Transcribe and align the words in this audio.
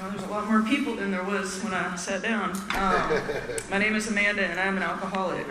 Well, 0.00 0.10
there's 0.10 0.22
a 0.22 0.28
lot 0.28 0.48
more 0.48 0.62
people 0.62 0.94
than 0.94 1.10
there 1.10 1.24
was 1.24 1.60
when 1.64 1.74
I 1.74 1.96
sat 1.96 2.22
down. 2.22 2.52
Um, 2.76 3.20
my 3.70 3.78
name 3.78 3.96
is 3.96 4.06
Amanda, 4.06 4.44
and 4.44 4.60
I'm 4.60 4.76
an 4.76 4.84
alcoholic. 4.84 5.44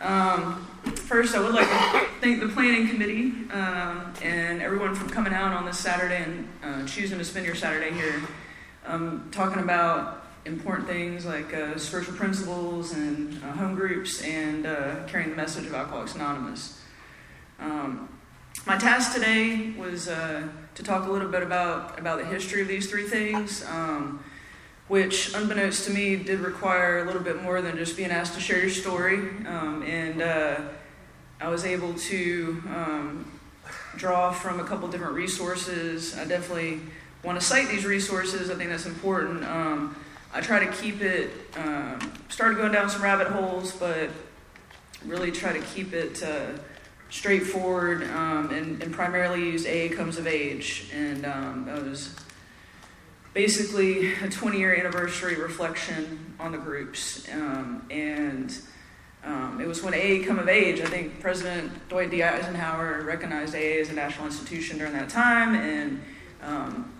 Um, 0.00 0.66
first, 1.06 1.36
I 1.36 1.40
would 1.40 1.54
like 1.54 1.68
to 1.68 2.06
thank 2.20 2.40
the 2.40 2.48
planning 2.48 2.88
committee 2.88 3.32
um, 3.52 4.12
and 4.22 4.60
everyone 4.60 4.96
for 4.96 5.08
coming 5.08 5.32
out 5.32 5.52
on 5.52 5.64
this 5.66 5.78
Saturday 5.78 6.24
and 6.24 6.48
uh, 6.64 6.84
choosing 6.88 7.18
to 7.18 7.24
spend 7.24 7.46
your 7.46 7.54
Saturday 7.54 7.92
here 7.92 8.20
um, 8.84 9.28
talking 9.30 9.62
about 9.62 10.26
important 10.44 10.88
things 10.88 11.24
like 11.24 11.54
uh, 11.54 11.78
spiritual 11.78 12.14
principles 12.14 12.92
and 12.92 13.40
uh, 13.44 13.52
home 13.52 13.76
groups 13.76 14.20
and 14.22 14.66
uh, 14.66 15.04
carrying 15.06 15.30
the 15.30 15.36
message 15.36 15.66
of 15.66 15.74
Alcoholics 15.74 16.16
Anonymous. 16.16 16.80
Um, 17.60 18.08
my 18.66 18.76
task 18.76 19.14
today 19.14 19.74
was 19.78 20.08
uh, 20.08 20.48
to 20.76 20.82
talk 20.82 21.06
a 21.06 21.10
little 21.10 21.28
bit 21.28 21.42
about, 21.42 21.98
about 21.98 22.18
the 22.18 22.24
history 22.26 22.60
of 22.60 22.68
these 22.68 22.88
three 22.88 23.04
things, 23.04 23.64
um, 23.70 24.22
which, 24.88 25.34
unbeknownst 25.34 25.86
to 25.86 25.90
me, 25.90 26.16
did 26.16 26.40
require 26.40 26.98
a 26.98 27.04
little 27.04 27.22
bit 27.22 27.42
more 27.42 27.62
than 27.62 27.76
just 27.76 27.96
being 27.96 28.10
asked 28.10 28.34
to 28.34 28.40
share 28.40 28.60
your 28.60 28.70
story. 28.70 29.16
Um, 29.46 29.82
and 29.86 30.20
uh, 30.20 30.60
I 31.40 31.48
was 31.48 31.64
able 31.64 31.94
to 31.94 32.62
um, 32.68 33.40
draw 33.96 34.30
from 34.30 34.60
a 34.60 34.64
couple 34.64 34.86
different 34.88 35.14
resources. 35.14 36.16
I 36.16 36.26
definitely 36.26 36.80
want 37.24 37.40
to 37.40 37.44
cite 37.44 37.68
these 37.68 37.86
resources, 37.86 38.50
I 38.50 38.54
think 38.54 38.68
that's 38.68 38.86
important. 38.86 39.44
Um, 39.44 39.96
I 40.34 40.42
try 40.42 40.62
to 40.62 40.70
keep 40.70 41.00
it, 41.00 41.30
um, 41.56 42.12
started 42.28 42.58
going 42.58 42.72
down 42.72 42.90
some 42.90 43.02
rabbit 43.02 43.28
holes, 43.28 43.72
but 43.72 44.10
really 45.06 45.32
try 45.32 45.54
to 45.54 45.64
keep 45.64 45.94
it. 45.94 46.22
Uh, 46.22 46.48
straightforward 47.10 48.02
um, 48.04 48.50
and, 48.50 48.82
and, 48.82 48.92
primarily 48.92 49.40
used 49.40 49.66
AA 49.66 49.94
Comes 49.94 50.18
of 50.18 50.26
Age. 50.26 50.90
And 50.92 51.24
um, 51.24 51.68
it 51.68 51.82
was 51.82 52.14
basically 53.32 54.12
a 54.14 54.28
20 54.28 54.58
year 54.58 54.74
anniversary 54.74 55.36
reflection 55.36 56.34
on 56.40 56.52
the 56.52 56.58
groups. 56.58 57.28
Um, 57.32 57.86
and 57.90 58.56
um, 59.24 59.60
it 59.60 59.66
was 59.66 59.82
when 59.82 59.94
AA 59.94 60.26
Come 60.26 60.38
of 60.38 60.48
Age, 60.48 60.80
I 60.80 60.86
think 60.86 61.20
President 61.20 61.88
Dwight 61.88 62.10
D. 62.10 62.22
Eisenhower 62.22 63.02
recognized 63.02 63.54
AA 63.54 63.80
as 63.80 63.90
a 63.90 63.94
national 63.94 64.26
institution 64.26 64.78
during 64.78 64.92
that 64.92 65.08
time. 65.08 65.54
And 65.54 66.02
um, 66.42 66.92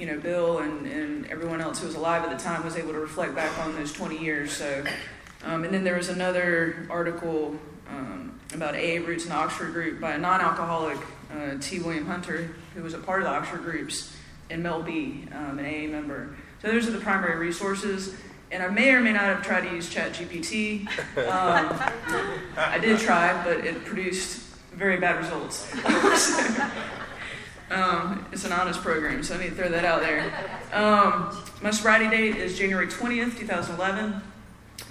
you 0.00 0.06
know, 0.06 0.18
Bill 0.18 0.60
and, 0.60 0.86
and 0.86 1.26
everyone 1.26 1.60
else 1.60 1.80
who 1.80 1.86
was 1.86 1.94
alive 1.94 2.24
at 2.24 2.36
the 2.36 2.42
time 2.42 2.64
was 2.64 2.76
able 2.76 2.92
to 2.92 2.98
reflect 2.98 3.34
back 3.34 3.58
on 3.58 3.74
those 3.74 3.92
20 3.92 4.16
years. 4.18 4.50
So, 4.50 4.82
um, 5.44 5.64
and 5.64 5.74
then 5.74 5.84
there 5.84 5.96
was 5.96 6.08
another 6.08 6.86
article 6.88 7.58
about 8.52 8.74
AA 8.74 9.04
roots 9.04 9.26
the 9.26 9.32
Oxford 9.32 9.72
group 9.72 10.00
by 10.00 10.12
a 10.12 10.18
non 10.18 10.40
alcoholic, 10.40 10.98
uh, 11.32 11.56
T. 11.60 11.80
William 11.80 12.06
Hunter, 12.06 12.50
who 12.74 12.82
was 12.82 12.94
a 12.94 12.98
part 12.98 13.22
of 13.22 13.28
the 13.28 13.34
Oxford 13.34 13.62
groups, 13.62 14.14
and 14.50 14.62
Mel 14.62 14.82
B., 14.82 15.26
um, 15.32 15.58
an 15.58 15.64
AA 15.64 15.88
member. 15.90 16.36
So 16.62 16.68
those 16.68 16.88
are 16.88 16.92
the 16.92 16.98
primary 16.98 17.38
resources. 17.38 18.14
And 18.52 18.62
I 18.64 18.68
may 18.68 18.92
or 18.92 19.00
may 19.00 19.12
not 19.12 19.22
have 19.22 19.42
tried 19.42 19.68
to 19.68 19.74
use 19.74 19.92
ChatGPT. 19.94 20.88
Um, 21.18 21.78
I 22.56 22.78
did 22.78 22.98
try, 22.98 23.44
but 23.44 23.64
it 23.64 23.84
produced 23.84 24.40
very 24.74 24.96
bad 24.96 25.18
results. 25.18 25.72
um, 27.70 28.26
it's 28.32 28.44
an 28.44 28.52
honest 28.52 28.80
program, 28.80 29.22
so 29.22 29.36
I 29.36 29.38
need 29.38 29.50
to 29.50 29.54
throw 29.54 29.68
that 29.68 29.84
out 29.84 30.00
there. 30.00 30.32
Um, 30.72 31.44
my 31.62 31.70
sobriety 31.70 32.08
date 32.08 32.36
is 32.36 32.58
January 32.58 32.88
20th, 32.88 33.38
2011. 33.38 34.20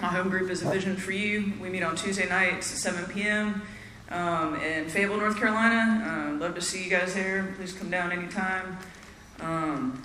My 0.00 0.08
home 0.08 0.30
group 0.30 0.48
is 0.48 0.62
A 0.62 0.70
Vision 0.70 0.96
for 0.96 1.12
You. 1.12 1.52
We 1.60 1.68
meet 1.68 1.82
on 1.82 1.94
Tuesday 1.94 2.26
nights 2.26 2.72
at 2.72 2.78
7 2.78 3.04
p.m. 3.12 3.60
Um, 4.08 4.54
in 4.54 4.88
Fayetteville, 4.88 5.18
North 5.18 5.36
Carolina. 5.36 6.32
Uh, 6.32 6.38
love 6.38 6.54
to 6.54 6.62
see 6.62 6.82
you 6.82 6.88
guys 6.88 7.12
there. 7.12 7.54
Please 7.58 7.74
come 7.74 7.90
down 7.90 8.10
anytime. 8.10 8.78
Um, 9.40 10.02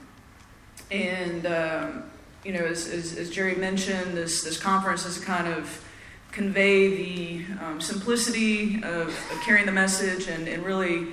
and, 0.92 1.46
um, 1.46 2.04
you 2.44 2.52
know, 2.52 2.66
as, 2.66 2.90
as, 2.90 3.16
as, 3.16 3.30
Jerry 3.30 3.56
mentioned, 3.56 4.18
this, 4.18 4.44
this 4.44 4.58
conference 4.58 5.06
is 5.06 5.18
kind 5.18 5.48
of 5.48 5.82
convey 6.34 6.90
the 6.98 7.46
um, 7.64 7.80
simplicity 7.80 8.84
of, 8.84 9.08
of, 9.08 9.42
carrying 9.46 9.66
the 9.66 9.72
message 9.72 10.28
and, 10.28 10.50
and 10.50 10.66
really 10.66 11.08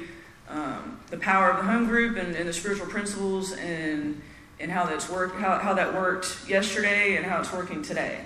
um, 0.48 0.98
the 1.10 1.18
power 1.18 1.50
of 1.50 1.58
the 1.58 1.70
home 1.70 1.86
group 1.86 2.16
and, 2.16 2.34
and 2.34 2.48
the 2.48 2.52
spiritual 2.52 2.88
principles 2.88 3.52
and, 3.52 4.20
and 4.58 4.72
how, 4.72 4.86
that's 4.86 5.08
worked, 5.08 5.38
how, 5.38 5.56
how 5.60 5.72
that 5.72 5.94
worked 5.94 6.48
yesterday 6.48 7.14
and 7.14 7.24
how 7.24 7.38
it's 7.38 7.52
working 7.52 7.80
today. 7.80 8.24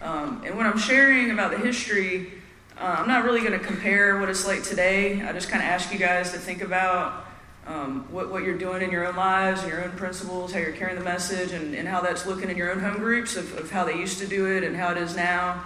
Um, 0.00 0.42
and 0.46 0.56
when 0.56 0.66
I'm 0.66 0.78
sharing 0.78 1.30
about 1.30 1.50
the 1.50 1.58
history, 1.58 2.32
uh, 2.78 2.96
I'm 2.98 3.08
not 3.08 3.24
really 3.24 3.40
going 3.40 3.52
to 3.52 3.58
compare 3.58 4.18
what 4.18 4.30
it's 4.30 4.46
like 4.46 4.62
today. 4.62 5.20
I 5.22 5.32
just 5.32 5.50
kind 5.50 5.62
of 5.62 5.68
ask 5.68 5.92
you 5.92 5.98
guys 5.98 6.32
to 6.32 6.38
think 6.38 6.62
about 6.62 7.26
um, 7.66 8.10
what, 8.10 8.30
what 8.30 8.42
you're 8.42 8.56
doing 8.56 8.80
in 8.82 8.90
your 8.90 9.06
own 9.06 9.16
lives, 9.16 9.60
and 9.62 9.70
your 9.70 9.84
own 9.84 9.92
principles, 9.92 10.52
how 10.52 10.58
you're 10.58 10.72
carrying 10.72 10.98
the 10.98 11.04
message, 11.04 11.52
and, 11.52 11.74
and 11.74 11.86
how 11.86 12.00
that's 12.00 12.24
looking 12.26 12.48
in 12.48 12.56
your 12.56 12.70
own 12.70 12.80
home 12.80 12.96
groups 12.96 13.36
of, 13.36 13.56
of 13.58 13.70
how 13.70 13.84
they 13.84 13.96
used 13.96 14.18
to 14.18 14.26
do 14.26 14.46
it 14.46 14.64
and 14.64 14.74
how 14.74 14.90
it 14.90 14.96
is 14.96 15.14
now. 15.14 15.62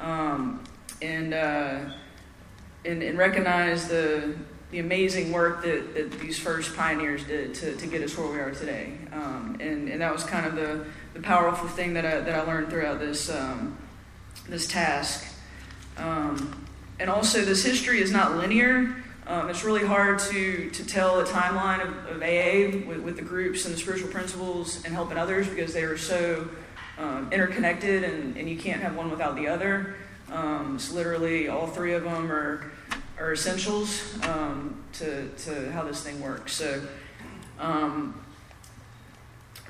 Um, 0.00 0.64
and, 1.02 1.34
uh, 1.34 1.80
and, 2.84 3.02
and 3.02 3.18
recognize 3.18 3.88
the, 3.88 4.34
the 4.70 4.78
amazing 4.78 5.30
work 5.30 5.62
that, 5.62 5.94
that 5.94 6.12
these 6.18 6.38
first 6.38 6.74
pioneers 6.74 7.24
did 7.24 7.54
to, 7.54 7.76
to 7.76 7.86
get 7.86 8.02
us 8.02 8.16
where 8.16 8.28
we 8.28 8.38
are 8.38 8.50
today. 8.52 8.94
Um, 9.12 9.58
and, 9.60 9.88
and 9.90 10.00
that 10.00 10.12
was 10.12 10.24
kind 10.24 10.46
of 10.46 10.54
the, 10.54 10.86
the 11.16 11.22
powerful 11.22 11.66
thing 11.66 11.94
that 11.94 12.04
I, 12.04 12.20
that 12.20 12.34
I 12.34 12.42
learned 12.42 12.68
throughout 12.68 12.98
this, 12.98 13.30
um, 13.30 13.78
this 14.50 14.66
task. 14.66 15.26
Um, 15.96 16.66
and 16.98 17.08
also, 17.08 17.42
this 17.42 17.64
history 17.64 18.02
is 18.02 18.12
not 18.12 18.36
linear. 18.36 19.02
Um, 19.26 19.48
it's 19.48 19.64
really 19.64 19.84
hard 19.84 20.18
to, 20.18 20.70
to 20.70 20.86
tell 20.86 21.20
a 21.20 21.24
timeline 21.24 21.80
of, 21.80 22.16
of 22.16 22.22
AA 22.22 22.86
with, 22.86 23.00
with, 23.00 23.16
the 23.16 23.22
groups 23.22 23.64
and 23.64 23.74
the 23.74 23.78
spiritual 23.78 24.10
principles 24.10 24.84
and 24.84 24.92
helping 24.92 25.16
others 25.16 25.48
because 25.48 25.72
they 25.72 25.84
are 25.84 25.96
so 25.96 26.48
um, 26.98 27.32
interconnected 27.32 28.04
and, 28.04 28.36
and 28.36 28.48
you 28.48 28.58
can't 28.58 28.82
have 28.82 28.94
one 28.94 29.10
without 29.10 29.36
the 29.36 29.48
other. 29.48 29.96
Um, 30.30 30.76
it's 30.76 30.92
literally 30.92 31.48
all 31.48 31.66
three 31.66 31.94
of 31.94 32.04
them 32.04 32.30
are, 32.30 32.70
are 33.18 33.32
essentials 33.32 34.14
um, 34.26 34.82
to, 34.92 35.28
to 35.28 35.72
how 35.72 35.82
this 35.82 36.02
thing 36.02 36.20
works. 36.20 36.52
So, 36.52 36.86
um, 37.58 38.20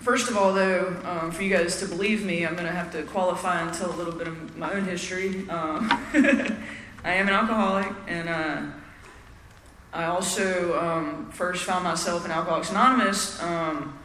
First 0.00 0.30
of 0.30 0.36
all, 0.36 0.52
though, 0.52 0.94
um, 1.04 1.32
for 1.32 1.42
you 1.42 1.50
guys 1.50 1.80
to 1.80 1.86
believe 1.86 2.24
me, 2.24 2.46
I'm 2.46 2.54
going 2.54 2.66
to 2.66 2.72
have 2.72 2.92
to 2.92 3.02
qualify 3.04 3.62
and 3.62 3.72
tell 3.72 3.90
a 3.90 3.96
little 3.96 4.12
bit 4.12 4.28
of 4.28 4.56
my 4.56 4.72
own 4.72 4.84
history. 4.84 5.48
Um, 5.48 5.88
I 7.02 7.14
am 7.14 7.28
an 7.28 7.34
alcoholic, 7.34 7.92
and 8.06 8.28
uh, 8.28 8.62
I 9.92 10.04
also 10.04 10.78
um, 10.78 11.30
first 11.30 11.64
found 11.64 11.82
myself 11.82 12.24
in 12.24 12.30
Alcoholics 12.30 12.70
Anonymous 12.70 13.42
um, 13.42 13.98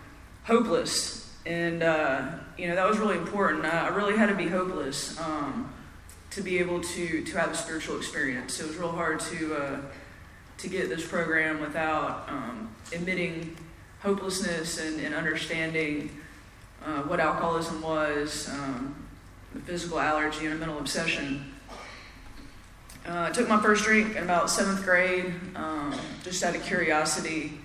hopeless. 0.46 1.36
And, 1.46 1.84
uh, 1.84 2.30
you 2.58 2.68
know, 2.68 2.76
that 2.76 2.88
was 2.88 2.98
really 2.98 3.18
important. 3.18 3.66
I, 3.66 3.90
really 3.90 4.16
had 4.18 4.28
to 4.30 4.36
be 4.36 4.48
hopeless 4.48 5.20
um, 5.20 5.72
to 6.32 6.42
be 6.42 6.60
able 6.60 6.82
to, 6.82 7.24
to 7.24 7.38
have 7.38 7.52
a 7.52 7.56
spiritual 7.56 7.98
experience. 7.98 8.60
It 8.60 8.68
was 8.68 8.78
real 8.78 8.92
hard 8.92 9.20
to, 9.20 9.56
uh, 9.56 9.80
to 10.60 10.68
get 10.70 10.90
this 10.90 11.06
program 11.06 11.60
without 11.60 12.30
um, 12.30 12.74
admitting 12.94 13.58
hopelessness 14.02 14.80
and, 14.80 15.00
and 15.00 15.14
understanding 15.14 16.10
uh, 16.86 17.04
what 17.04 17.20
alcoholism 17.20 17.82
was, 17.82 18.50
um, 18.50 18.96
the 19.54 19.60
physical 19.62 20.00
allergy, 20.00 20.46
and 20.46 20.56
a 20.56 20.58
mental 20.58 20.80
obsession. 20.80 21.54
Uh, 23.08 23.28
I 23.30 23.32
took 23.32 23.48
my 23.48 23.62
first 23.62 23.84
drink 23.84 24.16
in 24.16 24.24
about 24.24 24.50
seventh 24.50 24.84
grade, 24.84 25.34
um, 25.56 25.94
just 26.24 26.44
out 26.44 26.56
of 26.56 26.64
curiosity. 26.64 27.60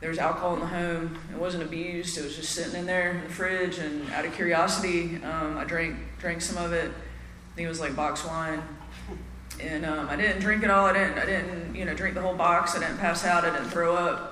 There 0.00 0.08
was 0.08 0.18
alcohol 0.18 0.54
in 0.54 0.60
the 0.60 0.66
home. 0.66 1.18
It 1.32 1.38
wasn't 1.38 1.62
abused. 1.62 2.18
It 2.18 2.24
was 2.24 2.34
just 2.34 2.50
sitting 2.50 2.74
in 2.74 2.86
there 2.86 3.12
in 3.12 3.22
the 3.22 3.28
fridge, 3.28 3.78
and 3.78 4.10
out 4.12 4.24
of 4.24 4.34
curiosity, 4.34 5.22
um, 5.22 5.56
I 5.56 5.64
drank 5.64 5.96
drank 6.18 6.40
some 6.42 6.62
of 6.62 6.72
it. 6.72 6.90
I 6.90 7.54
think 7.54 7.66
it 7.66 7.68
was 7.68 7.80
like 7.80 7.94
box 7.94 8.24
wine, 8.26 8.62
and 9.60 9.84
um, 9.84 10.08
I 10.08 10.16
didn't 10.16 10.40
drink 10.40 10.64
it 10.64 10.70
all. 10.70 10.86
I 10.86 10.92
didn't 10.92 11.18
I 11.18 11.26
didn't 11.26 11.74
you 11.74 11.84
know 11.84 11.94
drink 11.94 12.14
the 12.14 12.22
whole 12.22 12.34
box. 12.34 12.74
I 12.74 12.80
didn't 12.80 12.98
pass 12.98 13.24
out. 13.24 13.44
I 13.44 13.50
didn't 13.50 13.70
throw 13.70 13.94
up. 13.94 14.31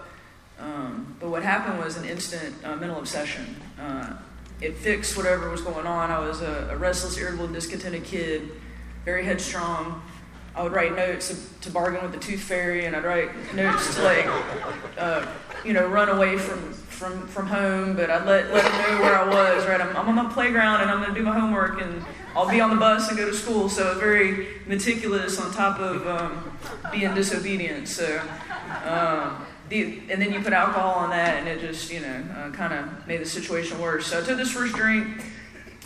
Um, 0.60 1.16
but 1.18 1.30
what 1.30 1.42
happened 1.42 1.78
was 1.78 1.96
an 1.96 2.04
instant 2.04 2.54
uh, 2.64 2.76
mental 2.76 2.98
obsession. 2.98 3.56
Uh, 3.80 4.14
it 4.60 4.76
fixed 4.76 5.16
whatever 5.16 5.48
was 5.48 5.62
going 5.62 5.86
on. 5.86 6.10
I 6.10 6.18
was 6.18 6.42
a, 6.42 6.68
a, 6.70 6.76
restless, 6.76 7.16
irritable, 7.16 7.48
discontented 7.48 8.04
kid, 8.04 8.50
very 9.06 9.24
headstrong. 9.24 10.02
I 10.54 10.62
would 10.62 10.72
write 10.72 10.94
notes 10.94 11.28
to, 11.28 11.60
to, 11.62 11.70
bargain 11.70 12.02
with 12.02 12.12
the 12.12 12.18
tooth 12.18 12.40
fairy, 12.40 12.84
and 12.84 12.94
I'd 12.94 13.04
write 13.04 13.30
notes 13.54 13.94
to 13.94 14.02
like, 14.02 14.26
uh, 14.98 15.26
you 15.64 15.72
know, 15.72 15.86
run 15.88 16.10
away 16.10 16.36
from, 16.36 16.72
from, 16.74 17.26
from 17.28 17.46
home. 17.46 17.96
But 17.96 18.10
I'd 18.10 18.26
let 18.26 18.52
let 18.52 18.64
them 18.64 18.96
know 18.96 19.02
where 19.02 19.16
I 19.16 19.26
was. 19.26 19.66
Right, 19.66 19.80
I'm, 19.80 19.96
I'm 19.96 20.18
on 20.18 20.28
the 20.28 20.34
playground, 20.34 20.82
and 20.82 20.90
I'm 20.90 21.00
going 21.00 21.14
to 21.14 21.18
do 21.18 21.24
my 21.24 21.38
homework, 21.38 21.80
and 21.80 22.04
I'll 22.36 22.50
be 22.50 22.60
on 22.60 22.68
the 22.68 22.76
bus 22.76 23.08
and 23.08 23.16
go 23.16 23.30
to 23.30 23.34
school. 23.34 23.70
So 23.70 23.98
very 23.98 24.60
meticulous 24.66 25.40
on 25.40 25.52
top 25.52 25.78
of 25.78 26.06
um, 26.06 26.58
being 26.92 27.14
disobedient. 27.14 27.88
So. 27.88 28.20
Um, 28.84 29.46
the, 29.70 30.00
and 30.10 30.20
then 30.20 30.32
you 30.32 30.40
put 30.40 30.52
alcohol 30.52 30.94
on 30.96 31.10
that, 31.10 31.38
and 31.38 31.48
it 31.48 31.60
just, 31.60 31.90
you 31.90 32.00
know, 32.00 32.24
uh, 32.36 32.50
kind 32.50 32.74
of 32.74 33.06
made 33.06 33.20
the 33.20 33.26
situation 33.26 33.80
worse. 33.80 34.08
So 34.08 34.20
I 34.20 34.22
took 34.22 34.36
this 34.36 34.50
first 34.50 34.74
drink, 34.74 35.22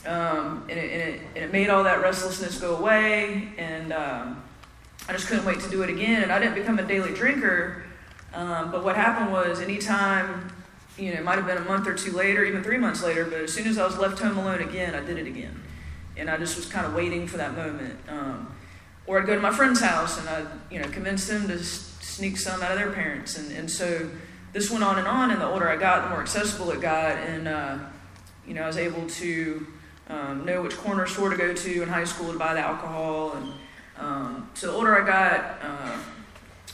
um, 0.06 0.64
and, 0.68 0.78
it, 0.78 0.90
and, 0.90 1.02
it, 1.02 1.20
and, 1.36 1.44
it, 1.44 1.52
made 1.52 1.70
all 1.70 1.84
that 1.84 2.02
restlessness 2.02 2.58
go 2.58 2.76
away, 2.76 3.52
and 3.58 3.92
um, 3.92 4.42
I 5.08 5.12
just 5.12 5.28
couldn't 5.28 5.44
wait 5.44 5.60
to 5.60 5.70
do 5.70 5.82
it 5.82 5.90
again. 5.90 6.22
And 6.22 6.32
I 6.32 6.38
didn't 6.38 6.54
become 6.54 6.78
a 6.78 6.82
daily 6.82 7.14
drinker, 7.14 7.84
um, 8.32 8.72
but 8.72 8.82
what 8.82 8.96
happened 8.96 9.30
was 9.30 9.60
anytime 9.60 10.50
you 10.98 11.12
know, 11.12 11.18
it 11.18 11.24
might 11.24 11.36
have 11.36 11.46
been 11.46 11.58
a 11.58 11.64
month 11.64 11.86
or 11.86 11.94
two 11.94 12.12
later, 12.12 12.44
even 12.44 12.62
three 12.62 12.78
months 12.78 13.02
later, 13.02 13.24
but 13.24 13.40
as 13.40 13.52
soon 13.52 13.66
as 13.66 13.78
I 13.78 13.86
was 13.86 13.98
left 13.98 14.18
home 14.18 14.38
alone 14.38 14.60
again, 14.60 14.94
I 14.94 15.04
did 15.04 15.18
it 15.18 15.26
again. 15.26 15.60
And 16.16 16.30
I 16.30 16.36
just 16.36 16.56
was 16.56 16.66
kind 16.66 16.86
of 16.86 16.94
waiting 16.94 17.26
for 17.26 17.36
that 17.36 17.56
moment. 17.56 17.98
Um, 18.08 18.54
or 19.06 19.20
I'd 19.20 19.26
go 19.26 19.34
to 19.34 19.40
my 19.40 19.50
friend's 19.50 19.80
house 19.80 20.18
and 20.18 20.28
I'd, 20.28 20.46
you 20.70 20.78
know, 20.78 20.88
convince 20.88 21.26
them 21.26 21.48
to 21.48 21.58
sneak 22.04 22.36
some 22.36 22.62
out 22.62 22.72
of 22.72 22.78
their 22.78 22.92
parents. 22.92 23.38
And, 23.38 23.50
and 23.52 23.70
so 23.70 24.10
this 24.52 24.70
went 24.70 24.84
on 24.84 24.98
and 24.98 25.08
on, 25.08 25.30
and 25.30 25.40
the 25.40 25.46
older 25.46 25.68
I 25.68 25.76
got, 25.76 26.04
the 26.04 26.10
more 26.10 26.20
accessible 26.20 26.70
it 26.70 26.80
got. 26.80 27.16
And, 27.16 27.48
uh, 27.48 27.78
you 28.46 28.54
know, 28.54 28.62
I 28.62 28.66
was 28.66 28.76
able 28.76 29.06
to 29.08 29.66
um, 30.08 30.44
know 30.44 30.62
which 30.62 30.76
corner 30.76 31.06
store 31.06 31.30
to 31.30 31.36
go 31.36 31.54
to 31.54 31.82
in 31.82 31.88
high 31.88 32.04
school 32.04 32.32
to 32.32 32.38
buy 32.38 32.54
the 32.54 32.60
alcohol. 32.60 33.32
And 33.32 33.52
um, 33.98 34.50
so 34.54 34.68
the 34.68 34.72
older 34.74 35.02
I 35.02 35.06
got, 35.06 35.58
uh, 35.62 35.98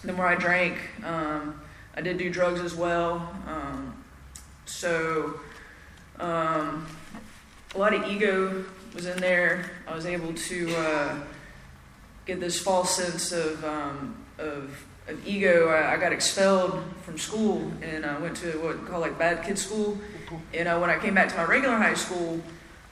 the 0.03 0.13
more 0.13 0.27
I 0.27 0.35
drank. 0.35 0.79
Um, 1.05 1.61
I 1.95 2.01
did 2.01 2.19
do 2.19 2.31
drugs 2.31 2.61
as 2.61 2.75
well. 2.75 3.35
Um, 3.47 4.05
so 4.67 5.41
um, 6.19 6.87
a 7.75 7.79
lot 7.79 7.95
of 7.95 8.09
ego 8.09 8.65
was 8.95 9.07
in 9.07 9.19
there. 9.19 9.71
I 9.87 9.95
was 9.95 10.07
able 10.07 10.35
to 10.35 10.77
uh, 10.77 11.19
get 12.27 12.41
this 12.41 12.61
false 12.61 12.97
sense 12.97 13.33
of, 13.33 13.65
um, 13.65 14.17
of, 14.39 14.85
of 15.11 15.27
ego. 15.27 15.69
I, 15.69 15.95
I, 15.95 15.97
got 15.97 16.13
expelled 16.13 16.83
from 17.03 17.19
school 17.19 17.71
and 17.83 18.07
I 18.07 18.19
went 18.19 18.37
to 18.39 18.53
what 18.63 18.81
we 18.81 18.87
call 18.87 19.01
like 19.01 19.19
bad 19.19 19.45
kid 19.45 19.59
school. 19.59 19.99
And 20.55 20.69
uh, 20.69 20.79
when 20.79 20.91
I 20.91 20.99
came 20.99 21.15
back 21.15 21.29
to 21.29 21.37
my 21.37 21.45
regular 21.45 21.77
high 21.77 21.95
school, 21.95 22.41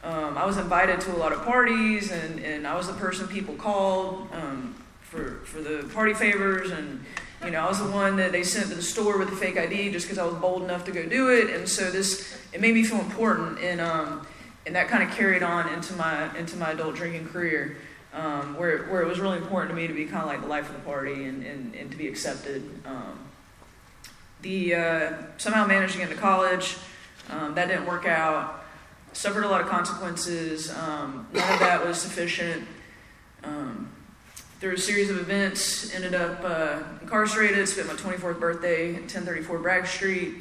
um, 0.03 0.39
I 0.39 0.47
was 0.47 0.57
invited 0.59 1.01
to 1.03 1.15
a 1.15 1.19
lot 1.19 1.33
of 1.33 1.45
parties, 1.45 2.13
and, 2.13 2.39
and 2.41 2.67
I 2.67 2.77
was 2.77 2.87
the 2.87 2.93
person 2.95 3.27
people 3.27 3.55
called 3.55 4.29
um, 4.33 4.75
for, 5.01 5.41
for 5.45 5.61
the 5.61 5.89
party 5.93 6.15
favors. 6.15 6.71
And, 6.71 7.05
you 7.45 7.51
know, 7.51 7.61
I 7.61 7.69
was 7.69 7.79
the 7.79 7.91
one 7.91 8.17
that 8.17 8.31
they 8.31 8.45
sent 8.45 8.69
to 8.69 8.75
the 8.75 8.83
store 8.83 9.19
with 9.19 9.31
the 9.31 9.37
fake 9.37 9.59
ID 9.59 9.91
just 9.91 10.07
because 10.07 10.19
I 10.19 10.25
was 10.25 10.35
bold 10.35 10.63
enough 10.63 10.85
to 10.85 10.93
go 10.93 11.05
do 11.05 11.31
it. 11.31 11.51
And 11.51 11.69
so 11.69 11.91
this, 11.91 12.39
it 12.53 12.61
made 12.61 12.75
me 12.75 12.85
feel 12.85 13.01
important. 13.01 13.59
And, 13.59 13.81
um, 13.81 14.27
and 14.67 14.77
that 14.77 14.89
kind 14.89 15.03
of 15.03 15.11
carried 15.17 15.43
on 15.43 15.73
into 15.73 15.95
my, 15.95 16.37
into 16.37 16.57
my 16.57 16.71
adult 16.71 16.95
drinking 16.95 17.29
career. 17.29 17.77
Um, 18.15 18.57
where, 18.57 18.85
where 18.85 19.03
it 19.03 19.07
was 19.07 19.21
really 19.21 19.37
important 19.37 19.71
to 19.71 19.77
me 19.77 19.87
to 19.87 19.93
be 19.93 20.07
kind 20.07 20.23
of 20.23 20.29
like 20.29 20.41
the 20.41 20.47
life 20.47 20.69
of 20.69 20.75
the 20.75 20.81
party 20.81 21.27
and, 21.27 21.45
and, 21.45 21.75
and 21.75 21.91
to 21.91 21.97
be 21.97 22.09
accepted. 22.09 22.63
Um, 22.87 23.19
the 24.41 24.75
uh, 24.75 25.13
somehow 25.37 25.67
get 25.67 26.11
into 26.11 26.15
college. 26.15 26.79
Um, 27.29 27.55
that 27.55 27.69
didn't 27.69 27.85
work 27.85 28.07
out 28.07 28.59
suffered 29.19 29.45
a 29.45 29.49
lot 29.49 29.61
of 29.61 29.69
consequences. 29.69 30.71
Um, 30.71 31.27
none 31.33 31.53
of 31.53 31.61
that 31.61 31.85
was 31.85 31.99
sufficient. 31.99 32.67
Um, 33.43 33.91
through 34.61 34.75
a 34.75 34.79
series 34.79 35.11
of 35.11 35.19
events, 35.19 35.95
ended 35.95 36.15
up 36.15 36.41
uh, 36.45 36.83
incarcerated. 37.01 37.69
Spent 37.69 37.89
my 37.89 37.95
24th 37.95 38.41
birthday 38.41 38.95
at 38.95 39.03
1034 39.03 39.59
Bragg 39.59 39.87
Street. 39.87 40.35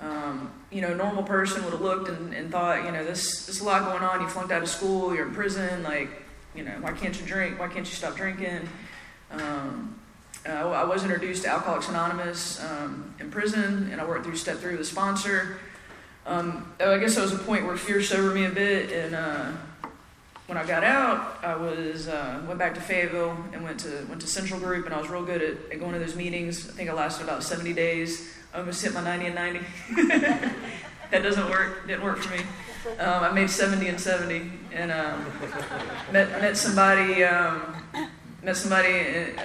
Um, 0.00 0.50
you 0.70 0.80
know, 0.80 0.94
normal 0.94 1.22
person 1.22 1.62
would 1.64 1.72
have 1.72 1.80
looked 1.80 2.08
and, 2.08 2.34
and 2.34 2.50
thought, 2.50 2.84
you 2.84 2.92
know, 2.92 3.04
this 3.04 3.46
this 3.46 3.60
a 3.60 3.64
lot 3.64 3.84
going 3.84 4.02
on. 4.02 4.20
You 4.20 4.28
flunked 4.28 4.52
out 4.52 4.62
of 4.62 4.68
school. 4.68 5.14
You're 5.14 5.28
in 5.28 5.34
prison. 5.34 5.82
Like, 5.82 6.08
you 6.54 6.64
know, 6.64 6.72
why 6.80 6.92
can't 6.92 7.18
you 7.18 7.26
drink? 7.26 7.58
Why 7.58 7.68
can't 7.68 7.86
you 7.86 7.94
stop 7.94 8.16
drinking? 8.16 8.68
Um, 9.30 9.98
uh, 10.46 10.52
I 10.52 10.84
was 10.84 11.02
introduced 11.02 11.44
to 11.44 11.48
Alcoholics 11.48 11.88
Anonymous 11.88 12.62
um, 12.62 13.14
in 13.18 13.30
prison, 13.30 13.88
and 13.90 14.00
I 14.00 14.04
worked 14.04 14.24
through 14.24 14.36
step 14.36 14.58
three 14.58 14.72
with 14.72 14.80
a 14.80 14.84
sponsor. 14.84 15.58
Um, 16.26 16.72
I 16.80 16.98
guess 16.98 17.16
that 17.16 17.22
was 17.22 17.32
a 17.32 17.38
point 17.38 17.66
where 17.66 17.76
fear 17.76 18.02
sobered 18.02 18.34
me 18.34 18.44
a 18.44 18.50
bit, 18.50 18.92
and 18.92 19.14
uh, 19.14 19.52
when 20.46 20.58
I 20.58 20.66
got 20.66 20.84
out, 20.84 21.38
I 21.42 21.56
was 21.56 22.08
uh, 22.08 22.42
went 22.46 22.58
back 22.58 22.74
to 22.74 22.80
Fayetteville 22.80 23.36
and 23.52 23.64
went 23.64 23.80
to 23.80 24.06
went 24.08 24.20
to 24.20 24.26
Central 24.26 24.60
Group, 24.60 24.84
and 24.84 24.94
I 24.94 25.00
was 25.00 25.08
real 25.08 25.24
good 25.24 25.42
at, 25.42 25.72
at 25.72 25.80
going 25.80 25.92
to 25.92 25.98
those 25.98 26.16
meetings. 26.16 26.68
I 26.68 26.72
think 26.72 26.90
I 26.90 26.92
lasted 26.92 27.24
about 27.24 27.42
70 27.42 27.72
days. 27.72 28.34
I 28.52 28.58
almost 28.58 28.82
hit 28.82 28.94
my 28.94 29.02
90 29.02 29.26
and 29.26 29.34
90. 29.34 29.60
that 31.10 31.22
doesn't 31.22 31.48
work. 31.50 31.86
Didn't 31.86 32.04
work 32.04 32.18
for 32.18 32.36
me. 32.36 32.42
Um, 32.86 33.24
I 33.24 33.32
made 33.32 33.48
70 33.48 33.88
and 33.88 33.98
70, 33.98 34.50
and 34.72 34.92
um, 34.92 35.24
met 36.12 36.30
met 36.40 36.56
somebody. 36.56 37.24
Um, 37.24 37.74
met 38.42 38.58
somebody, 38.58 38.92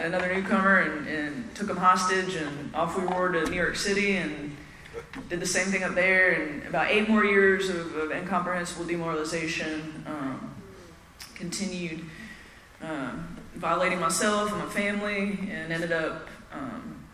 another 0.02 0.34
newcomer, 0.34 0.80
and, 0.80 1.08
and 1.08 1.56
took 1.56 1.70
him 1.70 1.78
hostage, 1.78 2.36
and 2.36 2.76
off 2.76 3.00
we 3.00 3.06
were 3.06 3.32
to 3.32 3.50
New 3.50 3.56
York 3.56 3.78
City, 3.78 4.18
and 4.18 4.58
did 5.30 5.40
the 5.40 5.46
same 5.46 5.68
thing 5.68 5.84
up 5.84 5.96
there, 5.96 6.32
and 6.32 6.64
about 6.68 6.92
eight 6.92 7.08
more 7.08 7.24
years 7.24 7.70
of, 7.70 7.96
of 7.96 8.12
incomprehensible 8.12 8.86
demoralization. 8.86 10.04
Um, 10.06 10.56
continued 11.36 12.04
um, 12.82 13.38
violating 13.56 14.02
myself 14.02 14.52
and 14.52 14.60
my 14.60 14.68
family, 14.68 15.40
and 15.50 15.72
ended 15.72 15.94
up 15.94 16.28
um, 16.52 17.06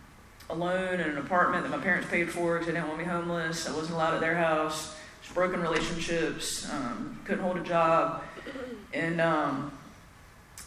alone 0.50 0.94
in 0.94 1.10
an 1.10 1.18
apartment 1.18 1.62
that 1.62 1.70
my 1.70 1.82
parents 1.82 2.08
paid 2.10 2.28
for 2.28 2.54
because 2.54 2.66
they 2.66 2.72
didn't 2.72 2.88
want 2.88 2.98
me 2.98 3.04
homeless. 3.04 3.68
I 3.68 3.76
wasn't 3.76 3.94
allowed 3.94 4.14
at 4.14 4.20
their 4.20 4.34
house. 4.34 4.96
Broken 5.34 5.60
relationships. 5.60 6.70
Um, 6.70 7.20
couldn't 7.24 7.42
hold 7.42 7.58
a 7.58 7.62
job, 7.62 8.22
and 8.94 9.20
um, 9.20 9.72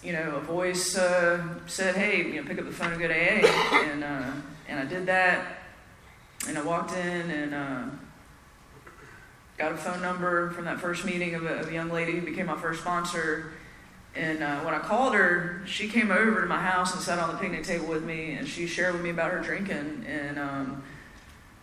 you 0.03 0.13
know, 0.13 0.35
a 0.35 0.41
voice 0.41 0.97
uh, 0.97 1.43
said, 1.65 1.95
"Hey, 1.95 2.25
you 2.25 2.41
know, 2.41 2.47
pick 2.47 2.59
up 2.59 2.65
the 2.65 2.71
phone 2.71 2.91
and 2.91 3.01
go 3.01 3.07
to 3.07 3.13
AA," 3.13 3.47
and 3.83 4.03
uh, 4.03 4.31
and 4.67 4.79
I 4.79 4.85
did 4.85 5.05
that 5.07 5.59
and 6.47 6.57
I 6.57 6.63
walked 6.63 6.93
in 6.93 7.31
and 7.31 7.53
uh, 7.53 7.83
got 9.57 9.71
a 9.71 9.77
phone 9.77 10.01
number 10.01 10.51
from 10.51 10.65
that 10.65 10.79
first 10.79 11.05
meeting 11.05 11.35
of 11.35 11.43
a, 11.45 11.59
of 11.59 11.69
a, 11.69 11.73
young 11.73 11.89
lady 11.89 12.13
who 12.13 12.21
became 12.21 12.45
my 12.45 12.57
first 12.57 12.81
sponsor. 12.81 13.51
And 14.15 14.41
uh, 14.41 14.61
when 14.61 14.73
I 14.73 14.79
called 14.79 15.13
her, 15.13 15.61
she 15.65 15.87
came 15.87 16.11
over 16.11 16.41
to 16.41 16.47
my 16.47 16.59
house 16.59 16.93
and 16.93 17.01
sat 17.03 17.19
on 17.19 17.33
the 17.33 17.37
picnic 17.37 17.63
table 17.63 17.87
with 17.87 18.03
me, 18.03 18.33
and 18.33 18.47
she 18.47 18.67
shared 18.67 18.93
with 18.93 19.03
me 19.03 19.09
about 19.11 19.31
her 19.31 19.39
drinking 19.39 20.05
and 20.07 20.39
um, 20.39 20.83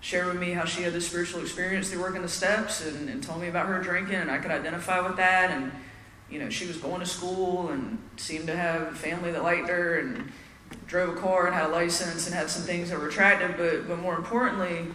shared 0.07 0.29
with 0.29 0.39
me 0.39 0.53
how 0.53 0.65
she 0.65 0.83
had 0.83 0.93
this 0.93 1.05
spiritual 1.05 1.41
experience 1.41 1.91
through 1.91 2.01
working 2.01 2.23
the 2.23 2.29
steps, 2.29 2.87
and, 2.87 3.09
and 3.09 3.25
told 3.25 3.41
me 3.41 3.49
about 3.49 3.67
her 3.67 3.83
drinking, 3.83 4.15
and 4.15 4.31
I 4.31 4.39
could 4.39 4.53
identify 4.53 5.01
with 5.01 5.17
that. 5.17 5.51
And 5.51 5.73
you 6.31 6.39
know, 6.39 6.49
she 6.49 6.65
was 6.65 6.77
going 6.77 7.01
to 7.01 7.07
school 7.07 7.71
and 7.71 7.99
seemed 8.17 8.47
to 8.47 8.55
have 8.57 8.83
a 8.83 8.95
family 8.95 9.33
that 9.33 9.43
liked 9.43 9.69
her, 9.69 9.99
and 9.99 10.31
drove 10.87 11.17
a 11.17 11.21
car 11.21 11.47
and 11.47 11.57
had 11.57 11.67
a 11.67 11.73
license 11.73 12.27
and 12.27 12.37
had 12.37 12.49
some 12.49 12.63
things 12.63 12.91
that 12.91 13.01
were 13.01 13.09
attractive, 13.09 13.57
but, 13.57 13.89
but 13.89 13.99
more 13.99 14.15
importantly, 14.15 14.87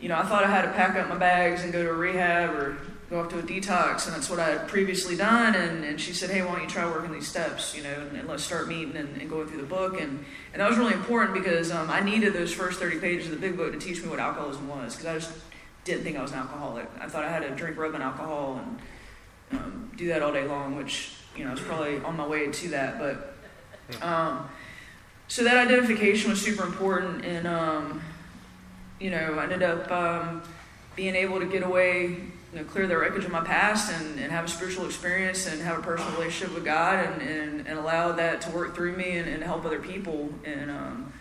you 0.00 0.08
know, 0.08 0.16
I 0.16 0.22
thought 0.22 0.42
I 0.42 0.46
had 0.46 0.62
to 0.62 0.72
pack 0.72 0.96
up 0.96 1.06
my 1.10 1.18
bags 1.18 1.62
and 1.62 1.70
go 1.70 1.82
to 1.82 1.92
rehab 1.92 2.54
or 2.54 2.78
go 3.08 3.20
off 3.20 3.28
to 3.28 3.38
a 3.38 3.42
detox, 3.42 4.06
and 4.06 4.14
that's 4.14 4.28
what 4.28 4.40
I 4.40 4.48
had 4.50 4.68
previously 4.68 5.16
done. 5.16 5.54
And, 5.54 5.84
and 5.84 6.00
she 6.00 6.12
said, 6.12 6.30
hey, 6.30 6.42
why 6.42 6.52
don't 6.52 6.62
you 6.62 6.68
try 6.68 6.86
working 6.86 7.12
these 7.12 7.28
steps, 7.28 7.76
you 7.76 7.82
know, 7.82 7.94
and, 7.94 8.16
and 8.16 8.28
let's 8.28 8.42
start 8.42 8.68
meeting 8.68 8.96
and, 8.96 9.20
and, 9.20 9.30
going 9.30 9.46
through 9.46 9.60
the 9.60 9.66
book. 9.66 10.00
And, 10.00 10.24
and 10.52 10.60
that 10.60 10.68
was 10.68 10.76
really 10.76 10.94
important 10.94 11.34
because 11.34 11.70
um, 11.70 11.88
I 11.88 12.00
needed 12.00 12.32
those 12.32 12.52
first 12.52 12.80
30 12.80 12.98
pages 12.98 13.26
of 13.26 13.32
the 13.32 13.38
big 13.38 13.56
book 13.56 13.72
to 13.72 13.78
teach 13.78 14.02
me 14.02 14.08
what 14.08 14.18
alcoholism 14.18 14.68
was, 14.68 14.96
because 14.96 15.06
I 15.06 15.14
just 15.14 15.32
didn't 15.84 16.02
think 16.02 16.16
I 16.16 16.22
was 16.22 16.32
an 16.32 16.38
alcoholic. 16.38 16.88
I 17.00 17.06
thought 17.06 17.24
I 17.24 17.30
had 17.30 17.42
to 17.42 17.50
drink 17.50 17.76
rubbing 17.76 18.02
alcohol 18.02 18.60
and 18.60 19.60
um, 19.60 19.92
do 19.96 20.08
that 20.08 20.22
all 20.22 20.32
day 20.32 20.46
long, 20.46 20.74
which, 20.76 21.12
you 21.36 21.44
know, 21.44 21.50
I 21.50 21.52
was 21.52 21.62
probably 21.62 21.98
on 21.98 22.16
my 22.16 22.26
way 22.26 22.50
to 22.50 22.68
that. 22.70 22.98
But 22.98 23.36
um, 24.02 24.48
so 25.28 25.44
that 25.44 25.56
identification 25.56 26.30
was 26.30 26.40
super 26.40 26.64
important, 26.64 27.24
and 27.24 27.46
um, 27.46 28.02
you 29.00 29.10
know, 29.10 29.34
I 29.38 29.44
ended 29.44 29.62
up 29.62 29.90
um, 29.90 30.42
being 30.94 31.14
able 31.14 31.40
to 31.40 31.46
get 31.46 31.62
away, 31.62 32.16
you 32.52 32.58
know, 32.58 32.64
clear 32.64 32.86
the 32.86 32.96
wreckage 32.96 33.24
of 33.24 33.30
my 33.30 33.42
past, 33.42 33.92
and, 33.92 34.18
and 34.18 34.30
have 34.30 34.44
a 34.44 34.48
spiritual 34.48 34.86
experience, 34.86 35.46
and 35.46 35.60
have 35.62 35.78
a 35.78 35.82
personal 35.82 36.12
relationship 36.12 36.54
with 36.54 36.64
God, 36.64 37.04
and, 37.04 37.22
and, 37.22 37.66
and 37.66 37.78
allow 37.78 38.12
that 38.12 38.40
to 38.42 38.50
work 38.50 38.74
through 38.74 38.96
me 38.96 39.18
and, 39.18 39.28
and 39.28 39.42
help 39.42 39.64
other 39.64 39.80
people, 39.80 40.30
and 40.44 40.70
um, 40.70 41.12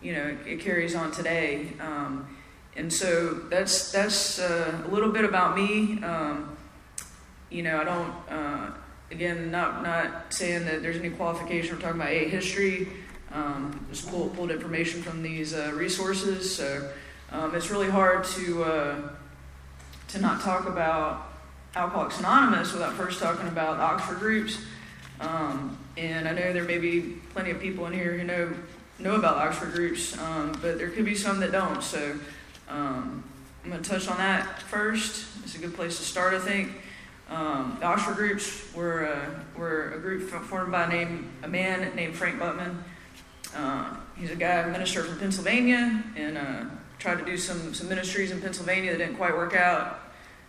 you 0.00 0.12
know, 0.12 0.36
it, 0.46 0.60
carries 0.60 0.94
on 0.94 1.10
today. 1.10 1.68
Um, 1.80 2.36
and 2.76 2.92
so 2.92 3.34
that's 3.50 3.90
that's 3.90 4.38
uh, 4.38 4.82
a 4.86 4.88
little 4.88 5.10
bit 5.10 5.24
about 5.24 5.56
me. 5.56 6.02
Um, 6.02 6.56
you 7.50 7.62
know, 7.62 7.80
I 7.80 7.84
don't. 7.84 8.14
Uh, 8.30 8.70
again, 9.10 9.50
not 9.50 9.82
not 9.82 10.32
saying 10.32 10.64
that 10.66 10.82
there's 10.82 10.96
any 10.96 11.10
qualification. 11.10 11.74
We're 11.74 11.82
talking 11.82 12.00
about 12.00 12.12
a 12.12 12.28
history. 12.28 12.88
Um, 13.32 13.86
just 13.90 14.08
pulled, 14.08 14.34
pulled 14.34 14.50
information 14.50 15.02
from 15.02 15.22
these 15.22 15.52
uh, 15.52 15.72
resources. 15.74 16.54
So 16.54 16.90
um, 17.30 17.54
it's 17.54 17.70
really 17.70 17.90
hard 17.90 18.24
to 18.24 18.64
uh, 18.64 19.08
to 20.08 20.20
not 20.20 20.40
talk 20.40 20.66
about 20.66 21.28
Alcoholics 21.74 22.18
Anonymous 22.18 22.72
without 22.72 22.94
first 22.94 23.20
talking 23.20 23.46
about 23.48 23.78
Oxford 23.78 24.18
groups. 24.18 24.58
Um, 25.20 25.76
and 25.96 26.28
I 26.28 26.32
know 26.32 26.52
there 26.52 26.64
may 26.64 26.78
be 26.78 27.18
plenty 27.32 27.50
of 27.50 27.60
people 27.60 27.86
in 27.86 27.92
here 27.92 28.16
who 28.16 28.24
know 28.24 28.54
know 28.98 29.14
about 29.14 29.36
Oxford 29.36 29.72
groups, 29.72 30.18
um, 30.18 30.52
but 30.60 30.76
there 30.76 30.90
could 30.90 31.04
be 31.04 31.14
some 31.14 31.38
that 31.40 31.52
don't. 31.52 31.82
So 31.82 32.18
um, 32.68 33.22
I'm 33.62 33.70
going 33.70 33.82
to 33.82 33.88
touch 33.88 34.08
on 34.08 34.16
that 34.18 34.62
first. 34.62 35.28
It's 35.44 35.54
a 35.54 35.58
good 35.58 35.74
place 35.74 35.98
to 35.98 36.02
start, 36.02 36.34
I 36.34 36.40
think. 36.40 36.72
Um, 37.30 37.76
the 37.78 37.86
Oxford 37.86 38.16
groups 38.16 38.74
were, 38.74 39.06
uh, 39.06 39.58
were 39.58 39.92
a 39.92 40.00
group 40.00 40.28
formed 40.28 40.72
by 40.72 40.84
a, 40.84 40.88
name, 40.88 41.30
a 41.42 41.48
man 41.48 41.94
named 41.94 42.16
Frank 42.16 42.40
Buchman. 42.40 42.76
Uh, 43.54 43.94
he's 44.16 44.30
a 44.30 44.36
guy, 44.36 44.64
minister 44.68 45.04
from 45.04 45.18
Pennsylvania, 45.18 46.02
and 46.16 46.38
uh, 46.38 46.64
tried 46.98 47.18
to 47.18 47.24
do 47.24 47.36
some, 47.36 47.74
some 47.74 47.88
ministries 47.88 48.30
in 48.30 48.40
Pennsylvania 48.40 48.92
that 48.92 48.98
didn't 48.98 49.16
quite 49.16 49.34
work 49.34 49.54
out. 49.54 50.00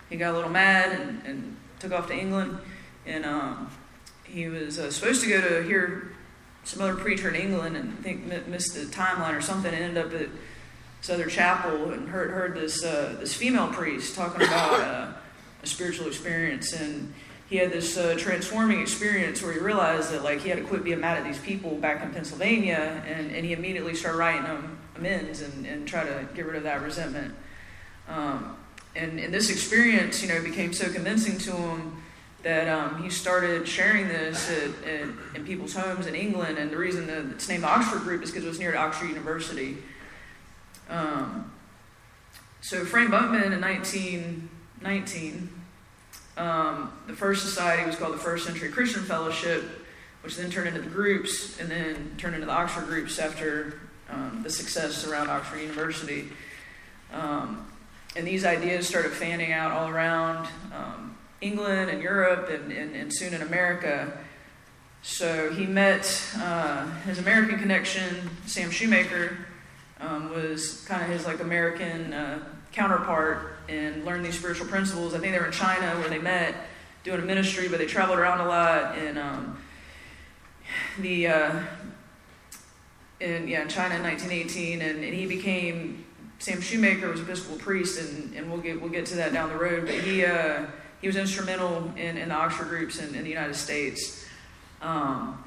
He 0.09 0.17
got 0.17 0.33
a 0.33 0.35
little 0.35 0.49
mad 0.49 0.99
and, 0.99 1.25
and 1.25 1.57
took 1.79 1.91
off 1.91 2.07
to 2.07 2.13
England, 2.13 2.57
and 3.05 3.25
um, 3.25 3.69
he 4.23 4.47
was 4.47 4.79
uh, 4.79 4.91
supposed 4.91 5.23
to 5.23 5.29
go 5.29 5.41
to 5.41 5.63
hear 5.63 6.11
some 6.63 6.81
other 6.81 6.95
preacher 6.95 7.29
in 7.29 7.35
England, 7.35 7.77
and 7.77 7.93
I 7.97 8.01
think 8.01 8.47
missed 8.47 8.73
the 8.73 8.81
timeline 8.81 9.37
or 9.37 9.41
something, 9.41 9.73
and 9.73 9.83
ended 9.83 10.05
up 10.05 10.13
at 10.13 10.29
this 11.01 11.09
other 11.09 11.27
chapel 11.27 11.91
and 11.91 12.09
heard 12.09 12.31
heard 12.31 12.55
this 12.55 12.83
uh, 12.83 13.15
this 13.19 13.33
female 13.33 13.67
priest 13.67 14.15
talking 14.15 14.41
about 14.41 14.79
uh, 14.79 15.11
a 15.63 15.67
spiritual 15.67 16.07
experience, 16.07 16.73
and 16.73 17.13
he 17.49 17.57
had 17.57 17.71
this 17.71 17.97
uh, 17.97 18.15
transforming 18.17 18.81
experience 18.81 19.41
where 19.41 19.53
he 19.53 19.59
realized 19.59 20.11
that 20.11 20.23
like 20.23 20.41
he 20.41 20.49
had 20.49 20.57
to 20.57 20.63
quit 20.65 20.83
being 20.83 20.99
mad 20.99 21.17
at 21.17 21.23
these 21.23 21.39
people 21.39 21.75
back 21.77 22.03
in 22.03 22.11
Pennsylvania, 22.11 23.03
and, 23.07 23.31
and 23.31 23.45
he 23.45 23.53
immediately 23.53 23.95
started 23.95 24.17
writing 24.17 24.43
them 24.43 24.79
amends 24.99 25.41
and, 25.41 25.65
and 25.65 25.87
try 25.87 26.03
to 26.03 26.27
get 26.35 26.45
rid 26.45 26.55
of 26.55 26.63
that 26.63 26.81
resentment. 26.81 27.33
Um, 28.07 28.57
and, 28.95 29.19
and 29.19 29.33
this 29.33 29.49
experience, 29.49 30.21
you 30.21 30.29
know, 30.29 30.41
became 30.43 30.73
so 30.73 30.91
convincing 30.91 31.37
to 31.39 31.51
him 31.51 32.03
that 32.43 32.67
um, 32.67 33.01
he 33.03 33.09
started 33.09 33.67
sharing 33.67 34.07
this 34.07 34.49
at, 34.49 34.87
at, 34.87 35.09
in 35.35 35.45
people's 35.45 35.73
homes 35.73 36.07
in 36.07 36.15
England. 36.15 36.57
And 36.57 36.71
the 36.71 36.77
reason 36.77 37.07
that 37.07 37.25
it's 37.31 37.49
named 37.49 37.63
the 37.63 37.67
Oxford 37.67 37.99
Group 37.99 38.23
is 38.23 38.31
because 38.31 38.45
it 38.45 38.47
was 38.47 38.59
near 38.59 38.71
to 38.71 38.77
Oxford 38.77 39.07
University. 39.07 39.77
Um, 40.89 41.51
so 42.61 42.85
Frank 42.85 43.09
Buchman 43.09 43.51
in 43.51 43.61
1919, 43.61 45.49
um, 46.37 46.93
the 47.07 47.13
first 47.13 47.43
society 47.43 47.85
was 47.85 47.95
called 47.95 48.13
the 48.13 48.17
First 48.17 48.45
Century 48.45 48.69
Christian 48.69 49.03
Fellowship, 49.03 49.63
which 50.23 50.37
then 50.37 50.49
turned 50.49 50.69
into 50.69 50.81
the 50.81 50.89
groups 50.89 51.59
and 51.59 51.69
then 51.69 52.15
turned 52.17 52.35
into 52.35 52.47
the 52.47 52.53
Oxford 52.53 52.85
groups 52.85 53.19
after 53.19 53.79
um, 54.11 54.41
the 54.43 54.49
success 54.49 55.07
around 55.07 55.29
Oxford 55.29 55.61
University. 55.61 56.29
Um, 57.13 57.65
and 58.15 58.25
these 58.25 58.45
ideas 58.45 58.87
started 58.87 59.11
fanning 59.11 59.51
out 59.51 59.71
all 59.71 59.87
around 59.87 60.47
um, 60.75 61.17
England 61.41 61.89
and 61.89 62.01
Europe 62.01 62.49
and, 62.49 62.71
and, 62.71 62.95
and, 62.95 63.13
soon 63.13 63.33
in 63.33 63.41
America. 63.41 64.17
So 65.01 65.51
he 65.51 65.65
met 65.65 66.23
uh, 66.37 66.89
his 67.01 67.19
American 67.19 67.59
connection, 67.59 68.29
Sam 68.45 68.71
Shoemaker, 68.71 69.37
um, 70.01 70.31
was 70.31 70.83
kind 70.85 71.01
of 71.01 71.09
his 71.09 71.25
like 71.25 71.39
American 71.39 72.13
uh, 72.13 72.39
counterpart 72.71 73.57
and 73.67 74.05
learned 74.05 74.25
these 74.25 74.37
spiritual 74.37 74.67
principles. 74.67 75.13
I 75.13 75.19
think 75.19 75.33
they 75.33 75.39
were 75.39 75.45
in 75.45 75.51
China 75.51 75.99
where 75.99 76.09
they 76.09 76.19
met 76.19 76.55
doing 77.03 77.21
a 77.21 77.25
ministry, 77.25 77.67
but 77.67 77.79
they 77.79 77.85
traveled 77.85 78.19
around 78.19 78.41
a 78.41 78.47
lot. 78.47 78.97
And 78.97 79.17
um, 79.17 79.61
the 80.99 81.27
uh, 81.27 81.61
in 83.19 83.47
yeah 83.47 83.65
China 83.65 83.95
in 83.95 84.03
1918, 84.03 84.81
and, 84.81 85.03
and 85.03 85.13
he 85.13 85.25
became 85.25 86.05
Sam 86.39 86.61
Shoemaker 86.61 87.09
was 87.09 87.21
Episcopal 87.21 87.57
priest, 87.57 87.99
and, 87.99 88.33
and 88.33 88.49
we'll 88.49 88.61
get 88.61 88.81
we'll 88.81 88.91
get 88.91 89.05
to 89.07 89.15
that 89.15 89.33
down 89.33 89.49
the 89.49 89.57
road. 89.57 89.85
But 89.85 89.95
he 89.95 90.25
uh, 90.25 90.65
he 91.01 91.07
was 91.07 91.15
instrumental 91.15 91.91
in, 91.97 92.17
in 92.17 92.29
the 92.29 92.35
Oxford 92.35 92.69
groups 92.69 92.99
in, 92.99 93.13
in 93.13 93.23
the 93.23 93.29
United 93.29 93.55
States, 93.55 94.25
um, 94.81 95.43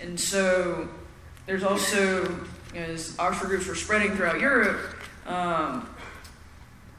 and 0.00 0.18
so 0.18 0.88
there's 1.46 1.64
also 1.64 2.22
you 2.74 2.80
know, 2.80 2.86
as 2.86 3.18
Oxford 3.18 3.48
groups 3.48 3.66
were 3.66 3.74
spreading 3.74 4.14
throughout 4.16 4.40
Europe. 4.40 4.80
Um, 5.26 5.88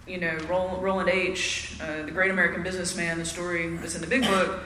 you 0.05 0.17
know, 0.17 0.37
Roland 0.47 1.09
H., 1.09 1.77
uh, 1.81 2.03
the 2.03 2.11
great 2.11 2.31
American 2.31 2.63
businessman, 2.63 3.19
the 3.19 3.25
story 3.25 3.75
that's 3.75 3.95
in 3.95 4.01
the 4.01 4.07
big 4.07 4.23
book, 4.23 4.61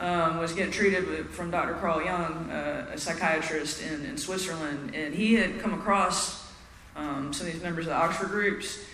um, 0.00 0.38
was 0.38 0.52
getting 0.52 0.72
treated 0.72 1.06
with, 1.08 1.30
from 1.30 1.50
Dr. 1.50 1.74
Carl 1.74 2.02
Jung, 2.02 2.50
uh, 2.50 2.90
a 2.92 2.98
psychiatrist 2.98 3.82
in, 3.82 4.04
in 4.04 4.16
Switzerland, 4.16 4.94
and 4.94 5.14
he 5.14 5.34
had 5.34 5.58
come 5.60 5.74
across 5.74 6.50
um, 6.96 7.32
some 7.32 7.46
of 7.46 7.52
these 7.52 7.62
members 7.62 7.86
of 7.86 7.90
the 7.90 7.96
Oxford 7.96 8.28
groups, 8.28 8.84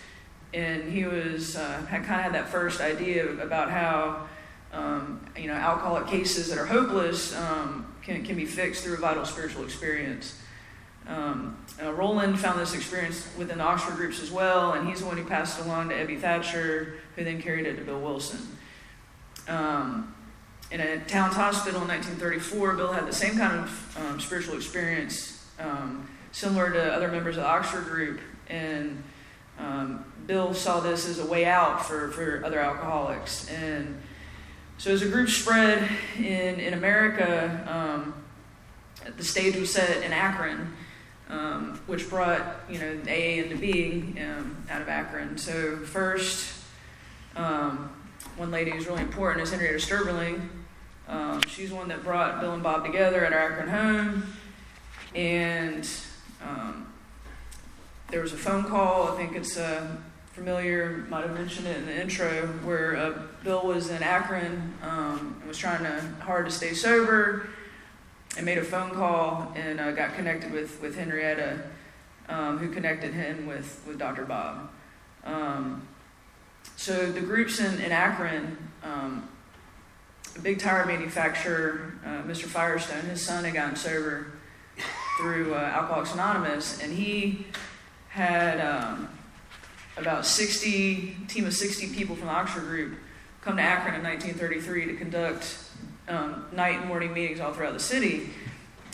and 0.53 0.91
he 0.91 1.05
was 1.05 1.55
uh, 1.55 1.85
had 1.87 2.05
kind 2.05 2.19
of 2.19 2.23
had 2.23 2.33
that 2.33 2.49
first 2.49 2.79
idea 2.79 3.29
about 3.41 3.71
how 3.71 4.27
um, 4.71 5.25
you 5.37 5.47
know 5.47 5.53
alcoholic 5.53 6.07
cases 6.07 6.49
that 6.49 6.57
are 6.57 6.65
hopeless 6.65 7.35
um, 7.35 7.93
can 8.01 8.23
can 8.23 8.35
be 8.35 8.45
fixed 8.45 8.83
through 8.83 8.95
a 8.95 8.97
vital 8.97 9.25
spiritual 9.25 9.63
experience. 9.63 10.39
Um, 11.07 11.57
uh, 11.81 11.91
Roland 11.91 12.39
found 12.39 12.59
this 12.59 12.73
experience 12.73 13.27
within 13.37 13.57
the 13.57 13.63
Oxford 13.63 13.95
groups 13.95 14.21
as 14.21 14.31
well, 14.31 14.73
and 14.73 14.87
he's 14.87 15.01
the 15.01 15.05
one 15.05 15.17
who 15.17 15.25
passed 15.25 15.59
it 15.59 15.65
along 15.65 15.89
to 15.89 15.95
Ebby 15.95 16.19
Thatcher, 16.19 16.95
who 17.15 17.23
then 17.25 17.41
carried 17.41 17.65
it 17.65 17.75
to 17.75 17.83
Bill 17.83 17.99
Wilson. 17.99 18.39
Um, 19.49 20.15
in 20.73 20.81
a 20.81 20.97
Towns 21.05 21.35
Hospital 21.35 21.83
in 21.83 21.87
1934, 21.87 22.73
Bill 22.73 22.91
had 22.91 23.07
the 23.07 23.13
same 23.13 23.37
kind 23.37 23.59
of 23.59 23.97
um, 24.01 24.19
spiritual 24.19 24.55
experience 24.55 25.45
um, 25.59 26.09
similar 26.31 26.71
to 26.71 26.91
other 26.91 27.09
members 27.09 27.37
of 27.37 27.43
the 27.43 27.47
Oxford 27.47 27.83
group. 27.85 28.19
And 28.47 29.03
um, 29.59 30.03
Bill 30.25 30.55
saw 30.55 30.79
this 30.79 31.07
as 31.07 31.19
a 31.19 31.25
way 31.27 31.45
out 31.45 31.85
for, 31.85 32.09
for 32.09 32.43
other 32.43 32.59
alcoholics. 32.59 33.47
And 33.51 34.01
so 34.79 34.91
as 34.91 35.01
the 35.01 35.09
group 35.09 35.29
spread 35.29 35.87
in, 36.17 36.59
in 36.59 36.73
America, 36.73 37.63
um, 37.67 38.15
the 39.15 39.23
stage 39.23 39.55
was 39.55 39.71
set 39.71 40.01
in 40.01 40.11
Akron, 40.11 40.73
um, 41.29 41.79
which 41.85 42.09
brought 42.09 42.61
you 42.67 42.79
know 42.79 42.97
AA 43.05 43.43
into 43.43 43.57
being 43.57 44.17
out 44.71 44.81
of 44.81 44.89
Akron. 44.89 45.37
So 45.37 45.77
first, 45.77 46.51
um, 47.35 47.91
one 48.37 48.49
lady 48.49 48.71
who's 48.71 48.87
really 48.87 49.01
important 49.01 49.43
is 49.43 49.51
Henrietta 49.51 49.77
Seiberling. 49.77 50.49
Um, 51.07 51.41
she's 51.47 51.71
one 51.71 51.89
that 51.89 52.03
brought 52.03 52.39
Bill 52.39 52.53
and 52.53 52.63
Bob 52.63 52.85
together 52.85 53.25
at 53.25 53.33
our 53.33 53.51
Akron 53.51 53.69
home, 53.69 54.33
and 55.13 55.89
um, 56.41 56.87
there 58.09 58.21
was 58.21 58.33
a 58.33 58.37
phone 58.37 58.63
call, 58.63 59.09
I 59.09 59.17
think 59.17 59.35
it's 59.35 59.57
uh, 59.57 59.87
familiar, 60.33 61.05
might 61.09 61.21
have 61.21 61.33
mentioned 61.33 61.67
it 61.67 61.77
in 61.77 61.85
the 61.85 62.01
intro, 62.01 62.47
where 62.63 62.95
uh, 62.95 63.21
Bill 63.43 63.65
was 63.65 63.89
in 63.89 64.01
Akron 64.01 64.73
um, 64.81 65.35
and 65.39 65.47
was 65.47 65.57
trying 65.57 65.83
to, 65.83 66.01
hard 66.23 66.45
to 66.45 66.51
stay 66.51 66.73
sober 66.73 67.47
and 68.35 68.45
made 68.45 68.57
a 68.57 68.63
phone 68.63 68.91
call 68.91 69.51
and 69.55 69.79
uh, 69.79 69.91
got 69.91 70.15
connected 70.15 70.51
with, 70.51 70.81
with 70.81 70.95
Henrietta, 70.97 71.61
um, 72.29 72.57
who 72.57 72.69
connected 72.69 73.13
him 73.13 73.45
with, 73.45 73.83
with 73.87 73.99
Dr. 73.99 74.25
Bob. 74.25 74.69
Um, 75.23 75.87
so 76.75 77.11
the 77.11 77.21
groups 77.21 77.59
in, 77.59 77.79
in 77.79 77.91
Akron, 77.91 78.57
um, 78.83 79.29
a 80.35 80.39
big 80.39 80.59
tire 80.59 80.85
manufacturer, 80.85 81.93
uh, 82.05 82.23
Mr. 82.23 82.45
Firestone, 82.45 83.03
his 83.05 83.21
son 83.21 83.43
had 83.43 83.53
gotten 83.53 83.75
sober 83.75 84.27
through 85.19 85.53
uh, 85.53 85.57
Alcoholics 85.57 86.13
Anonymous, 86.13 86.81
and 86.81 86.91
he 86.91 87.45
had 88.09 88.59
um, 88.59 89.09
about 89.97 90.25
60 90.25 91.17
team 91.27 91.45
of 91.45 91.53
60 91.53 91.93
people 91.93 92.15
from 92.15 92.27
the 92.27 92.33
Oxford 92.33 92.61
group 92.61 92.97
come 93.41 93.57
to 93.57 93.61
Akron 93.61 93.95
in 93.95 94.03
1933 94.03 94.85
to 94.85 94.95
conduct 94.95 95.57
um, 96.07 96.45
night 96.51 96.79
and 96.79 96.87
morning 96.87 97.13
meetings 97.13 97.39
all 97.39 97.53
throughout 97.53 97.73
the 97.73 97.79
city. 97.79 98.29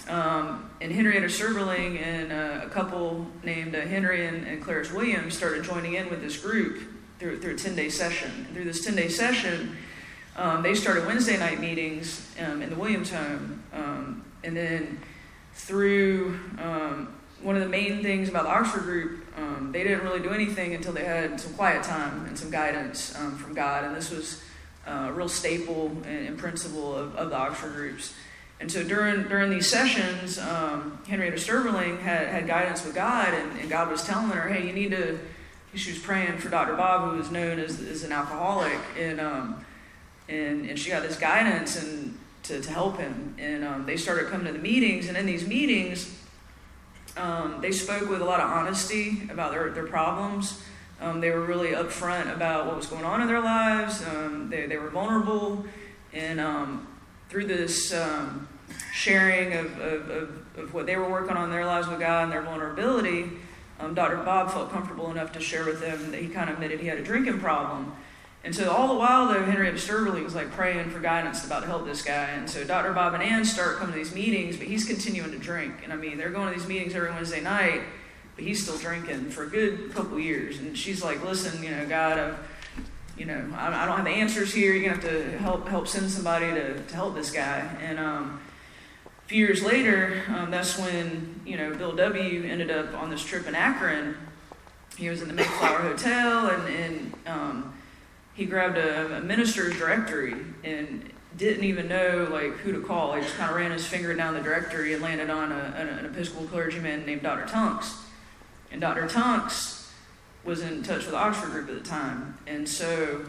Um, 0.07 0.69
and 0.81 0.91
Henrietta 0.91 1.27
Seiberling 1.27 2.01
and 2.01 2.31
uh, 2.31 2.65
a 2.65 2.69
couple 2.69 3.27
named 3.43 3.75
uh, 3.75 3.81
Henry 3.81 4.25
and, 4.25 4.45
and 4.47 4.61
Clarice 4.61 4.91
Williams 4.91 5.37
started 5.37 5.63
joining 5.63 5.93
in 5.93 6.09
with 6.09 6.21
this 6.21 6.37
group 6.37 6.81
through, 7.19 7.39
through 7.39 7.53
a 7.53 7.57
10 7.57 7.75
day 7.75 7.89
session. 7.89 8.31
And 8.47 8.55
through 8.55 8.65
this 8.65 8.83
10 8.83 8.95
day 8.95 9.07
session, 9.07 9.77
um, 10.39 10.63
they 10.63 10.73
started 10.73 11.05
Wednesday 11.05 11.37
night 11.37 11.59
meetings 11.59 12.25
um, 12.39 12.61
in 12.61 12.69
the 12.69 12.75
Williams 12.77 13.11
home. 13.11 13.61
Um, 13.73 14.23
and 14.41 14.55
then 14.55 14.99
through 15.53 16.39
um, 16.59 17.13
one 17.41 17.57
of 17.57 17.61
the 17.61 17.67
main 17.67 18.01
things 18.01 18.29
about 18.29 18.43
the 18.43 18.49
Oxford 18.49 18.83
group, 18.83 19.25
um, 19.37 19.71
they 19.73 19.83
didn't 19.83 20.01
really 20.01 20.21
do 20.21 20.29
anything 20.29 20.73
until 20.73 20.93
they 20.93 21.03
had 21.03 21.41
some 21.41 21.53
quiet 21.55 21.83
time 21.83 22.25
and 22.25 22.39
some 22.39 22.49
guidance 22.49 23.13
um, 23.17 23.37
from 23.37 23.53
God. 23.53 23.83
And 23.83 23.93
this 23.93 24.11
was 24.11 24.41
uh, 24.87 25.07
a 25.09 25.11
real 25.11 25.27
staple 25.27 25.87
and, 26.05 26.27
and 26.27 26.37
principle 26.37 26.95
of, 26.95 27.15
of, 27.17 27.31
the 27.31 27.35
Oxford 27.35 27.73
groups. 27.73 28.13
And 28.61 28.71
so 28.71 28.81
during 28.81 29.27
during 29.27 29.49
these 29.49 29.67
sessions, 29.67 30.37
Henrietta 30.37 31.35
Seiberling 31.35 31.99
had, 31.99 32.29
had 32.29 32.47
guidance 32.47 32.85
with 32.85 32.95
God, 32.95 33.33
and, 33.33 33.59
and, 33.59 33.69
God 33.69 33.91
was 33.91 34.03
telling 34.03 34.29
her, 34.29 34.47
hey, 34.47 34.65
you 34.65 34.73
need 34.73 34.91
to, 34.91 35.19
she 35.75 35.91
was 35.91 35.99
praying 35.99 36.37
for 36.37 36.49
Dr. 36.49 36.75
Bob, 36.75 37.11
who 37.11 37.17
was 37.17 37.29
known 37.29 37.59
as, 37.59 37.81
as 37.81 38.03
an 38.03 38.11
alcoholic, 38.13 38.79
and, 38.97 39.19
um, 39.19 39.65
and, 40.29 40.69
and 40.69 40.77
she 40.77 40.89
got 40.91 41.01
this 41.01 41.17
guidance, 41.17 41.81
and 41.81 42.17
to, 42.43 42.61
to 42.61 42.71
help 42.71 42.97
him. 42.97 43.35
And 43.37 43.63
um, 43.63 43.85
they 43.85 43.97
started 43.97 44.27
coming 44.27 44.47
to 44.47 44.53
the 44.53 44.59
meetings, 44.59 45.07
and 45.07 45.17
in 45.17 45.25
these 45.25 45.47
meetings, 45.47 46.15
um, 47.17 47.59
they 47.61 47.71
spoke 47.71 48.09
with 48.09 48.21
a 48.21 48.25
lot 48.25 48.39
of 48.39 48.49
honesty 48.49 49.23
about 49.29 49.51
their, 49.51 49.69
their 49.71 49.87
problems. 49.87 50.63
Um, 51.01 51.21
they 51.21 51.31
were 51.31 51.41
really 51.41 51.69
upfront 51.69 52.33
about 52.33 52.65
what 52.65 52.75
was 52.75 52.85
going 52.85 53.05
on 53.05 53.21
in 53.21 53.27
their 53.27 53.41
lives. 53.41 54.05
Um, 54.05 54.49
they, 54.49 54.67
they 54.67 54.77
were 54.77 54.89
vulnerable. 54.89 55.65
And 56.13 56.39
um, 56.39 56.87
through 57.29 57.45
this 57.45 57.93
um, 57.93 58.47
sharing 58.93 59.53
of, 59.53 59.79
of, 59.79 60.09
of, 60.09 60.29
of, 60.57 60.73
what 60.73 60.85
they 60.85 60.95
were 60.97 61.09
working 61.09 61.37
on 61.37 61.45
in 61.45 61.51
their 61.51 61.65
lives 61.65 61.87
with 61.87 61.99
God 61.99 62.23
and 62.23 62.31
their 62.31 62.41
vulnerability, 62.41 63.31
Dr. 63.93 64.17
Bob 64.17 64.51
felt 64.51 64.71
comfortable 64.71 65.09
enough 65.09 65.31
to 65.33 65.39
share 65.39 65.63
with 65.65 65.79
them 65.79 66.11
that 66.11 66.19
he 66.19 66.27
kind 66.27 66.49
of 66.49 66.55
admitted 66.55 66.81
he 66.81 66.87
had 66.87 66.97
a 66.97 67.03
drinking 67.03 67.39
problem. 67.39 67.95
And 68.43 68.55
so 68.55 68.71
all 68.71 68.87
the 68.87 68.93
while, 68.95 69.27
though, 69.27 69.43
Henrietta 69.43 69.77
Seiberling 69.77 70.23
was 70.23 70.33
like 70.33 70.51
praying 70.51 70.91
for 70.91 70.99
guidance 70.99 71.45
about 71.45 71.61
to 71.61 71.67
help 71.67 71.85
this 71.85 72.01
guy. 72.01 72.29
And 72.29 72.49
so 72.49 72.63
Dr. 72.63 72.93
Bob 72.93 73.13
and 73.13 73.21
Ann 73.21 73.43
start 73.43 73.77
coming 73.77 73.93
to 73.93 73.97
these 73.97 74.15
meetings, 74.15 74.55
but 74.55 74.67
he's 74.67 74.85
continuing 74.85 75.31
to 75.31 75.37
drink. 75.37 75.81
And 75.83 75.91
I 75.91 75.97
mean, 75.97 76.17
they're 76.17 76.29
going 76.29 76.51
to 76.53 76.57
these 76.57 76.67
meetings 76.67 76.95
every 76.95 77.11
Wednesday 77.11 77.41
night, 77.41 77.81
but 78.35 78.45
he's 78.45 78.63
still 78.63 78.77
drinking 78.77 79.31
for 79.31 79.43
a 79.43 79.47
good 79.47 79.93
couple 79.93 80.17
years. 80.19 80.59
And 80.59 80.77
she's 80.77 81.03
like, 81.03 81.23
listen, 81.23 81.61
you 81.61 81.71
know, 81.71 81.85
God, 81.85 82.17
I've, 82.17 82.39
you 83.17 83.25
know, 83.25 83.53
I, 83.57 83.85
don't 83.85 83.97
have 83.97 84.05
the 84.05 84.11
answers 84.11 84.53
here. 84.53 84.73
You're 84.73 84.95
to 84.95 85.01
have 85.01 85.01
to 85.01 85.37
help, 85.39 85.67
help 85.67 85.87
send 85.89 86.09
somebody 86.09 86.47
to, 86.47 86.81
to 86.81 86.95
help 86.95 87.15
this 87.15 87.31
guy. 87.31 87.69
And 87.81 87.99
um, 87.99 88.39
a 89.05 89.27
few 89.27 89.45
years 89.45 89.61
later, 89.61 90.23
um, 90.29 90.49
that's 90.49 90.79
when, 90.79 91.41
you 91.45 91.57
know, 91.57 91.75
Bill 91.75 91.93
W. 91.93 92.43
ended 92.45 92.71
up 92.71 92.93
on 92.93 93.09
this 93.09 93.21
trip 93.21 93.47
in 93.47 93.55
Akron 93.55 94.15
he 94.99 95.09
was 95.09 95.21
in 95.21 95.29
the 95.29 95.33
Mayflower 95.33 95.79
Hotel, 95.79 96.49
and, 96.49 96.67
and 96.67 97.13
um, 97.25 97.73
he 98.39 98.45
grabbed 98.45 98.77
a, 98.77 99.17
a 99.17 99.21
minister's 99.21 99.77
directory 99.77 100.33
and 100.63 101.11
didn't 101.35 101.65
even 101.65 101.89
know 101.89 102.25
like 102.31 102.53
who 102.59 102.71
to 102.71 102.79
call. 102.79 103.13
He 103.13 103.21
just 103.21 103.35
kind 103.35 103.49
of 103.49 103.57
ran 103.57 103.71
his 103.71 103.85
finger 103.85 104.13
down 104.13 104.33
the 104.33 104.39
directory 104.39 104.93
and 104.93 105.03
landed 105.03 105.29
on 105.29 105.51
a, 105.51 105.73
an, 105.75 105.89
an 105.89 106.05
Episcopal 106.05 106.47
clergyman 106.47 107.05
named 107.05 107.21
Dr. 107.21 107.45
Tunks. 107.51 107.97
And 108.71 108.79
Dr. 108.79 109.09
Tunks 109.09 109.91
was 110.45 110.61
in 110.61 110.83
touch 110.83 110.99
with 110.99 111.11
the 111.11 111.17
Oxford 111.17 111.51
group 111.51 111.67
at 111.67 111.83
the 111.83 111.89
time, 111.89 112.37
and 112.47 112.67
so 112.67 113.25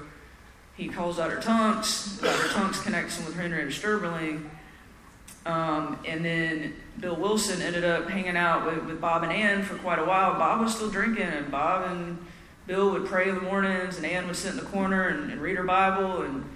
he 0.76 0.86
calls 0.86 1.16
Dr. 1.16 1.40
Tunks. 1.40 2.18
Dr. 2.18 2.48
Tunks 2.52 2.80
connects 2.80 3.18
him 3.18 3.26
with 3.26 3.34
Henrietta 3.34 3.70
Seiberling. 3.70 4.48
Um, 5.44 5.98
and 6.06 6.24
then 6.24 6.74
Bill 7.00 7.16
Wilson 7.16 7.60
ended 7.62 7.82
up 7.82 8.08
hanging 8.08 8.36
out 8.36 8.64
with, 8.64 8.84
with 8.84 9.00
Bob 9.00 9.24
and 9.24 9.32
Ann 9.32 9.64
for 9.64 9.74
quite 9.76 9.98
a 9.98 10.04
while. 10.04 10.34
Bob 10.34 10.60
was 10.60 10.76
still 10.76 10.90
drinking, 10.90 11.24
and 11.24 11.50
Bob 11.50 11.90
and 11.90 12.16
Bill 12.70 12.92
would 12.92 13.06
pray 13.06 13.28
in 13.28 13.34
the 13.34 13.40
mornings, 13.40 13.96
and 13.96 14.06
Ann 14.06 14.28
would 14.28 14.36
sit 14.36 14.52
in 14.52 14.56
the 14.56 14.62
corner 14.62 15.08
and, 15.08 15.32
and 15.32 15.42
read 15.42 15.56
her 15.56 15.64
Bible, 15.64 16.22
and 16.22 16.48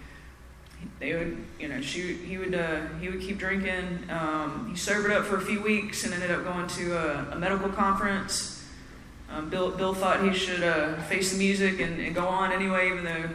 they 1.01 1.13
would, 1.13 1.45
you 1.59 1.67
know, 1.67 1.81
she 1.81 2.15
he 2.15 2.39
would 2.39 2.55
uh, 2.55 2.87
he 3.01 3.09
would 3.09 3.21
keep 3.21 3.37
drinking. 3.37 3.99
Um, 4.09 4.69
he 4.71 4.77
sobered 4.77 5.11
up 5.11 5.25
for 5.25 5.39
a 5.39 5.41
few 5.41 5.61
weeks 5.61 6.05
and 6.05 6.15
ended 6.15 6.31
up 6.31 6.45
going 6.45 6.69
to 6.69 6.97
a, 6.97 7.33
a 7.33 7.37
medical 7.37 7.69
conference. 7.69 8.65
Um, 9.29 9.51
Bill 9.51 9.73
Bill 9.73 9.93
thought 9.93 10.23
he 10.23 10.33
should 10.33 10.63
uh, 10.63 10.95
face 11.03 11.33
the 11.33 11.39
music 11.39 11.81
and, 11.81 12.01
and, 12.01 12.15
go 12.15 12.29
on 12.29 12.53
anyway, 12.53 12.93
even 12.93 13.05
though 13.05 13.29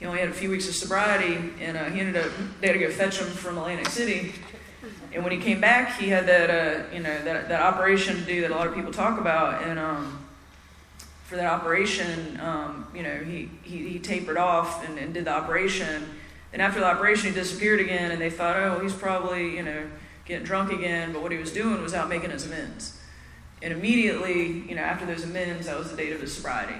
he 0.00 0.04
only 0.04 0.18
had 0.18 0.28
a 0.28 0.34
few 0.34 0.50
weeks 0.50 0.66
of 0.68 0.74
sobriety. 0.74 1.52
And 1.60 1.76
uh, 1.76 1.84
he 1.84 2.00
ended 2.00 2.16
up 2.16 2.32
they 2.60 2.66
had 2.66 2.72
to 2.72 2.80
go 2.80 2.90
fetch 2.90 3.20
him 3.20 3.28
from 3.28 3.56
Atlantic 3.56 3.86
City. 3.86 4.34
And 5.12 5.22
when 5.22 5.32
he 5.32 5.38
came 5.38 5.60
back, 5.60 5.96
he 5.96 6.08
had 6.08 6.26
that 6.26 6.50
uh, 6.50 6.92
you 6.92 7.04
know 7.04 7.22
that 7.22 7.48
that 7.48 7.62
operation 7.62 8.16
to 8.16 8.22
do 8.22 8.40
that 8.40 8.50
a 8.50 8.54
lot 8.56 8.66
of 8.66 8.74
people 8.74 8.92
talk 8.92 9.20
about, 9.20 9.62
and 9.62 9.78
um, 9.78 10.25
for 11.26 11.36
that 11.36 11.46
operation, 11.46 12.38
um, 12.40 12.86
you 12.94 13.02
know, 13.02 13.16
he, 13.16 13.50
he, 13.62 13.88
he 13.88 13.98
tapered 13.98 14.36
off 14.36 14.88
and, 14.88 14.96
and, 14.96 15.12
did 15.12 15.24
the 15.24 15.32
operation. 15.32 16.04
And 16.52 16.62
after 16.62 16.78
the 16.78 16.86
operation, 16.86 17.30
he 17.30 17.34
disappeared 17.34 17.80
again, 17.80 18.12
and 18.12 18.20
they 18.20 18.30
thought, 18.30 18.56
oh, 18.56 18.78
he's 18.78 18.92
probably, 18.92 19.56
you 19.56 19.62
know, 19.64 19.86
getting 20.24 20.44
drunk 20.44 20.72
again. 20.72 21.12
But 21.12 21.22
what 21.22 21.32
he 21.32 21.38
was 21.38 21.52
doing 21.52 21.82
was 21.82 21.94
out 21.94 22.08
making 22.08 22.30
his 22.30 22.46
amends. 22.46 22.96
And 23.60 23.72
immediately, 23.72 24.46
you 24.68 24.76
know, 24.76 24.82
after 24.82 25.04
those 25.04 25.24
amends, 25.24 25.66
that 25.66 25.76
was 25.76 25.90
the 25.90 25.96
date 25.96 26.12
of 26.12 26.20
his 26.20 26.32
sobriety. 26.32 26.78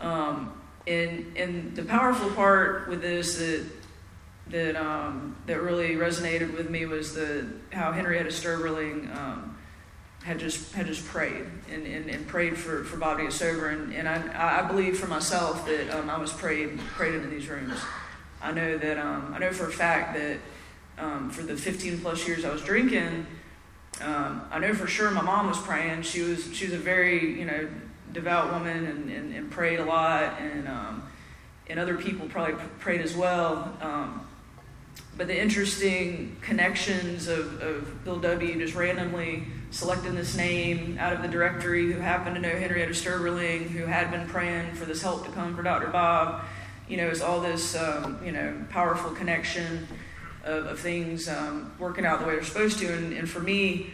Um, 0.00 0.60
and, 0.88 1.36
and 1.36 1.76
the 1.76 1.84
powerful 1.84 2.30
part 2.30 2.88
with 2.88 3.02
this 3.02 3.38
that 3.38 3.64
that 4.50 4.76
um, 4.76 5.36
that 5.46 5.62
really 5.62 5.90
resonated 5.90 6.56
with 6.56 6.70
me 6.70 6.86
was 6.86 7.14
the 7.14 7.46
how 7.72 7.92
Henrietta 7.92 8.30
Seiberling 8.30 9.14
um, 9.16 9.56
had 10.22 10.38
just 10.38 10.72
had 10.74 10.86
just 10.86 11.04
prayed 11.06 11.46
and, 11.70 11.86
and, 11.86 12.10
and, 12.10 12.26
prayed 12.26 12.56
for, 12.56 12.84
for 12.84 12.98
Bob 12.98 13.16
to 13.16 13.24
get 13.24 13.32
sober 13.32 13.68
and, 13.70 13.94
and 13.94 14.06
I, 14.06 14.60
I 14.60 14.68
believe 14.68 14.98
for 14.98 15.06
myself 15.06 15.64
that 15.66 15.90
um, 15.90 16.10
I 16.10 16.18
was 16.18 16.32
prayed 16.32 16.78
prayed 16.94 17.14
into 17.14 17.28
these 17.28 17.48
rooms. 17.48 17.78
I 18.42 18.52
know 18.52 18.76
that 18.76 18.98
um, 18.98 19.32
I 19.34 19.38
know 19.38 19.52
for 19.52 19.66
a 19.66 19.72
fact 19.72 20.14
that 20.14 20.38
um, 20.98 21.30
for 21.30 21.42
the 21.42 21.56
15 21.56 22.00
plus 22.00 22.26
years 22.28 22.44
I 22.44 22.52
was 22.52 22.62
drinking, 22.62 23.26
um, 24.02 24.42
I 24.50 24.58
know 24.58 24.74
for 24.74 24.86
sure 24.86 25.10
my 25.10 25.22
mom 25.22 25.48
was 25.48 25.58
praying. 25.58 26.02
She 26.02 26.20
was 26.22 26.54
she 26.54 26.66
was 26.66 26.74
a 26.74 26.78
very 26.78 27.38
you 27.38 27.46
know 27.46 27.68
devout 28.12 28.52
woman 28.52 28.86
and, 28.86 29.10
and, 29.10 29.34
and 29.34 29.50
prayed 29.50 29.78
a 29.78 29.84
lot 29.84 30.38
and 30.40 30.68
and 31.68 31.78
other 31.78 31.96
people 31.96 32.28
probably 32.28 32.56
prayed 32.80 33.00
as 33.00 33.16
well 33.16 33.72
but 35.20 35.26
the 35.26 35.38
interesting 35.38 36.34
connections 36.40 37.28
of, 37.28 37.60
of 37.60 38.04
Bill 38.04 38.18
W. 38.18 38.58
just 38.58 38.74
randomly 38.74 39.44
selecting 39.70 40.14
this 40.14 40.36
name 40.36 40.96
out 40.98 41.12
of 41.12 41.22
the 41.22 41.28
directory, 41.28 41.92
who 41.92 42.00
happened 42.00 42.36
to 42.36 42.40
know 42.40 42.48
Henrietta 42.48 42.92
Seiberling, 42.92 43.68
who 43.68 43.86
had 43.86 44.10
been 44.10 44.26
praying 44.28 44.74
for 44.74 44.84
this 44.84 45.02
help 45.02 45.24
to 45.24 45.32
come 45.32 45.54
for 45.54 45.62
Dr. 45.62 45.88
Bob, 45.88 46.44
you 46.88 46.96
know, 46.96 47.06
it's 47.06 47.20
all 47.20 47.40
this, 47.40 47.76
um, 47.76 48.18
you 48.24 48.32
know, 48.32 48.64
powerful 48.70 49.12
connection 49.12 49.86
of, 50.44 50.66
of 50.66 50.80
things 50.80 51.28
um, 51.28 51.72
working 51.78 52.04
out 52.04 52.20
the 52.20 52.26
way 52.26 52.34
they're 52.34 52.44
supposed 52.44 52.78
to. 52.80 52.92
And, 52.92 53.12
and 53.12 53.28
for 53.28 53.40
me, 53.40 53.90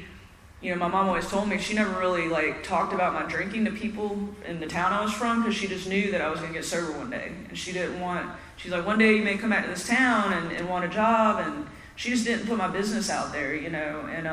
you 0.62 0.70
know, 0.70 0.78
my 0.78 0.88
mom 0.88 1.08
always 1.08 1.28
told 1.28 1.48
me 1.48 1.58
she 1.58 1.74
never 1.74 1.98
really 1.98 2.28
like 2.28 2.62
talked 2.62 2.94
about 2.94 3.12
my 3.12 3.30
drinking 3.30 3.66
to 3.66 3.70
people 3.70 4.18
in 4.46 4.58
the 4.60 4.66
town 4.66 4.92
I 4.94 5.02
was 5.02 5.12
from 5.12 5.42
because 5.42 5.54
she 5.54 5.68
just 5.68 5.86
knew 5.86 6.10
that 6.12 6.22
I 6.22 6.30
was 6.30 6.40
going 6.40 6.52
to 6.52 6.58
get 6.58 6.64
sober 6.64 6.96
one 6.96 7.10
day, 7.10 7.32
and 7.48 7.56
she 7.56 7.72
didn't 7.72 8.00
want 8.00 8.26
she's 8.56 8.72
like, 8.72 8.86
one 8.86 8.98
day 8.98 9.16
you 9.16 9.22
may 9.22 9.36
come 9.36 9.50
back 9.50 9.64
to 9.64 9.70
this 9.70 9.86
town 9.86 10.32
and, 10.32 10.52
and 10.52 10.68
want 10.68 10.84
a 10.84 10.88
job. 10.88 11.46
And 11.46 11.66
she 11.94 12.10
just 12.10 12.24
didn't 12.24 12.46
put 12.46 12.58
my 12.58 12.68
business 12.68 13.08
out 13.08 13.32
there, 13.32 13.54
you 13.54 13.70
know, 13.70 14.08
and 14.10 14.26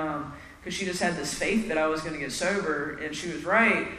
because 0.64 0.78
she 0.78 0.86
just 0.86 1.02
had 1.02 1.18
this 1.18 1.34
faith 1.34 1.68
that 1.68 1.78
I 1.78 1.88
was 1.88 2.02
going 2.02 2.14
to 2.14 2.20
get 2.20 2.32
sober, 2.32 2.98
and 3.04 3.14
she 3.14 3.30
was 3.30 3.44
right. 3.44 3.90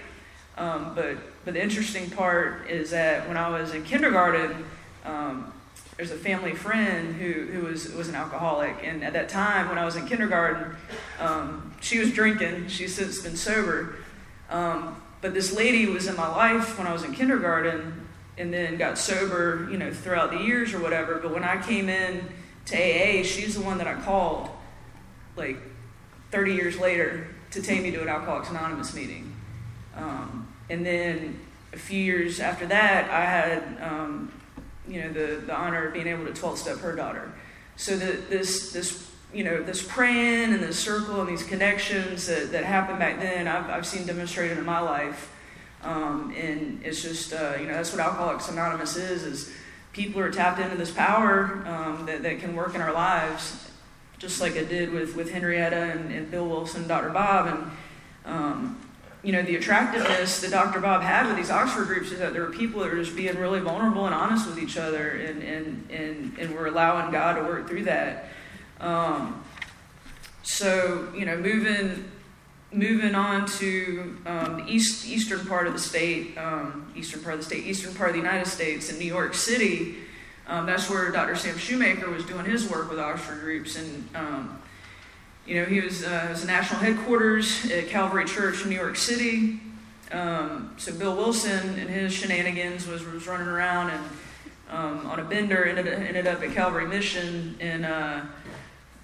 Um, 0.57 0.95
but 0.95 1.19
but 1.45 1.55
the 1.55 1.63
interesting 1.63 2.09
part 2.11 2.71
is 2.71 2.91
that 2.91 3.29
when 3.29 3.37
I 3.37 3.49
was 3.49 3.75
in 3.75 3.85
kindergarten, 3.85 4.65
um, 5.05 5.53
there's 5.97 6.11
a 6.11 6.17
family 6.17 6.55
friend 6.55 7.15
who, 7.15 7.53
who 7.53 7.67
was 7.67 7.93
was 7.93 8.09
an 8.09 8.15
alcoholic, 8.15 8.77
and 8.83 9.05
at 9.05 9.13
that 9.13 9.29
time 9.29 9.69
when 9.69 9.77
I 9.77 9.85
was 9.85 9.97
in 9.97 10.07
kindergarten, 10.07 10.75
um, 11.21 11.75
she 11.83 11.99
was 11.99 12.13
drinking. 12.13 12.69
She's 12.69 12.95
since 12.95 13.21
been 13.21 13.37
sober, 13.37 13.97
um, 14.49 15.03
but 15.21 15.35
this 15.35 15.55
lady 15.55 15.87
was 15.87 16.07
in 16.07 16.17
my 16.17 16.29
life 16.29 16.79
when 16.79 16.87
I 16.87 16.95
was 16.95 17.05
in 17.05 17.13
kindergarten, 17.13 18.09
and 18.39 18.55
then 18.55 18.79
got 18.79 18.97
sober, 18.97 19.69
you 19.71 19.77
know, 19.77 19.93
throughout 19.93 20.31
the 20.31 20.39
years 20.39 20.73
or 20.73 20.81
whatever. 20.81 21.17
But 21.17 21.35
when 21.35 21.45
I 21.45 21.61
came 21.61 21.91
in 21.91 22.27
to 22.67 22.77
AA, 22.77 23.23
she's 23.23 23.55
the 23.55 23.61
one 23.61 23.77
that 23.79 23.87
I 23.87 24.01
called, 24.01 24.49
like 25.37 25.59
30 26.35 26.55
years 26.55 26.79
later, 26.79 27.29
to 27.53 27.63
take 27.63 27.81
me 27.81 27.93
to 27.93 28.03
an 28.03 28.09
Alcoholics 28.09 28.51
Anonymous 28.51 28.93
meeting. 28.93 29.33
Um, 29.97 30.53
and 30.69 30.85
then 30.85 31.39
a 31.73 31.79
few 31.79 32.03
years 32.03 32.41
after 32.41 32.67
that, 32.67 33.09
I 33.09 33.25
had, 33.25 33.79
um, 33.81 34.33
you 34.89 35.01
know, 35.01 35.13
the, 35.13 35.37
the 35.47 35.55
honor 35.55 35.87
of 35.87 35.95
being 35.95 36.09
able 36.09 36.27
to 36.27 36.33
12 36.33 36.59
step 36.59 36.79
her 36.79 36.97
daughter. 36.97 37.33
So 37.77 37.97
the, 37.97 38.21
this, 38.29 38.73
this, 38.73 39.09
you 39.33 39.45
know, 39.45 39.63
this 39.63 39.87
praying 39.87 40.53
and 40.53 40.61
this 40.61 40.77
circle 40.77 41.21
and 41.21 41.29
these 41.29 41.45
connections 41.45 42.27
that, 42.27 42.51
that 42.51 42.65
happened 42.65 42.99
back 42.99 43.21
then, 43.21 43.47
I've, 43.47 43.71
I've 43.71 43.87
seen 43.87 44.05
demonstrated 44.05 44.59
in 44.59 44.65
my 44.65 44.81
life 44.81 45.31
um, 45.85 46.35
and 46.37 46.81
it's 46.83 47.03
just, 47.03 47.33
uh, 47.33 47.55
you 47.61 47.67
know, 47.67 47.75
that's 47.75 47.93
what 47.93 48.01
Alcoholics 48.01 48.49
Anonymous 48.49 48.97
is, 48.97 49.23
is 49.23 49.53
people 49.93 50.21
are 50.21 50.33
tapped 50.33 50.59
into 50.59 50.77
this 50.77 50.91
power 50.91 51.63
um, 51.67 52.07
that, 52.07 52.23
that 52.23 52.41
can 52.41 52.57
work 52.57 52.75
in 52.75 52.81
our 52.81 52.93
lives, 52.93 53.71
just 54.19 54.41
like 54.41 54.57
it 54.57 54.69
did 54.69 54.93
with, 54.93 55.17
with 55.17 55.31
Henrietta 55.31 55.77
and, 55.77 56.13
and 56.13 56.31
Bill 56.31 56.47
Wilson 56.47 56.81
and 56.81 56.89
Dr. 56.89 57.11
Bob. 57.11 57.47
And, 57.47 57.71
um, 58.25 58.81
you 59.23 59.33
know, 59.33 59.43
the 59.43 59.57
attractiveness 59.57 60.41
that 60.41 60.51
Dr. 60.51 60.81
Bob 60.81 61.03
had 61.03 61.27
with 61.27 61.37
these 61.37 61.51
Oxford 61.51 61.87
groups 61.87 62.13
is 62.13 62.19
that 62.19 62.33
there 62.33 62.43
were 62.43 62.51
people 62.51 62.81
that 62.81 62.91
were 62.91 63.03
just 63.03 63.17
being 63.17 63.37
really 63.39 63.61
vulnerable 63.61 64.07
and 64.07 64.15
honest 64.15 64.47
with 64.47 64.59
each 64.59 64.77
other, 64.77 65.11
and, 65.11 65.43
and, 65.43 65.91
and, 65.91 66.39
and 66.39 66.55
we're 66.55 66.67
allowing 66.67 67.11
God 67.11 67.37
to 67.37 67.43
work 67.43 67.69
through 67.69 67.85
that. 67.85 68.29
Um, 68.81 69.43
so, 70.43 71.09
you 71.17 71.25
know, 71.25 71.37
moving 71.37 72.11
moving 72.75 73.15
on 73.15 73.47
to 73.47 74.17
um, 74.27 74.57
the 74.59 74.73
east, 74.73 75.07
eastern 75.07 75.47
part 75.47 75.67
of 75.67 75.73
the 75.73 75.79
state, 75.79 76.37
um, 76.37 76.93
eastern 76.97 77.23
part 77.23 77.35
of 77.35 77.41
the 77.41 77.47
state, 77.47 77.65
eastern 77.65 77.95
part 77.95 78.11
of 78.11 78.17
the 78.17 78.21
United 78.21 78.47
States, 78.47 78.91
in 78.91 78.99
New 78.99 79.05
York 79.05 79.35
City. 79.35 79.97
Um, 80.47 80.67
that's 80.67 80.91
where 80.91 81.11
Dr. 81.11 81.37
Sam 81.37 81.57
Shoemaker 81.57 82.11
was 82.11 82.25
doing 82.25 82.45
his 82.45 82.69
work 82.69 82.91
with 82.91 82.99
Oxford 82.99 83.41
groups, 83.41 83.77
and 83.77 84.09
um, 84.15 84.63
you 85.47 85.61
know 85.61 85.65
he 85.65 85.81
was 85.81 86.05
uh, 86.05 86.27
was 86.31 86.47
national 86.47 86.81
headquarters 86.81 87.71
at 87.71 87.89
Calvary 87.89 88.27
Church 88.27 88.63
in 88.63 88.69
New 88.69 88.77
York 88.77 88.97
City. 88.97 89.61
Um, 90.13 90.75
so 90.77 90.93
Bill 90.93 91.17
Wilson 91.17 91.79
and 91.79 91.89
his 91.89 92.13
shenanigans 92.13 92.87
was 92.87 93.05
was 93.05 93.27
running 93.27 93.49
around 93.49 93.91
and 93.91 94.05
um, 94.71 95.07
on 95.07 95.19
a 95.19 95.25
bender 95.25 95.65
ended 95.65 95.87
ended 95.87 96.27
up 96.27 96.43
at 96.43 96.53
Calvary 96.53 96.87
Mission 96.87 97.57
and. 97.61 97.87
Uh, 97.87 98.21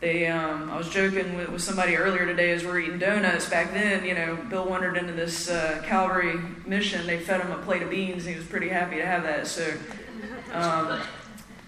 they, 0.00 0.28
um, 0.28 0.70
I 0.70 0.78
was 0.78 0.88
joking 0.88 1.36
with, 1.36 1.50
with 1.50 1.60
somebody 1.60 1.94
earlier 1.94 2.24
today 2.24 2.52
as 2.52 2.64
we 2.64 2.70
are 2.70 2.78
eating 2.78 2.98
donuts. 2.98 3.50
Back 3.50 3.74
then, 3.74 4.02
you 4.06 4.14
know, 4.14 4.34
Bill 4.48 4.66
wandered 4.66 4.96
into 4.96 5.12
this 5.12 5.50
uh, 5.50 5.82
Calvary 5.84 6.40
mission. 6.64 7.06
They 7.06 7.18
fed 7.18 7.42
him 7.42 7.52
a 7.52 7.58
plate 7.58 7.82
of 7.82 7.90
beans. 7.90 8.24
And 8.24 8.32
he 8.32 8.38
was 8.38 8.46
pretty 8.48 8.68
happy 8.68 8.96
to 8.96 9.04
have 9.04 9.24
that. 9.24 9.46
So, 9.46 9.70
um, 10.54 11.02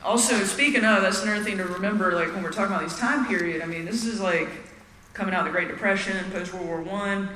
also 0.05 0.45
speaking 0.45 0.85
of, 0.85 1.03
that's 1.03 1.23
another 1.23 1.45
thing 1.45 1.59
to 1.59 1.65
remember. 1.65 2.13
Like 2.13 2.33
when 2.35 2.43
we're 2.43 2.53
talking 2.53 2.75
about 2.75 2.83
these 2.83 2.99
time 2.99 3.27
period, 3.27 3.63
I 3.63 3.67
mean, 3.67 3.85
this 3.85 4.05
is 4.05 4.21
like 4.21 4.49
coming 5.15 5.35
out 5.35 5.41
of 5.41 5.47
the 5.47 5.53
Great 5.53 5.69
Depression, 5.69 6.31
post 6.31 6.53
World 6.53 6.67
War 6.67 6.81
One. 6.81 7.29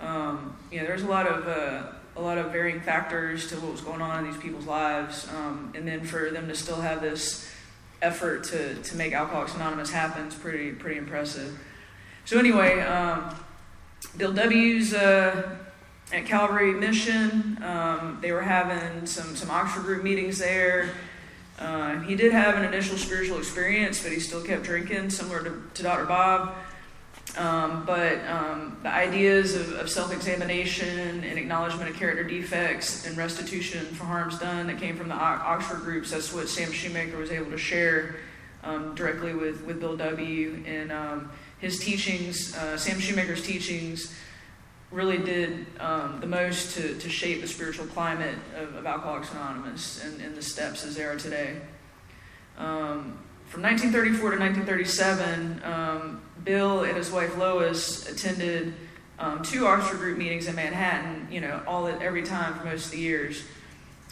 Um, 0.00 0.56
you 0.70 0.78
know, 0.78 0.86
there's 0.86 1.02
a 1.02 1.08
lot 1.08 1.26
of 1.26 1.48
uh, 1.48 1.92
a 2.16 2.22
lot 2.22 2.38
of 2.38 2.52
varying 2.52 2.80
factors 2.80 3.48
to 3.48 3.56
what 3.56 3.72
was 3.72 3.80
going 3.80 4.02
on 4.02 4.24
in 4.24 4.30
these 4.30 4.40
people's 4.40 4.66
lives, 4.66 5.28
um, 5.36 5.72
and 5.74 5.86
then 5.86 6.04
for 6.04 6.30
them 6.30 6.48
to 6.48 6.54
still 6.54 6.80
have 6.80 7.00
this 7.00 7.50
effort 8.02 8.44
to, 8.44 8.74
to 8.76 8.96
make 8.96 9.12
Alcoholics 9.12 9.54
Anonymous 9.54 9.90
happen 9.90 10.26
is 10.26 10.34
pretty 10.34 10.72
pretty 10.72 10.98
impressive. 10.98 11.58
So 12.24 12.38
anyway, 12.38 12.80
um, 12.80 13.34
Bill 14.16 14.32
W's 14.32 14.94
uh, 14.94 15.56
at 16.12 16.26
Calvary 16.26 16.72
Mission. 16.72 17.62
Um, 17.62 18.18
they 18.20 18.32
were 18.32 18.42
having 18.42 19.06
some 19.06 19.36
some 19.36 19.50
Oxford 19.50 19.82
group 19.82 20.02
meetings 20.02 20.38
there. 20.38 20.90
Uh, 21.58 21.98
he 22.00 22.14
did 22.14 22.32
have 22.32 22.54
an 22.54 22.64
initial 22.64 22.96
spiritual 22.96 23.38
experience, 23.38 24.02
but 24.02 24.12
he 24.12 24.20
still 24.20 24.42
kept 24.42 24.62
drinking, 24.62 25.10
similar 25.10 25.42
to, 25.42 25.62
to 25.74 25.82
Dr. 25.82 26.04
Bob. 26.04 26.54
Um, 27.36 27.84
but 27.84 28.24
um, 28.26 28.78
the 28.82 28.88
ideas 28.88 29.54
of, 29.54 29.72
of 29.74 29.90
self 29.90 30.12
examination 30.12 31.22
and 31.24 31.38
acknowledgement 31.38 31.90
of 31.90 31.96
character 31.96 32.24
defects 32.24 33.06
and 33.06 33.16
restitution 33.16 33.84
for 33.86 34.04
harms 34.04 34.38
done 34.38 34.66
that 34.68 34.78
came 34.78 34.96
from 34.96 35.08
the 35.08 35.14
Oxford 35.14 35.80
groups, 35.80 36.10
that's 36.10 36.32
what 36.32 36.48
Sam 36.48 36.72
Shoemaker 36.72 37.16
was 37.16 37.30
able 37.30 37.50
to 37.50 37.58
share 37.58 38.16
um, 38.64 38.94
directly 38.94 39.34
with, 39.34 39.62
with 39.64 39.78
Bill 39.78 39.96
W. 39.96 40.62
And 40.66 40.90
um, 40.90 41.30
his 41.58 41.78
teachings, 41.78 42.56
uh, 42.56 42.76
Sam 42.76 42.98
Shoemaker's 42.98 43.42
teachings, 43.42 44.14
really 44.90 45.18
did 45.18 45.66
um, 45.80 46.18
the 46.20 46.26
most 46.26 46.74
to, 46.76 46.94
to 46.98 47.08
shape 47.10 47.40
the 47.40 47.46
spiritual 47.48 47.86
climate 47.86 48.34
of, 48.56 48.74
of 48.74 48.86
Alcoholics 48.86 49.30
Anonymous 49.32 50.02
and, 50.02 50.20
and, 50.20 50.34
the 50.34 50.42
steps 50.42 50.84
as 50.84 50.96
they 50.96 51.04
are 51.04 51.16
today. 51.16 51.56
Um, 52.56 53.18
from 53.46 53.62
1934 53.62 54.30
to 54.32 54.38
1937, 54.38 55.62
um, 55.62 56.22
Bill 56.44 56.84
and 56.84 56.96
his 56.96 57.10
wife 57.10 57.36
Lois 57.36 58.08
attended 58.08 58.74
um, 59.18 59.42
two 59.42 59.66
Oxford 59.66 59.98
group 59.98 60.16
meetings 60.16 60.46
in 60.46 60.54
Manhattan, 60.54 61.28
you 61.30 61.40
know, 61.40 61.62
all 61.66 61.86
at, 61.86 62.00
every 62.00 62.22
time 62.22 62.54
for 62.54 62.64
most 62.64 62.86
of 62.86 62.92
the 62.92 62.98
years. 62.98 63.42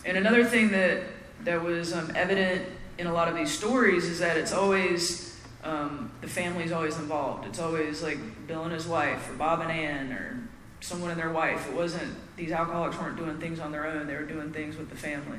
And 0.05 0.17
another 0.17 0.45
thing 0.45 0.71
that, 0.71 1.03
that 1.45 1.63
was 1.63 1.93
um, 1.93 2.13
evident 2.15 2.67
in 2.99 3.07
a 3.07 3.13
lot 3.13 3.29
of 3.29 3.35
these 3.35 3.51
stories 3.51 4.05
is 4.05 4.19
that 4.19 4.37
it's 4.37 4.53
always, 4.53 5.39
um, 5.65 6.11
the 6.21 6.29
family's 6.29 6.73
always 6.73 6.99
involved. 6.99 7.47
It's 7.47 7.59
always 7.59 8.03
like 8.03 8.19
Bill 8.47 8.65
and 8.65 8.73
his 8.73 8.87
wife, 8.87 9.31
or 9.31 9.35
Bob 9.35 9.61
and 9.61 9.71
Ann, 9.71 10.13
or 10.13 10.49
someone 10.81 11.11
and 11.11 11.19
their 11.19 11.31
wife. 11.31 11.69
It 11.69 11.75
wasn't, 11.75 12.15
these 12.37 12.53
alcoholics 12.53 12.99
weren't 12.99 13.17
doing 13.17 13.39
things 13.39 13.61
on 13.61 13.73
their 13.73 13.87
own, 13.87 14.07
they 14.07 14.15
were 14.15 14.25
doing 14.25 14.53
things 14.53 14.77
with 14.77 14.91
the 14.91 14.97
family. 14.97 15.39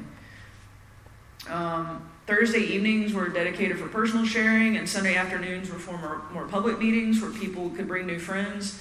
Um, 1.50 2.10
Thursday 2.26 2.60
evenings 2.60 3.14
were 3.14 3.30
dedicated 3.30 3.80
for 3.80 3.88
personal 3.88 4.26
sharing, 4.26 4.78
and 4.78 4.88
Sunday 4.88 5.16
afternoons 5.16 5.72
were 5.72 5.80
for 5.80 5.98
more, 5.98 6.22
more 6.34 6.48
public 6.48 6.80
meetings 6.80 7.22
where 7.22 7.32
people 7.32 7.70
could 7.70 7.88
bring 7.88 8.06
new 8.06 8.20
friends. 8.20 8.80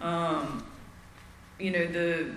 Um, 0.00 0.64
you 1.58 1.70
know, 1.70 1.86
the, 1.86 2.30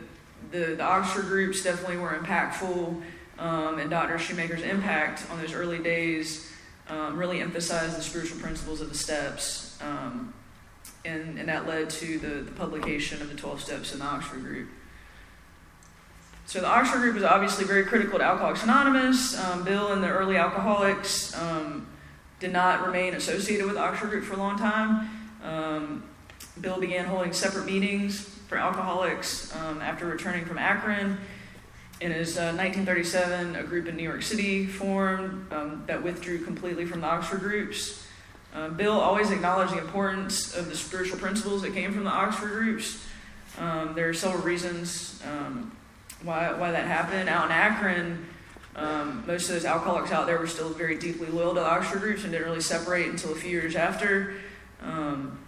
the, 0.52 0.76
the 0.76 0.84
Oxford 0.84 1.26
groups 1.26 1.64
definitely 1.64 1.98
were 1.98 2.10
impactful, 2.10 3.02
um, 3.40 3.80
and 3.80 3.90
Dr. 3.90 4.20
Shoemaker's 4.20 4.64
impact 4.64 5.24
on 5.32 5.40
those 5.40 5.54
early 5.54 5.80
days 5.80 6.52
um, 6.90 7.18
really 7.18 7.40
emphasized 7.40 7.98
the 7.98 8.02
spiritual 8.02 8.40
principles 8.40 8.82
of 8.82 8.90
the 8.90 8.98
steps, 8.98 9.78
um, 9.82 10.34
and, 11.06 11.38
and 11.38 11.50
that 11.50 11.68
led 11.68 11.90
to 11.90 12.18
the, 12.20 12.44
the 12.44 12.52
publication 12.52 13.22
of 13.22 13.30
the 13.30 13.36
12 13.36 13.62
steps 13.62 13.94
in 13.94 14.00
the 14.00 14.06
Oxford 14.06 14.42
group. 14.42 14.70
So 16.46 16.60
the 16.60 16.68
Oxford 16.68 17.00
group 17.00 17.16
was 17.16 17.24
obviously 17.24 17.66
very 17.66 17.84
critical 17.86 18.20
to 18.20 18.26
Alcoholics 18.26 18.64
Anonymous. 18.64 19.40
Um, 19.40 19.64
Bill 19.64 19.94
and 19.94 20.04
the 20.04 20.10
early 20.10 20.38
alcoholics 20.38 21.36
um, 21.38 21.88
did 22.40 22.52
not 22.52 22.86
remain 22.86 23.14
associated 23.14 23.66
with 23.66 23.76
the 23.76 23.82
Oxford 23.82 24.10
group 24.10 24.24
for 24.26 24.34
a 24.34 24.38
long 24.38 24.58
time. 24.58 25.10
Um, 25.44 26.04
Bill 26.60 26.80
began 26.80 27.06
holding 27.06 27.34
separate 27.34 27.66
meetings 27.66 28.20
for 28.48 28.58
alcoholics 28.58 29.56
um, 29.56 29.82
after 29.82 30.06
returning 30.06 30.46
from 30.46 30.58
Akron. 30.58 31.18
In 32.02 32.12
his 32.12 32.38
uh, 32.38 32.54
1937, 32.54 33.56
a 33.56 33.64
group 33.64 33.88
in 33.88 33.96
New 33.96 34.04
York 34.04 34.22
City 34.22 34.66
formed 34.66 35.52
um, 35.54 35.84
that 35.88 36.04
withdrew 36.04 36.44
completely 36.44 36.86
from 36.86 37.02
the 37.02 37.08
Oxford 37.08 37.40
groups. 37.40 38.03
Uh, 38.54 38.70
Bill 38.70 38.94
always 38.94 39.32
acknowledged 39.32 39.74
the 39.74 39.80
importance 39.80 40.56
of 40.56 40.70
the 40.70 40.78
spiritual 40.78 41.18
principles 41.18 41.64
that 41.64 41.74
came 41.74 41.92
from 41.92 42.04
the 42.04 42.12
Oxford 42.12 42.50
groups. 42.50 43.04
Um, 43.58 43.94
there 43.96 44.08
are 44.10 44.14
several 44.14 44.44
reasons 44.44 45.20
um, 45.28 45.76
why, 46.22 46.54
why 46.54 46.72
that 46.72 46.86
happened. 46.86 47.30
Out 47.30 47.46
in 47.46 47.52
Akron, 47.52 48.26
um, 48.76 49.24
most 49.26 49.50
of 49.50 49.56
those 49.56 49.66
alcoholics 49.66 50.12
out 50.12 50.28
there 50.28 50.38
were 50.38 50.48
still 50.48 50.70
very 50.70 50.98
deeply 50.98 51.28
loyal 51.28 51.56
to 51.56 51.62
the 51.62 51.66
Oxford 51.66 52.02
groups 52.02 52.24
and 52.24 52.32
didn't 52.32 52.48
really 52.48 52.62
separate 52.62 53.08
until 53.08 53.32
a 53.32 53.36
few 53.36 53.50
years 53.50 53.76
after. 53.76 54.36
Um, 54.84 55.40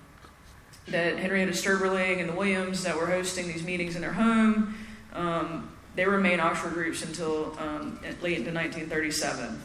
that 0.88 1.18
Henrietta 1.18 1.52
Seiberling 1.52 2.20
and 2.20 2.30
the 2.30 2.34
Williams 2.34 2.84
that 2.84 2.96
were 2.96 3.08
hosting 3.08 3.48
these 3.48 3.63
meetings 3.63 3.96
in 3.96 4.02
their 4.02 4.13
home, 4.13 4.76
um, 5.13 5.72
they 5.96 6.06
remained 6.06 6.41
Oxford 6.41 6.74
groups 6.74 7.04
until 7.04 7.56
um, 7.60 8.00
late 8.22 8.39
into 8.39 8.52
1937. 8.52 9.62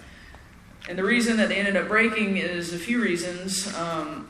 And 0.89 0.99
the 0.99 1.05
reason 1.05 1.37
that 1.37 1.49
they 1.49 1.57
ended 1.57 1.77
up 1.77 1.89
breaking 1.89 2.37
is 2.37 2.73
a 2.73 2.79
few 2.79 3.01
reasons. 3.03 3.73
Um, 3.77 4.29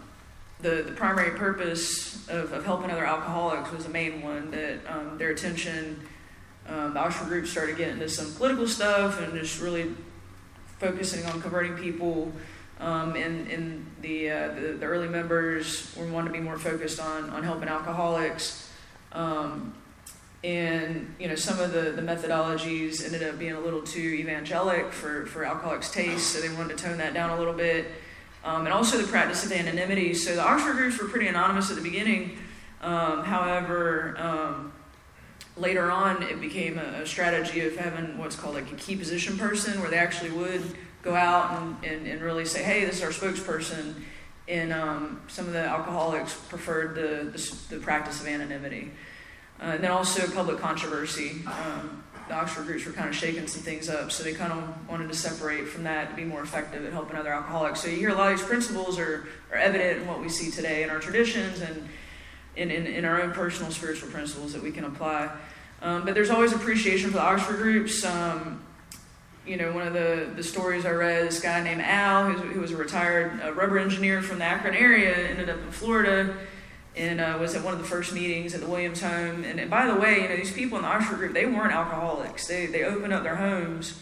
the, 0.61 0.83
the 0.83 0.93
primary 0.93 1.39
purpose 1.39 2.29
of, 2.29 2.53
of 2.53 2.65
helping 2.65 2.91
other 2.91 3.05
alcoholics 3.05 3.73
was 3.73 3.85
the 3.85 3.91
main 3.91 4.21
one, 4.21 4.51
that 4.51 4.81
um, 4.87 5.17
their 5.17 5.31
attention 5.31 6.07
um, 6.71 6.95
the 6.95 7.01
Oxford 7.01 7.29
group 7.29 7.47
started 7.47 7.77
getting 7.77 7.95
into 7.95 8.09
some 8.09 8.33
political 8.35 8.67
stuff 8.67 9.21
and 9.21 9.33
just 9.35 9.61
really 9.61 9.95
focusing 10.79 11.25
on 11.27 11.41
converting 11.41 11.77
people. 11.77 12.33
Um, 12.79 13.15
and, 13.17 13.51
and 13.51 13.87
the, 14.01 14.31
uh, 14.31 14.55
the, 14.55 14.61
the 14.79 14.87
early 14.87 15.09
members 15.09 15.95
were 15.97 16.07
wanting 16.07 16.33
to 16.33 16.39
be 16.39 16.43
more 16.43 16.59
focused 16.59 17.01
on 17.01 17.29
on 17.31 17.43
helping 17.43 17.69
alcoholics. 17.69 18.71
Um, 19.13 19.75
and 20.43 21.15
you 21.19 21.29
know 21.29 21.35
some 21.35 21.61
of 21.61 21.73
the, 21.73 21.93
the 21.93 22.03
methodologies 22.03 23.05
ended 23.05 23.23
up 23.23 23.39
being 23.39 23.53
a 23.53 23.61
little 23.61 23.83
too 23.83 24.01
evangelic 24.01 24.93
for, 24.93 25.27
for 25.27 25.45
alcoholics' 25.45 25.91
taste, 25.91 26.33
so 26.33 26.41
they 26.41 26.49
wanted 26.55 26.79
to 26.79 26.85
tone 26.85 26.99
that 26.99 27.13
down 27.13 27.31
a 27.31 27.39
little 27.39 27.53
bit. 27.53 27.87
Um, 28.43 28.65
and 28.65 28.73
also 28.73 28.97
the 28.97 29.07
practice 29.07 29.45
of 29.45 29.53
anonymity. 29.53 30.15
So 30.15 30.35
the 30.35 30.43
Oxford 30.43 30.73
groups 30.73 30.99
were 30.99 31.09
pretty 31.09 31.27
anonymous 31.27 31.69
at 31.69 31.77
the 31.77 31.83
beginning. 31.83 32.39
Um, 32.81 33.23
however, 33.23 34.17
um, 34.19 34.73
later 35.59 35.91
on, 35.91 36.23
it 36.23 36.41
became 36.41 36.79
a, 36.79 37.03
a, 37.03 37.07
strategy 37.07 37.61
of 37.67 37.77
having 37.77 38.17
what's 38.17 38.37
called 38.37 38.55
like 38.55 38.73
a 38.73 38.77
key 38.77 38.97
position 38.97 39.37
person, 39.37 39.79
where 39.83 39.91
they 39.91 39.99
actually 39.99 40.31
would 40.31 40.63
go 41.03 41.15
out 41.15 41.61
and, 41.61 41.85
and, 41.85 42.07
and 42.07 42.23
really 42.23 42.47
say, 42.47 42.63
hey, 42.63 42.87
this 42.87 42.97
is 42.97 43.03
our 43.03 43.11
spokesperson. 43.11 43.95
And 44.49 44.73
um, 44.73 45.21
some 45.29 45.47
of 45.47 45.53
the 45.53 45.65
alcoholics 45.65 46.35
preferred 46.49 46.95
the, 46.95 47.31
the, 47.31 47.77
the 47.77 47.83
practice 47.83 48.23
of 48.23 48.27
anonymity. 48.27 48.91
Uh, 49.61 49.73
and 49.75 49.85
then 49.85 49.91
also 49.91 50.27
public 50.33 50.59
controversy. 50.59 51.43
Um, 51.47 52.03
the 52.29 52.35
Oxford 52.35 52.65
groups 52.67 52.87
were 52.87 52.93
kind 52.93 53.09
of 53.09 53.15
shaking 53.15 53.47
some 53.47 53.63
things 53.63 53.89
up, 53.89 54.13
so 54.13 54.23
they 54.23 54.33
kind 54.33 54.53
of 54.53 54.89
wanted 54.89 55.09
to 55.09 55.15
separate 55.15 55.69
from 55.69 55.83
that 55.85 56.11
to 56.11 56.17
be 56.17 56.25
more 56.25 56.43
effective 56.43 56.85
at 56.87 56.93
helping 56.93 57.17
other 57.17 57.33
alcoholics. 57.33 57.81
So 57.81 57.89
you 57.89 57.97
hear 57.97 58.11
a 58.11 58.15
lot 58.15 58.33
of 58.33 58.39
these 58.39 58.47
principles 58.47 58.99
are, 58.99 59.27
are 59.51 59.59
evident 59.59 60.03
in 60.03 60.07
what 60.07 60.21
we 60.21 60.29
see 60.29 60.51
today 60.51 60.85
in 60.85 60.91
our 60.91 61.01
traditions 61.01 61.61
and 61.61 61.89
in, 62.57 62.71
in, 62.71 62.87
in 62.87 63.05
our 63.05 63.21
own 63.21 63.33
personal 63.33 63.71
spiritual 63.73 64.09
principles 64.11 64.53
that 64.53 64.63
we 64.63 64.71
can 64.71 64.85
apply. 64.85 65.31
Um, 65.83 66.05
but 66.05 66.15
there's 66.15 66.31
always 66.31 66.53
appreciation 66.53 67.11
for 67.11 67.17
the 67.17 67.23
Oxford 67.23 67.57
groups. 67.57 68.05
Um, 68.05 68.63
you 69.47 69.57
know, 69.57 69.73
one 69.73 69.87
of 69.87 69.93
the, 69.93 70.31
the 70.37 70.43
stories 70.43 70.87
I 70.87 70.93
read, 70.93 71.27
this 71.27 71.41
guy 71.41 71.63
named 71.63 71.81
Al, 71.81 72.31
who 72.31 72.61
was 72.61 72.71
a 72.71 72.77
retired 72.77 73.41
uh, 73.43 73.53
rubber 73.53 73.79
engineer 73.79 74.23
from 74.23 74.39
the 74.39 74.45
Akron 74.45 74.75
area, 74.75 75.15
ended 75.17 75.51
up 75.51 75.59
in 75.59 75.71
Florida 75.73 76.37
and 77.01 77.19
uh, 77.19 77.39
was 77.41 77.55
at 77.55 77.65
one 77.65 77.73
of 77.73 77.81
the 77.81 77.87
first 77.87 78.13
meetings 78.13 78.55
at 78.55 78.61
the 78.61 78.67
Williams 78.67 79.01
home. 79.01 79.43
And, 79.43 79.59
and, 79.59 79.71
by 79.71 79.87
the 79.87 79.95
way, 79.95 80.21
you 80.21 80.29
know, 80.29 80.37
these 80.37 80.53
people 80.53 80.77
in 80.77 80.83
the 80.83 80.89
Oxford 80.89 81.17
group, 81.17 81.33
they 81.33 81.47
weren't 81.47 81.73
alcoholics. 81.73 82.47
They, 82.47 82.67
they 82.67 82.85
opened 82.85 83.15
up 83.15 83.23
their 83.23 83.37
homes 83.37 83.99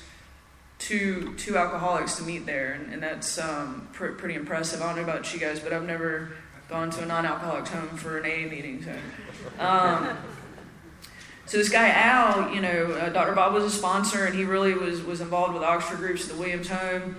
to, 0.81 1.33
to 1.35 1.57
alcoholics 1.57 2.17
to 2.17 2.25
meet 2.25 2.45
there. 2.45 2.73
And, 2.73 2.93
and 2.93 3.01
that's 3.01 3.39
um, 3.39 3.89
pr- 3.93 4.09
pretty 4.09 4.35
impressive. 4.35 4.83
I 4.83 4.87
don't 4.87 4.97
know 4.97 5.03
about 5.03 5.33
you 5.33 5.39
guys, 5.39 5.61
but 5.61 5.73
I've 5.73 5.87
never 5.87 6.33
gone 6.69 6.91
to 6.91 7.03
a 7.05 7.07
non-alcoholics 7.07 7.71
home 7.71 7.89
for 7.91 8.19
an 8.19 8.25
AA 8.25 8.51
meeting. 8.51 8.83
So, 8.83 9.65
um, 9.65 10.19
so 11.47 11.57
this 11.57 11.69
guy 11.69 11.91
Al, 11.91 12.53
you 12.53 12.61
know, 12.61 12.93
uh, 12.93 13.11
Dr. 13.11 13.35
Bob 13.35 13.55
was 13.55 13.63
a 13.63 13.71
sponsor, 13.71 14.27
and 14.27 14.35
he 14.35 14.45
really 14.45 14.75
was 14.75 15.03
was 15.03 15.23
involved 15.23 15.55
with 15.55 15.63
Oxford 15.63 15.97
groups 15.97 16.29
at 16.29 16.35
the 16.35 16.39
Williams 16.39 16.69
Home, 16.69 17.17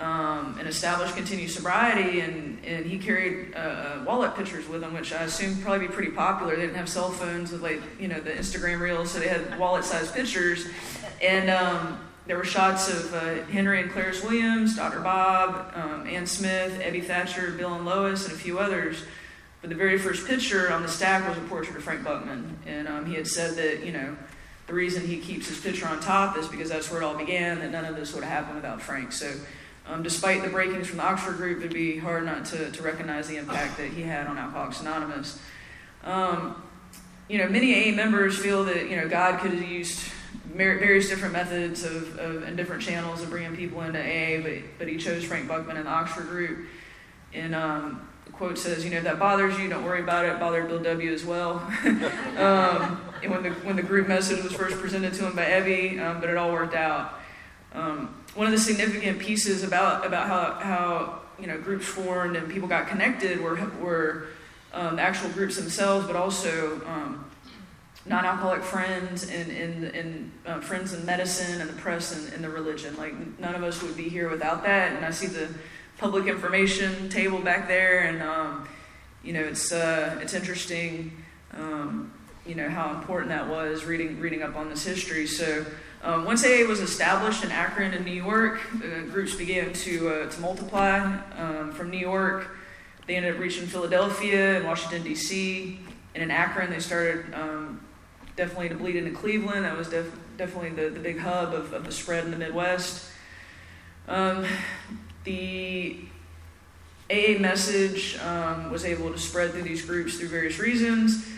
um, 0.00 0.56
and 0.58 0.66
established 0.66 1.14
continued 1.14 1.50
sobriety. 1.50 2.20
And 2.20 2.64
and 2.64 2.86
he 2.86 2.98
carried 2.98 3.54
uh, 3.54 3.58
uh, 3.58 4.04
wallet 4.06 4.34
pictures 4.34 4.68
with 4.68 4.82
him, 4.82 4.94
which 4.94 5.12
I 5.12 5.22
assume 5.24 5.60
probably 5.62 5.86
be 5.86 5.92
pretty 5.92 6.12
popular. 6.12 6.56
They 6.56 6.62
didn't 6.62 6.76
have 6.76 6.88
cell 6.88 7.10
phones 7.10 7.52
with 7.52 7.62
like 7.62 7.80
you 7.98 8.08
know 8.08 8.20
the 8.20 8.32
Instagram 8.32 8.80
reels, 8.80 9.10
so 9.10 9.18
they 9.18 9.28
had 9.28 9.58
wallet-sized 9.58 10.14
pictures, 10.14 10.66
and 11.22 11.50
um, 11.50 12.00
there 12.26 12.36
were 12.36 12.44
shots 12.44 12.88
of 12.88 13.14
uh, 13.14 13.42
Henry 13.46 13.82
and 13.82 13.90
Clarice 13.90 14.22
Williams, 14.22 14.76
Dr. 14.76 15.00
Bob, 15.00 15.72
um, 15.74 16.06
Ann 16.06 16.26
Smith, 16.26 16.80
Ebby 16.80 17.04
Thatcher, 17.04 17.52
Bill 17.52 17.74
and 17.74 17.84
Lois, 17.84 18.26
and 18.26 18.34
a 18.34 18.38
few 18.38 18.58
others. 18.58 19.04
But 19.60 19.70
the 19.70 19.76
very 19.76 19.98
first 19.98 20.26
picture 20.26 20.72
on 20.72 20.82
the 20.82 20.88
stack 20.88 21.28
was 21.28 21.36
a 21.36 21.40
portrait 21.42 21.76
of 21.76 21.82
Frank 21.82 22.02
Buchman. 22.02 22.54
And 22.66 22.88
um, 22.88 23.04
he 23.04 23.14
had 23.14 23.26
said 23.26 23.56
that, 23.56 23.84
you 23.84 23.92
know, 23.92 24.16
the 24.66 24.72
reason 24.72 25.06
he 25.06 25.18
keeps 25.18 25.48
his 25.48 25.60
picture 25.60 25.86
on 25.86 26.00
top 26.00 26.38
is 26.38 26.48
because 26.48 26.68
that's 26.68 26.90
where 26.90 27.02
it 27.02 27.04
all 27.04 27.16
began, 27.16 27.58
that 27.58 27.70
none 27.70 27.84
of 27.84 27.96
this 27.96 28.14
would 28.14 28.24
have 28.24 28.32
happened 28.32 28.56
without 28.56 28.80
Frank. 28.80 29.12
So, 29.12 29.32
um, 29.90 30.02
despite 30.04 30.42
the 30.42 30.48
breakings 30.48 30.86
from 30.86 30.98
the 30.98 31.04
Oxford 31.04 31.36
group, 31.36 31.58
it'd 31.58 31.74
be 31.74 31.98
hard 31.98 32.24
not 32.24 32.44
to, 32.46 32.70
to 32.70 32.82
recognize 32.82 33.26
the 33.26 33.36
impact 33.36 33.76
that 33.78 33.88
he 33.88 34.02
had 34.02 34.26
on 34.28 34.38
Alcoholics 34.38 34.80
Anonymous. 34.80 35.40
Um, 36.04 36.62
you 37.28 37.38
know, 37.38 37.48
many 37.48 37.90
AA 37.90 37.94
members 37.94 38.38
feel 38.38 38.64
that, 38.64 38.88
you 38.88 38.96
know, 38.96 39.08
God 39.08 39.40
could 39.40 39.52
have 39.52 39.68
used 39.68 39.98
various 40.54 41.08
different 41.08 41.32
methods 41.32 41.84
of, 41.84 42.18
of, 42.18 42.42
and 42.44 42.56
different 42.56 42.82
channels 42.82 43.22
of 43.22 43.30
bringing 43.30 43.56
people 43.56 43.82
into 43.82 43.98
AA, 43.98 44.40
but, 44.42 44.78
but 44.78 44.88
he 44.88 44.96
chose 44.96 45.24
Frank 45.24 45.48
Buchman 45.48 45.76
and 45.76 45.86
the 45.86 45.90
Oxford 45.90 46.28
group. 46.28 46.68
And 47.32 47.54
um, 47.54 48.08
quote 48.32 48.58
says, 48.58 48.84
you 48.84 48.90
know, 48.90 48.98
if 48.98 49.04
that 49.04 49.18
bothers 49.18 49.58
you, 49.58 49.68
don't 49.68 49.84
worry 49.84 50.00
about 50.00 50.24
it. 50.24 50.28
it 50.28 50.40
bothered 50.40 50.68
Bill 50.68 50.80
W. 50.80 51.12
as 51.12 51.24
well. 51.24 51.56
um, 52.36 53.00
and 53.22 53.30
when 53.30 53.42
the, 53.42 53.50
when 53.64 53.76
the 53.76 53.82
group 53.82 54.06
message 54.06 54.42
was 54.42 54.52
first 54.52 54.76
presented 54.78 55.14
to 55.14 55.26
him 55.26 55.34
by 55.34 55.44
Ebby, 55.44 56.00
um, 56.00 56.20
but 56.20 56.30
it 56.30 56.36
all 56.36 56.52
worked 56.52 56.74
out. 56.74 57.20
Um, 57.72 58.14
one 58.34 58.46
of 58.46 58.52
the 58.52 58.58
significant 58.58 59.18
pieces 59.18 59.62
about, 59.64 60.06
about 60.06 60.28
how, 60.28 60.52
how, 60.60 61.20
you 61.38 61.46
know, 61.46 61.58
groups 61.58 61.86
formed 61.86 62.36
and 62.36 62.50
people 62.50 62.68
got 62.68 62.88
connected 62.88 63.40
were, 63.40 63.56
were 63.80 64.26
um, 64.72 64.98
actual 64.98 65.30
groups 65.30 65.56
themselves, 65.56 66.06
but 66.06 66.16
also 66.16 66.80
um, 66.86 67.30
non-alcoholic 68.06 68.62
friends 68.62 69.28
and, 69.28 69.50
and, 69.50 69.84
and 69.84 70.32
uh, 70.46 70.60
friends 70.60 70.92
in 70.92 71.04
medicine 71.04 71.60
and 71.60 71.68
the 71.68 71.74
press 71.74 72.16
and, 72.16 72.32
and 72.32 72.44
the 72.44 72.48
religion. 72.48 72.96
Like 72.96 73.14
none 73.38 73.54
of 73.54 73.62
us 73.62 73.82
would 73.82 73.96
be 73.96 74.08
here 74.08 74.28
without 74.28 74.62
that. 74.64 74.92
And 74.92 75.04
I 75.04 75.10
see 75.10 75.26
the 75.26 75.48
public 76.00 76.26
information 76.26 77.10
table 77.10 77.38
back 77.38 77.68
there, 77.68 78.00
and 78.00 78.22
um, 78.22 78.66
you 79.22 79.34
know 79.34 79.42
it's 79.42 79.70
uh, 79.70 80.18
it's 80.22 80.32
interesting. 80.34 81.12
Um, 81.52 82.12
you 82.46 82.54
know 82.54 82.70
how 82.70 82.94
important 82.94 83.28
that 83.28 83.48
was 83.48 83.84
reading 83.84 84.18
reading 84.18 84.42
up 84.42 84.56
on 84.56 84.70
this 84.70 84.84
history. 84.84 85.26
So 85.26 85.66
um, 86.02 86.24
once 86.24 86.44
AA 86.44 86.64
was 86.66 86.80
established 86.80 87.44
in 87.44 87.50
Akron 87.50 87.92
and 87.92 88.06
New 88.06 88.12
York, 88.12 88.60
uh, 88.76 89.02
groups 89.10 89.34
began 89.34 89.72
to 89.74 90.08
uh, 90.08 90.30
to 90.30 90.40
multiply 90.40 90.98
um, 91.36 91.72
from 91.72 91.90
New 91.90 91.98
York. 91.98 92.56
They 93.06 93.16
ended 93.16 93.34
up 93.34 93.40
reaching 93.40 93.66
Philadelphia 93.66 94.56
and 94.56 94.66
Washington 94.66 95.02
D.C. 95.02 95.78
And 96.14 96.22
in 96.22 96.30
Akron, 96.30 96.70
they 96.70 96.80
started 96.80 97.26
um, 97.34 97.80
definitely 98.34 98.70
to 98.70 98.76
bleed 98.76 98.96
into 98.96 99.10
Cleveland. 99.10 99.66
That 99.66 99.76
was 99.76 99.88
def- 99.88 100.18
definitely 100.38 100.70
the, 100.70 100.88
the 100.88 101.00
big 101.00 101.18
hub 101.18 101.52
of, 101.52 101.74
of 101.74 101.84
the 101.84 101.92
spread 101.92 102.24
in 102.24 102.30
the 102.30 102.38
Midwest. 102.38 103.10
Um, 104.08 104.46
the 105.24 105.98
AA 107.10 107.38
message 107.38 108.18
um, 108.20 108.72
was 108.72 108.86
able 108.86 109.12
to 109.12 109.18
spread 109.18 109.52
through 109.52 109.62
these 109.62 109.84
groups 109.84 110.16
through 110.16 110.28
various 110.28 110.58
reasons. 110.58 111.28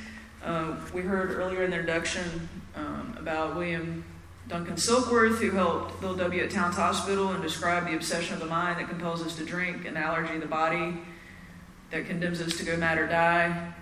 Uh, 0.45 0.77
we 0.95 1.03
heard 1.03 1.33
earlier 1.33 1.65
in 1.65 1.71
the 1.71 1.77
introduction 1.77 2.49
um, 2.77 3.17
about 3.19 3.57
William 3.57 4.05
Duncan 4.53 4.75
Silkworth, 4.75 5.39
who 5.39 5.51
helped 5.53 5.99
Bill 6.03 6.15
W. 6.15 6.43
at 6.43 6.51
Towns 6.51 6.77
Hospital 6.77 7.31
and 7.31 7.43
described 7.43 7.87
the 7.87 7.97
obsession 7.97 8.35
of 8.35 8.41
the 8.41 8.47
mind 8.47 8.79
that 8.79 8.87
compels 8.87 9.25
us 9.25 9.35
to 9.37 9.47
drink, 9.47 9.87
an 9.87 9.97
allergy 9.97 10.35
of 10.35 10.43
the 10.43 10.47
body 10.47 10.99
that 11.91 12.05
condemns 12.05 12.39
us 12.39 12.59
to 12.59 12.63
go 12.63 12.77
mad 12.77 12.99
or 12.99 13.07
die. 13.07 13.73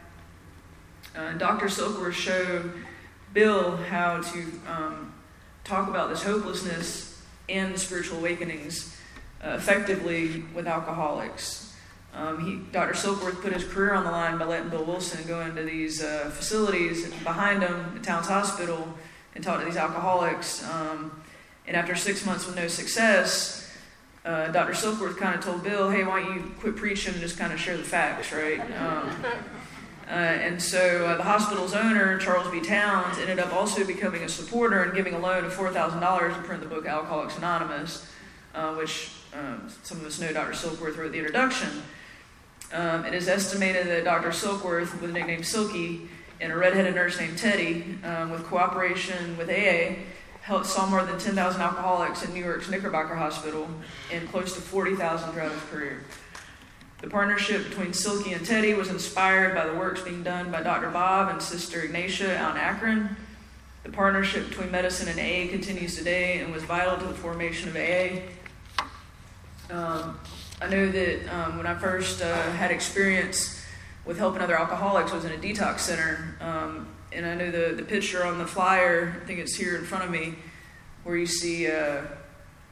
Uh, 1.17 1.33
Dr. 1.33 1.67
Silkworth 1.67 2.13
showed 2.13 2.73
Bill 3.33 3.79
how 3.79 4.21
to 4.21 4.39
um, 4.69 5.13
talk 5.65 5.89
about 5.89 6.09
this 6.09 6.23
hopelessness 6.23 7.21
and 7.49 7.77
spiritual 7.77 8.19
awakenings 8.19 8.97
uh, 9.45 9.49
effectively 9.59 10.45
with 10.55 10.69
alcoholics. 10.69 11.75
Um, 12.15 12.47
he, 12.47 12.71
Dr. 12.71 12.95
Silkworth 12.95 13.43
put 13.43 13.53
his 13.53 13.65
career 13.65 13.93
on 13.93 14.05
the 14.05 14.13
line 14.13 14.39
by 14.39 14.45
letting 14.45 14.69
Bill 14.69 14.85
Wilson 14.85 15.27
go 15.27 15.41
into 15.41 15.65
these 15.65 16.01
uh, 16.01 16.31
facilities 16.33 17.13
behind 17.25 17.65
him 17.65 17.95
at 17.97 18.05
Towns 18.05 18.29
Hospital 18.29 18.97
and 19.35 19.45
talk 19.45 19.61
to 19.61 19.67
these 19.67 19.77
alcoholics. 19.77 20.69
Um, 20.69 21.23
and 21.67 21.77
after 21.77 21.95
six 21.95 22.27
months 22.27 22.47
with 22.47 22.57
no 22.57 22.69
success, 22.69 23.71
uh, 24.25 24.49
Dr. 24.49 24.73
Silkworth 24.73 25.17
kind 25.17 25.35
of 25.35 25.45
told 25.45 25.63
Bill, 25.63 25.91
hey, 25.91 26.05
why 26.05 26.23
don't 26.23 26.35
you 26.35 26.53
quit 26.61 26.77
preaching 26.77 27.15
and 27.15 27.23
just 27.23 27.39
kind 27.39 27.53
of 27.53 27.61
share 27.61 27.77
the 27.77 27.83
facts, 27.83 28.33
right? 28.33 28.61
Um, 28.77 29.25
uh, 30.07 30.13
and 30.13 30.61
so 30.61 31.07
uh, 31.07 31.17
the 31.17 31.23
hospital's 31.23 31.73
owner, 31.73 32.19
Charles 32.19 32.51
B. 32.51 32.61
Towns, 32.61 33.17
ended 33.19 33.39
up 33.39 33.53
also 33.53 33.85
becoming 33.87 34.23
a 34.23 34.29
supporter 34.29 34.83
and 34.83 34.95
giving 34.95 35.15
a 35.15 35.19
loan 35.19 35.45
of 35.45 35.53
$4,000 35.55 36.35
to 36.35 36.43
print 36.43 36.63
the 36.63 36.69
book 36.69 36.85
Alcoholics 36.85 37.39
Anonymous, 37.39 38.07
uh, 38.55 38.75
which 38.75 39.13
um, 39.33 39.69
some 39.85 40.01
of 40.01 40.07
us 40.07 40.21
know 40.21 40.33
Dr. 40.33 40.53
Silkworth 40.53 40.99
wrote 40.99 41.13
the 41.13 41.19
introduction. 41.19 41.69
Um, 42.73 43.05
it 43.05 43.15
is 43.15 43.29
estimated 43.29 43.87
that 43.87 44.05
Dr. 44.05 44.31
Silkworth, 44.31 44.93
with 45.01 45.01
the 45.01 45.09
nickname 45.09 45.43
Silky, 45.43 46.09
and 46.41 46.53
a 46.53 46.57
redheaded 46.57 46.95
nurse 46.95 47.19
named 47.19 47.37
Teddy, 47.37 47.99
um, 48.05 48.31
with 48.31 48.45
cooperation 48.45 49.37
with 49.37 49.49
AA, 49.49 49.97
helped 50.41 50.67
saw 50.67 50.87
more 50.87 51.05
than 51.05 51.19
10,000 51.19 51.61
alcoholics 51.61 52.25
in 52.25 52.33
New 52.33 52.43
York's 52.43 52.71
Knickerbocker 52.71 53.15
Hospital 53.15 53.69
and 54.11 54.29
close 54.31 54.55
to 54.55 54.61
40,000 54.61 55.33
throughout 55.33 55.53
his 55.53 55.63
career. 55.65 56.03
The 57.03 57.09
partnership 57.09 57.69
between 57.69 57.93
Silky 57.93 58.33
and 58.33 58.45
Teddy 58.45 58.75
was 58.75 58.89
inspired 58.89 59.55
by 59.55 59.67
the 59.67 59.75
works 59.75 60.03
being 60.03 60.23
done 60.23 60.51
by 60.51 60.63
Dr. 60.63 60.91
Bob 60.91 61.31
and 61.31 61.43
Sister 61.43 61.83
Ignatia 61.83 62.37
out 62.37 62.57
in 62.57 62.61
Akron. 62.61 63.17
The 63.85 63.91
partnership 63.91 64.49
between 64.49 64.71
medicine 64.71 65.09
and 65.09 65.19
AA 65.19 65.51
continues 65.51 65.97
today 65.97 66.41
and 66.41 66.53
was 66.53 66.63
vital 66.63 66.99
to 66.99 67.05
the 67.05 67.15
formation 67.15 67.69
of 67.69 67.77
AA. 67.77 68.21
Um, 69.71 70.21
I 70.61 70.69
know 70.69 70.91
that 70.91 71.35
um, 71.35 71.57
when 71.57 71.67
I 71.67 71.75
first 71.75 72.21
uh, 72.21 72.35
had 72.53 72.71
experience 72.71 73.60
with 74.11 74.19
helping 74.19 74.43
other 74.43 74.59
alcoholics, 74.59 75.13
was 75.13 75.25
in 75.25 75.31
a 75.31 75.37
detox 75.37 75.79
center. 75.79 76.35
Um, 76.41 76.89
and 77.13 77.25
I 77.25 77.37
know 77.37 77.53
the, 77.53 77.77
the 77.77 77.85
picture 77.85 78.27
on 78.27 78.39
the 78.39 78.47
flyer, 78.47 79.15
I 79.23 79.25
think 79.25 79.39
it's 79.39 79.55
here 79.55 79.77
in 79.77 79.85
front 79.85 80.03
of 80.03 80.11
me, 80.11 80.35
where 81.05 81.17
you 81.17 81.27
see 81.27 81.71
uh, 81.71 82.03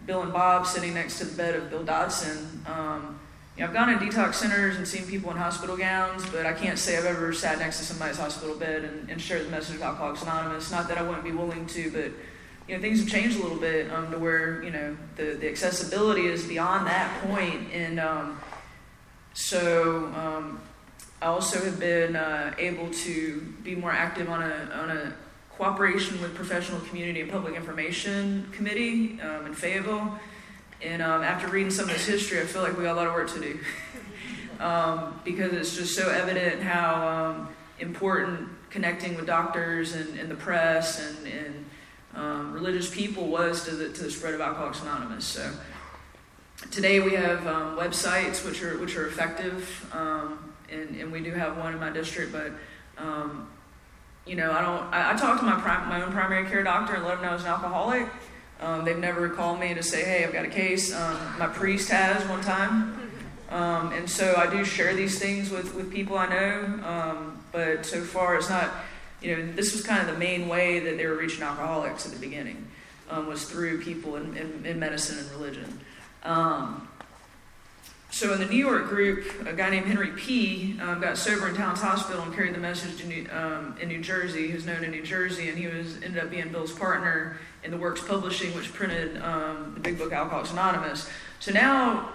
Bill 0.04 0.22
and 0.22 0.32
Bob 0.32 0.66
sitting 0.66 0.94
next 0.94 1.20
to 1.20 1.26
the 1.26 1.36
bed 1.36 1.54
of 1.54 1.70
Bill 1.70 1.84
Dotson. 1.84 2.68
Um, 2.68 3.20
you 3.56 3.62
know, 3.62 3.68
I've 3.68 3.72
gone 3.72 3.96
to 3.96 4.04
detox 4.04 4.34
centers 4.34 4.78
and 4.78 4.88
seen 4.88 5.06
people 5.06 5.30
in 5.30 5.36
hospital 5.36 5.76
gowns, 5.76 6.28
but 6.30 6.44
I 6.44 6.54
can't 6.54 6.76
say 6.76 6.98
I've 6.98 7.04
ever 7.04 7.32
sat 7.32 7.60
next 7.60 7.78
to 7.78 7.84
somebody's 7.84 8.18
hospital 8.18 8.56
bed 8.56 8.82
and, 8.82 9.08
and 9.08 9.20
shared 9.20 9.46
the 9.46 9.50
message 9.50 9.76
of 9.76 9.82
Alcoholics 9.82 10.22
Anonymous. 10.24 10.72
Not 10.72 10.88
that 10.88 10.98
I 10.98 11.02
wouldn't 11.02 11.22
be 11.22 11.30
willing 11.30 11.66
to, 11.66 11.90
but 11.92 12.10
you 12.66 12.74
know, 12.74 12.80
things 12.80 12.98
have 12.98 13.08
changed 13.08 13.38
a 13.38 13.42
little 13.44 13.58
bit 13.58 13.92
um, 13.92 14.10
to 14.10 14.18
where 14.18 14.60
you 14.64 14.72
know 14.72 14.96
the, 15.14 15.36
the 15.40 15.48
accessibility 15.48 16.26
is 16.26 16.44
beyond 16.46 16.88
that 16.88 17.22
point, 17.28 17.72
and 17.72 18.00
um, 18.00 18.40
so 19.34 20.06
um, 20.16 20.60
I 21.20 21.26
also 21.26 21.64
have 21.64 21.80
been 21.80 22.16
uh, 22.16 22.54
able 22.58 22.90
to 22.90 23.40
be 23.62 23.74
more 23.74 23.92
active 23.92 24.28
on 24.28 24.42
a 24.42 24.70
on 24.72 24.90
a 24.90 25.14
cooperation 25.50 26.20
with 26.22 26.34
professional 26.34 26.80
community 26.82 27.20
and 27.20 27.30
public 27.30 27.54
information 27.54 28.48
committee 28.52 29.20
um, 29.20 29.46
in 29.46 29.54
Fayetteville 29.54 30.20
and 30.80 31.02
um, 31.02 31.22
after 31.22 31.48
reading 31.48 31.70
some 31.72 31.86
of 31.86 31.90
this 31.90 32.06
history, 32.06 32.40
I 32.40 32.44
feel 32.44 32.62
like 32.62 32.76
we 32.76 32.84
got 32.84 32.92
a 32.92 32.98
lot 33.00 33.08
of 33.08 33.14
work 33.14 33.32
to 33.32 33.40
do 33.40 33.58
um, 34.64 35.20
because 35.24 35.52
it's 35.52 35.76
just 35.76 35.96
so 35.96 36.08
evident 36.08 36.62
how 36.62 37.08
um, 37.08 37.48
important 37.80 38.48
connecting 38.70 39.16
with 39.16 39.26
doctors 39.26 39.94
and, 39.94 40.18
and 40.18 40.30
the 40.30 40.36
press 40.36 41.04
and, 41.04 41.26
and 41.26 41.64
um, 42.14 42.52
religious 42.52 42.92
people 42.92 43.26
was 43.26 43.64
to 43.64 43.72
the, 43.72 43.88
to 43.88 44.04
the 44.04 44.10
spread 44.10 44.34
of 44.34 44.40
Alcoholics 44.40 44.80
Anonymous. 44.82 45.24
So 45.24 45.50
today 46.70 47.00
we 47.00 47.14
have 47.14 47.44
um, 47.48 47.76
websites 47.76 48.44
which 48.44 48.62
are 48.62 48.78
which 48.78 48.96
are 48.96 49.06
effective, 49.06 49.88
um, 49.92 50.52
and, 50.70 50.96
and 50.96 51.12
we 51.12 51.20
do 51.20 51.32
have 51.32 51.56
one 51.56 51.72
in 51.72 51.80
my 51.80 51.90
district, 51.90 52.32
but 52.32 52.52
you 54.26 54.36
know, 54.36 54.52
I 54.52 54.60
don't. 54.60 54.82
I, 54.92 55.12
I 55.12 55.16
talk 55.16 55.38
to 55.38 55.44
my 55.46 55.58
prim- 55.58 55.88
my 55.88 56.02
own 56.02 56.12
primary 56.12 56.46
care 56.50 56.62
doctor 56.62 56.96
and 56.96 57.04
let 57.04 57.14
him 57.14 57.22
know 57.22 57.30
I 57.30 57.34
was 57.34 57.44
an 57.44 57.48
alcoholic 57.48 58.08
um, 58.60 58.84
they've 58.84 58.98
never 58.98 59.28
called 59.28 59.60
me 59.60 59.74
to 59.74 59.82
say, 59.82 60.04
hey, 60.04 60.24
I've 60.24 60.32
got 60.32 60.44
a 60.44 60.48
case. 60.48 60.94
Um, 60.94 61.16
my 61.38 61.46
priest 61.46 61.90
has 61.90 62.26
one 62.28 62.40
time. 62.40 63.10
Um, 63.50 63.92
and 63.92 64.10
so 64.10 64.34
I 64.36 64.50
do 64.50 64.64
share 64.64 64.94
these 64.94 65.18
things 65.18 65.50
with, 65.50 65.74
with 65.74 65.92
people 65.92 66.18
I 66.18 66.26
know. 66.26 66.80
Um, 66.84 67.44
but 67.52 67.86
so 67.86 68.02
far, 68.02 68.36
it's 68.36 68.50
not, 68.50 68.70
you 69.22 69.36
know, 69.36 69.52
this 69.52 69.72
was 69.72 69.82
kind 69.82 70.00
of 70.06 70.12
the 70.12 70.18
main 70.18 70.48
way 70.48 70.80
that 70.80 70.96
they 70.96 71.06
were 71.06 71.16
reaching 71.16 71.42
alcoholics 71.42 72.04
at 72.04 72.12
the 72.12 72.18
beginning, 72.18 72.66
um, 73.10 73.26
was 73.26 73.44
through 73.44 73.80
people 73.82 74.16
in, 74.16 74.36
in, 74.36 74.66
in 74.66 74.78
medicine 74.78 75.18
and 75.18 75.30
religion. 75.30 75.80
So 78.10 78.32
in 78.32 78.40
the 78.40 78.46
New 78.46 78.56
York 78.56 78.88
group, 78.88 79.46
a 79.46 79.52
guy 79.52 79.68
named 79.70 79.86
Henry 79.86 80.10
P. 80.12 80.78
Um, 80.80 81.00
got 81.00 81.18
sober 81.18 81.48
in 81.48 81.54
Towns 81.54 81.80
Hospital 81.80 82.22
and 82.22 82.34
carried 82.34 82.54
the 82.54 82.60
message 82.60 83.04
New, 83.04 83.26
um, 83.30 83.76
in 83.80 83.88
New 83.88 84.00
Jersey. 84.00 84.48
He 84.48 84.54
was 84.54 84.64
known 84.64 84.82
in 84.82 84.90
New 84.90 85.02
Jersey, 85.02 85.50
and 85.50 85.58
he 85.58 85.66
was 85.66 86.02
ended 86.02 86.18
up 86.18 86.30
being 86.30 86.50
Bill's 86.50 86.72
partner 86.72 87.38
in 87.62 87.70
the 87.70 87.76
Works 87.76 88.00
Publishing, 88.00 88.54
which 88.54 88.72
printed 88.72 89.22
um, 89.22 89.72
the 89.74 89.80
big 89.80 89.98
book 89.98 90.12
Alcoholics 90.12 90.52
Anonymous. 90.52 91.08
So 91.38 91.52
now 91.52 92.12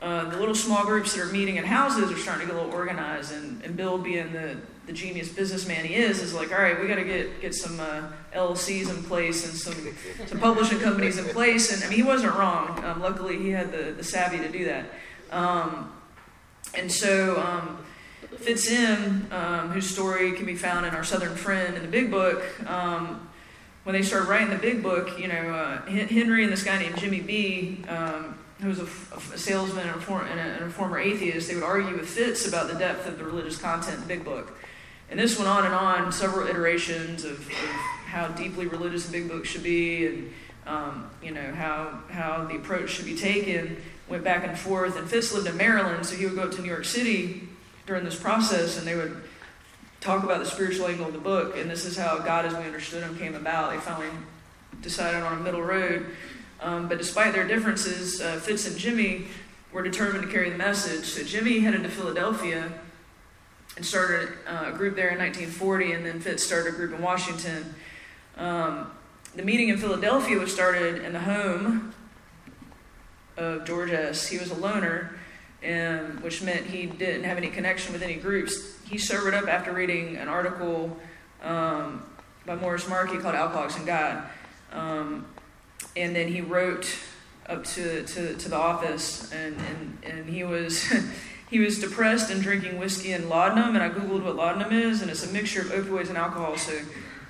uh, 0.00 0.28
the 0.30 0.38
little 0.38 0.54
small 0.54 0.84
groups 0.84 1.14
that 1.14 1.22
are 1.22 1.32
meeting 1.32 1.56
in 1.56 1.64
houses 1.64 2.10
are 2.10 2.16
starting 2.16 2.46
to 2.48 2.52
get 2.52 2.60
a 2.60 2.62
little 2.62 2.76
organized, 2.76 3.32
and, 3.32 3.62
and 3.62 3.76
Bill, 3.76 3.98
being 3.98 4.32
the, 4.32 4.56
the 4.86 4.92
genius 4.92 5.28
businessman 5.28 5.84
he 5.84 5.94
is, 5.94 6.20
is 6.20 6.34
like, 6.34 6.50
all 6.52 6.58
right, 6.58 6.80
we 6.80 6.88
got 6.88 6.96
to 6.96 7.04
get 7.04 7.40
get 7.40 7.54
some 7.54 7.78
uh, 7.78 8.08
LLCs 8.34 8.90
in 8.90 9.02
place 9.04 9.46
and 9.46 9.56
some 9.56 10.26
some 10.26 10.40
publishing 10.40 10.80
companies 10.80 11.18
in 11.18 11.26
place. 11.26 11.72
And 11.72 11.84
I 11.84 11.88
mean, 11.88 11.96
he 11.96 12.02
wasn't 12.02 12.34
wrong. 12.34 12.82
Um, 12.84 13.00
luckily, 13.00 13.38
he 13.38 13.50
had 13.50 13.70
the, 13.70 13.92
the 13.92 14.04
savvy 14.04 14.38
to 14.38 14.48
do 14.48 14.64
that. 14.64 14.86
Um, 15.30 15.92
and 16.74 16.90
so 16.90 17.40
um, 17.40 17.84
Fitz 18.38 18.70
M, 18.70 19.26
um, 19.30 19.70
whose 19.70 19.88
story 19.88 20.32
can 20.32 20.46
be 20.46 20.54
found 20.54 20.86
in 20.86 20.94
our 20.94 21.04
Southern 21.04 21.36
Friend 21.36 21.76
in 21.76 21.82
the 21.82 21.88
Big 21.88 22.10
Book, 22.10 22.42
um, 22.68 23.28
when 23.84 23.94
they 23.94 24.02
started 24.02 24.28
writing 24.28 24.50
the 24.50 24.56
Big 24.56 24.82
Book, 24.82 25.18
you 25.18 25.28
know, 25.28 25.50
uh, 25.50 25.82
Henry 25.86 26.44
and 26.44 26.52
this 26.52 26.62
guy 26.62 26.78
named 26.78 26.98
Jimmy 26.98 27.20
B, 27.20 27.82
um, 27.88 28.38
who 28.60 28.68
was 28.68 28.78
a, 28.78 28.84
a 29.34 29.38
salesman 29.38 29.88
and 29.88 30.02
a, 30.02 30.14
and, 30.14 30.40
a, 30.40 30.42
and 30.42 30.64
a, 30.64 30.70
former 30.70 30.98
atheist, 30.98 31.48
they 31.48 31.54
would 31.54 31.64
argue 31.64 31.96
with 31.96 32.08
Fitz 32.08 32.46
about 32.46 32.68
the 32.68 32.78
depth 32.78 33.06
of 33.06 33.18
the 33.18 33.24
religious 33.24 33.56
content 33.56 33.94
in 33.94 34.00
the 34.02 34.06
Big 34.06 34.24
Book. 34.24 34.56
And 35.10 35.18
this 35.18 35.38
went 35.38 35.48
on 35.48 35.64
and 35.64 35.74
on, 35.74 36.12
several 36.12 36.46
iterations 36.46 37.24
of, 37.24 37.40
of 37.40 37.54
how 38.06 38.28
deeply 38.28 38.66
religious 38.66 39.06
the 39.06 39.12
Big 39.12 39.28
Book 39.28 39.44
should 39.44 39.62
be 39.62 40.06
and, 40.06 40.32
um, 40.66 41.10
you 41.22 41.30
know, 41.30 41.52
how, 41.54 42.00
how 42.10 42.44
the 42.44 42.56
approach 42.56 42.90
should 42.90 43.06
be 43.06 43.16
taken 43.16 43.76
went 44.08 44.24
back 44.24 44.46
and 44.46 44.58
forth. 44.58 44.96
And 44.96 45.08
Fitz 45.08 45.32
lived 45.32 45.46
in 45.46 45.56
Maryland, 45.56 46.04
so 46.04 46.16
he 46.16 46.26
would 46.26 46.34
go 46.34 46.42
up 46.42 46.50
to 46.52 46.62
New 46.62 46.68
York 46.68 46.84
City 46.84 47.48
during 47.86 48.04
this 48.04 48.18
process, 48.18 48.78
and 48.78 48.86
they 48.86 48.96
would 48.96 49.22
talk 50.00 50.24
about 50.24 50.40
the 50.40 50.46
spiritual 50.46 50.86
angle 50.86 51.06
of 51.06 51.12
the 51.12 51.18
book. 51.18 51.56
And 51.56 51.70
this 51.70 51.84
is 51.84 51.96
how 51.96 52.18
God, 52.18 52.44
as 52.44 52.54
we 52.54 52.64
understood 52.64 53.02
Him, 53.02 53.16
came 53.18 53.34
about. 53.34 53.72
They 53.72 53.78
finally 53.78 54.10
decided 54.82 55.22
on 55.22 55.38
a 55.38 55.40
middle 55.40 55.62
road. 55.62 56.06
Um, 56.60 56.88
but 56.88 56.98
despite 56.98 57.32
their 57.32 57.46
differences, 57.46 58.20
uh, 58.20 58.38
Fitz 58.38 58.66
and 58.66 58.76
Jimmy 58.76 59.26
were 59.72 59.82
determined 59.82 60.24
to 60.24 60.30
carry 60.30 60.50
the 60.50 60.58
message. 60.58 61.04
So 61.04 61.22
Jimmy 61.22 61.60
headed 61.60 61.82
to 61.84 61.88
Philadelphia 61.88 62.72
and 63.76 63.86
started 63.86 64.30
uh, 64.46 64.72
a 64.74 64.76
group 64.76 64.96
there 64.96 65.10
in 65.10 65.18
1940, 65.18 65.92
and 65.92 66.04
then 66.04 66.20
Fitz 66.20 66.42
started 66.42 66.74
a 66.74 66.76
group 66.76 66.92
in 66.92 67.00
Washington. 67.00 67.74
Um, 68.36 68.90
the 69.34 69.42
meeting 69.42 69.68
in 69.68 69.78
Philadelphia 69.78 70.38
was 70.38 70.52
started 70.52 71.04
in 71.04 71.12
the 71.12 71.20
home 71.20 71.94
of 73.36 73.64
George 73.64 73.90
S. 73.90 74.26
He 74.26 74.38
was 74.38 74.50
a 74.50 74.54
loner, 74.54 75.18
and, 75.62 76.20
which 76.20 76.42
meant 76.42 76.66
he 76.66 76.86
didn't 76.86 77.24
have 77.24 77.36
any 77.36 77.48
connection 77.48 77.92
with 77.92 78.02
any 78.02 78.14
groups. 78.14 78.78
He 78.88 78.98
sobered 78.98 79.34
up 79.34 79.46
after 79.46 79.72
reading 79.72 80.16
an 80.16 80.28
article 80.28 80.96
um, 81.42 82.02
by 82.44 82.56
Morris 82.56 82.88
Markey 82.88 83.18
called 83.18 83.34
Alcoholics 83.34 83.76
and 83.76 83.86
God. 83.86 84.24
Um, 84.72 85.26
and 85.96 86.14
then 86.14 86.28
he 86.28 86.40
wrote 86.40 86.92
up 87.46 87.64
to, 87.64 88.02
to, 88.04 88.34
to 88.34 88.48
the 88.48 88.56
office, 88.56 89.32
and, 89.32 89.56
and, 89.56 89.98
and 90.04 90.28
he 90.28 90.44
was. 90.44 90.92
he 91.50 91.58
was 91.58 91.80
depressed 91.80 92.30
and 92.30 92.40
drinking 92.40 92.78
whiskey 92.78 93.10
and 93.10 93.28
laudanum, 93.28 93.74
and 93.74 93.82
I 93.82 93.90
googled 93.90 94.22
what 94.22 94.36
laudanum 94.36 94.72
is, 94.72 95.02
and 95.02 95.10
it's 95.10 95.28
a 95.28 95.32
mixture 95.32 95.62
of 95.62 95.66
opioids 95.66 96.08
and 96.08 96.16
alcohol. 96.16 96.56
So 96.56 96.78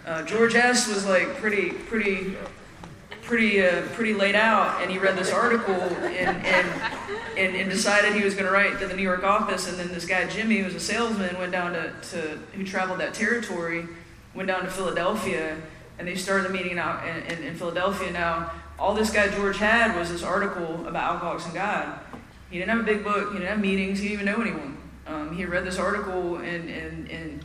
uh, 0.07 0.23
George 0.23 0.55
S. 0.55 0.89
was 0.89 1.07
like 1.07 1.37
pretty, 1.37 1.71
pretty, 1.71 2.37
pretty, 3.23 3.65
uh, 3.65 3.83
pretty 3.93 4.15
laid 4.15 4.35
out, 4.35 4.81
and 4.83 4.91
he 4.91 4.99
read 4.99 5.17
this 5.17 5.33
article 5.33 5.75
and 5.75 6.45
and, 6.47 6.83
and, 7.37 7.57
and 7.57 7.71
decided 7.71 8.15
he 8.15 8.25
was 8.25 8.35
going 8.35 8.47
to 8.47 8.53
write 8.53 8.79
to 8.81 8.87
the 8.87 8.97
New 8.97 9.03
York 9.03 9.25
office. 9.25 9.69
And 9.69 9.79
then 9.79 9.89
this 9.89 10.07
guy 10.07 10.27
Jimmy, 10.27 10.59
who 10.59 10.65
was 10.65 10.75
a 10.75 10.81
salesman, 10.81 11.39
went 11.39 11.53
down 11.53 11.73
to, 11.73 11.93
to 12.11 12.39
who 12.55 12.65
traveled 12.65 13.01
that 13.01 13.15
territory, 13.15 13.87
went 14.35 14.49
down 14.49 14.63
to 14.63 14.71
Philadelphia, 14.71 15.57
and 15.99 16.09
they 16.09 16.17
started 16.17 16.49
the 16.49 16.53
meeting 16.53 16.79
out 16.79 17.07
in, 17.07 17.17
in, 17.25 17.45
in 17.45 17.55
Philadelphia. 17.57 18.11
Now, 18.11 18.53
all 18.79 18.95
this 18.95 19.11
guy 19.11 19.29
George 19.29 19.59
had 19.59 19.97
was 19.97 20.11
this 20.11 20.23
article 20.23 20.87
about 20.87 21.15
Alcoholics 21.15 21.45
and 21.45 21.55
God. 21.55 21.99
He 22.51 22.59
didn't 22.59 22.71
have 22.71 22.81
a 22.81 22.85
big 22.85 23.05
book. 23.05 23.29
He 23.29 23.39
didn't 23.39 23.49
have 23.49 23.61
meetings. 23.61 24.01
He 24.01 24.09
didn't 24.09 24.23
even 24.23 24.35
know 24.35 24.41
anyone. 24.41 24.79
Um, 25.07 25.37
he 25.37 25.45
read 25.45 25.65
this 25.65 25.79
article 25.79 26.37
and 26.37 26.69
and 26.71 27.11
and 27.11 27.45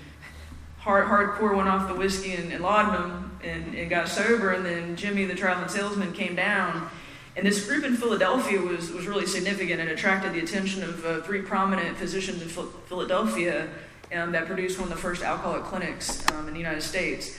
hard, 0.85 1.07
hardcore 1.07 1.55
went 1.57 1.67
off 1.67 1.87
the 1.87 1.95
whiskey 1.95 2.35
and, 2.35 2.53
and 2.53 2.63
laudanum 2.63 3.37
and, 3.43 3.73
and 3.73 3.89
got 3.89 4.07
sober. 4.07 4.51
And 4.51 4.63
then 4.63 4.95
Jimmy, 4.95 5.25
the 5.25 5.33
traveling 5.33 5.67
salesman, 5.67 6.13
came 6.13 6.35
down. 6.35 6.89
And 7.35 7.45
this 7.45 7.67
group 7.67 7.83
in 7.83 7.97
Philadelphia 7.97 8.61
was, 8.61 8.91
was 8.91 9.07
really 9.07 9.25
significant 9.25 9.81
and 9.81 9.89
attracted 9.89 10.33
the 10.33 10.39
attention 10.39 10.83
of 10.83 11.03
uh, 11.03 11.21
three 11.21 11.41
prominent 11.41 11.97
physicians 11.97 12.41
in 12.41 12.47
Philadelphia 12.47 13.67
um, 14.13 14.31
that 14.31 14.45
produced 14.45 14.79
one 14.79 14.89
of 14.89 14.95
the 14.95 15.01
first 15.01 15.23
alcoholic 15.23 15.63
clinics 15.63 16.23
um, 16.31 16.47
in 16.47 16.53
the 16.53 16.59
United 16.59 16.83
States. 16.83 17.35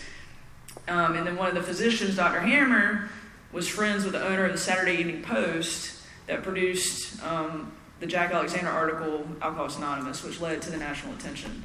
Um, 0.88 1.14
and 1.14 1.26
then 1.26 1.36
one 1.36 1.48
of 1.48 1.54
the 1.54 1.62
physicians, 1.62 2.16
Dr. 2.16 2.40
Hammer, 2.40 3.08
was 3.52 3.68
friends 3.68 4.04
with 4.04 4.12
the 4.12 4.26
owner 4.26 4.44
of 4.44 4.52
the 4.52 4.58
Saturday 4.58 4.98
Evening 4.98 5.22
Post 5.22 6.02
that 6.26 6.42
produced 6.42 7.22
um, 7.22 7.72
the 8.00 8.06
Jack 8.06 8.32
Alexander 8.32 8.70
article, 8.70 9.24
Alcoholics 9.40 9.76
Anonymous, 9.76 10.24
which 10.24 10.40
led 10.40 10.60
to 10.62 10.70
the 10.70 10.76
national 10.76 11.14
attention. 11.14 11.62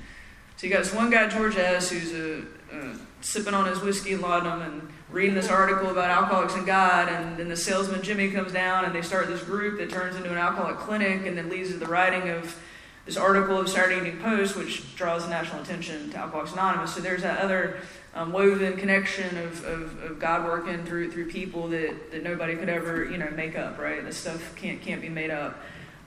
So 0.61 0.67
you 0.67 0.73
got 0.73 0.83
this 0.83 0.93
one 0.93 1.09
guy, 1.09 1.27
George 1.27 1.57
S., 1.57 1.89
who's 1.89 2.13
a, 2.13 2.41
uh, 2.71 2.95
sipping 3.21 3.55
on 3.55 3.65
his 3.65 3.79
whiskey 3.79 4.13
and 4.13 4.21
laudanum 4.21 4.61
and 4.61 4.89
reading 5.09 5.33
this 5.33 5.49
article 5.49 5.89
about 5.89 6.11
alcoholics 6.11 6.53
and 6.53 6.67
God, 6.67 7.09
and 7.09 7.35
then 7.35 7.49
the 7.49 7.55
salesman 7.55 8.03
Jimmy 8.03 8.29
comes 8.29 8.53
down 8.53 8.85
and 8.85 8.93
they 8.93 9.01
start 9.01 9.25
this 9.25 9.41
group 9.41 9.79
that 9.79 9.89
turns 9.89 10.17
into 10.17 10.29
an 10.29 10.37
alcoholic 10.37 10.77
clinic 10.77 11.25
and 11.25 11.35
then 11.35 11.49
leads 11.49 11.71
to 11.71 11.77
the 11.77 11.87
writing 11.87 12.29
of 12.29 12.61
this 13.07 13.17
article 13.17 13.57
of 13.57 13.69
Saturday 13.69 13.97
Evening 13.97 14.19
Post, 14.19 14.55
which 14.55 14.95
draws 14.95 15.27
national 15.27 15.63
attention 15.63 16.11
to 16.11 16.17
Alcoholics 16.17 16.53
Anonymous. 16.53 16.93
So 16.93 17.01
there's 17.01 17.23
that 17.23 17.39
other 17.39 17.77
um, 18.13 18.31
woven 18.31 18.77
connection 18.77 19.35
of, 19.39 19.65
of, 19.65 20.03
of, 20.03 20.19
God 20.19 20.45
working 20.45 20.85
through 20.85 21.09
through 21.11 21.31
people 21.31 21.69
that, 21.69 22.11
that 22.11 22.21
nobody 22.21 22.55
could 22.55 22.69
ever 22.69 23.05
you 23.05 23.17
know 23.17 23.31
make 23.31 23.57
up. 23.57 23.79
Right, 23.79 24.05
this 24.05 24.17
stuff 24.17 24.55
can't 24.57 24.79
can't 24.79 25.01
be 25.01 25.09
made 25.09 25.31
up. 25.31 25.57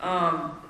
Um, 0.00 0.60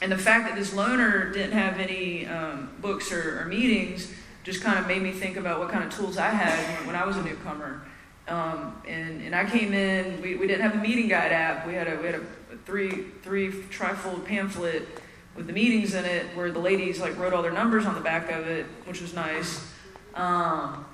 and 0.00 0.12
the 0.12 0.18
fact 0.18 0.48
that 0.48 0.56
this 0.56 0.72
loner 0.72 1.32
didn't 1.32 1.52
have 1.52 1.78
any 1.78 2.26
um, 2.26 2.70
books 2.80 3.10
or, 3.10 3.40
or, 3.40 3.44
meetings 3.46 4.12
just 4.44 4.62
kind 4.62 4.78
of 4.78 4.86
made 4.86 5.02
me 5.02 5.10
think 5.10 5.36
about 5.36 5.58
what 5.58 5.70
kind 5.70 5.84
of 5.84 5.92
tools 5.92 6.16
I 6.16 6.30
had 6.30 6.86
when 6.86 6.94
I 6.94 7.04
was 7.04 7.16
a 7.16 7.22
newcomer. 7.22 7.82
Um, 8.28 8.80
and, 8.86 9.22
and 9.22 9.34
I 9.34 9.44
came 9.44 9.72
in, 9.72 10.20
we, 10.22 10.36
we 10.36 10.46
didn't 10.46 10.62
have 10.62 10.74
a 10.74 10.82
meeting 10.82 11.08
guide 11.08 11.32
app. 11.32 11.66
We 11.66 11.74
had 11.74 11.88
a, 11.88 11.96
we 11.96 12.06
had 12.06 12.14
a 12.14 12.22
three, 12.64 13.06
three 13.22 13.50
trifold 13.50 14.24
pamphlet 14.24 14.86
with 15.34 15.46
the 15.46 15.52
meetings 15.52 15.94
in 15.94 16.04
it 16.04 16.26
where 16.36 16.50
the 16.50 16.58
ladies 16.58 17.00
like 17.00 17.18
wrote 17.18 17.32
all 17.32 17.42
their 17.42 17.52
numbers 17.52 17.86
on 17.86 17.94
the 17.94 18.00
back 18.00 18.30
of 18.30 18.46
it, 18.46 18.66
which 18.84 19.00
was 19.00 19.14
nice. 19.14 19.66
Um, 20.14 20.84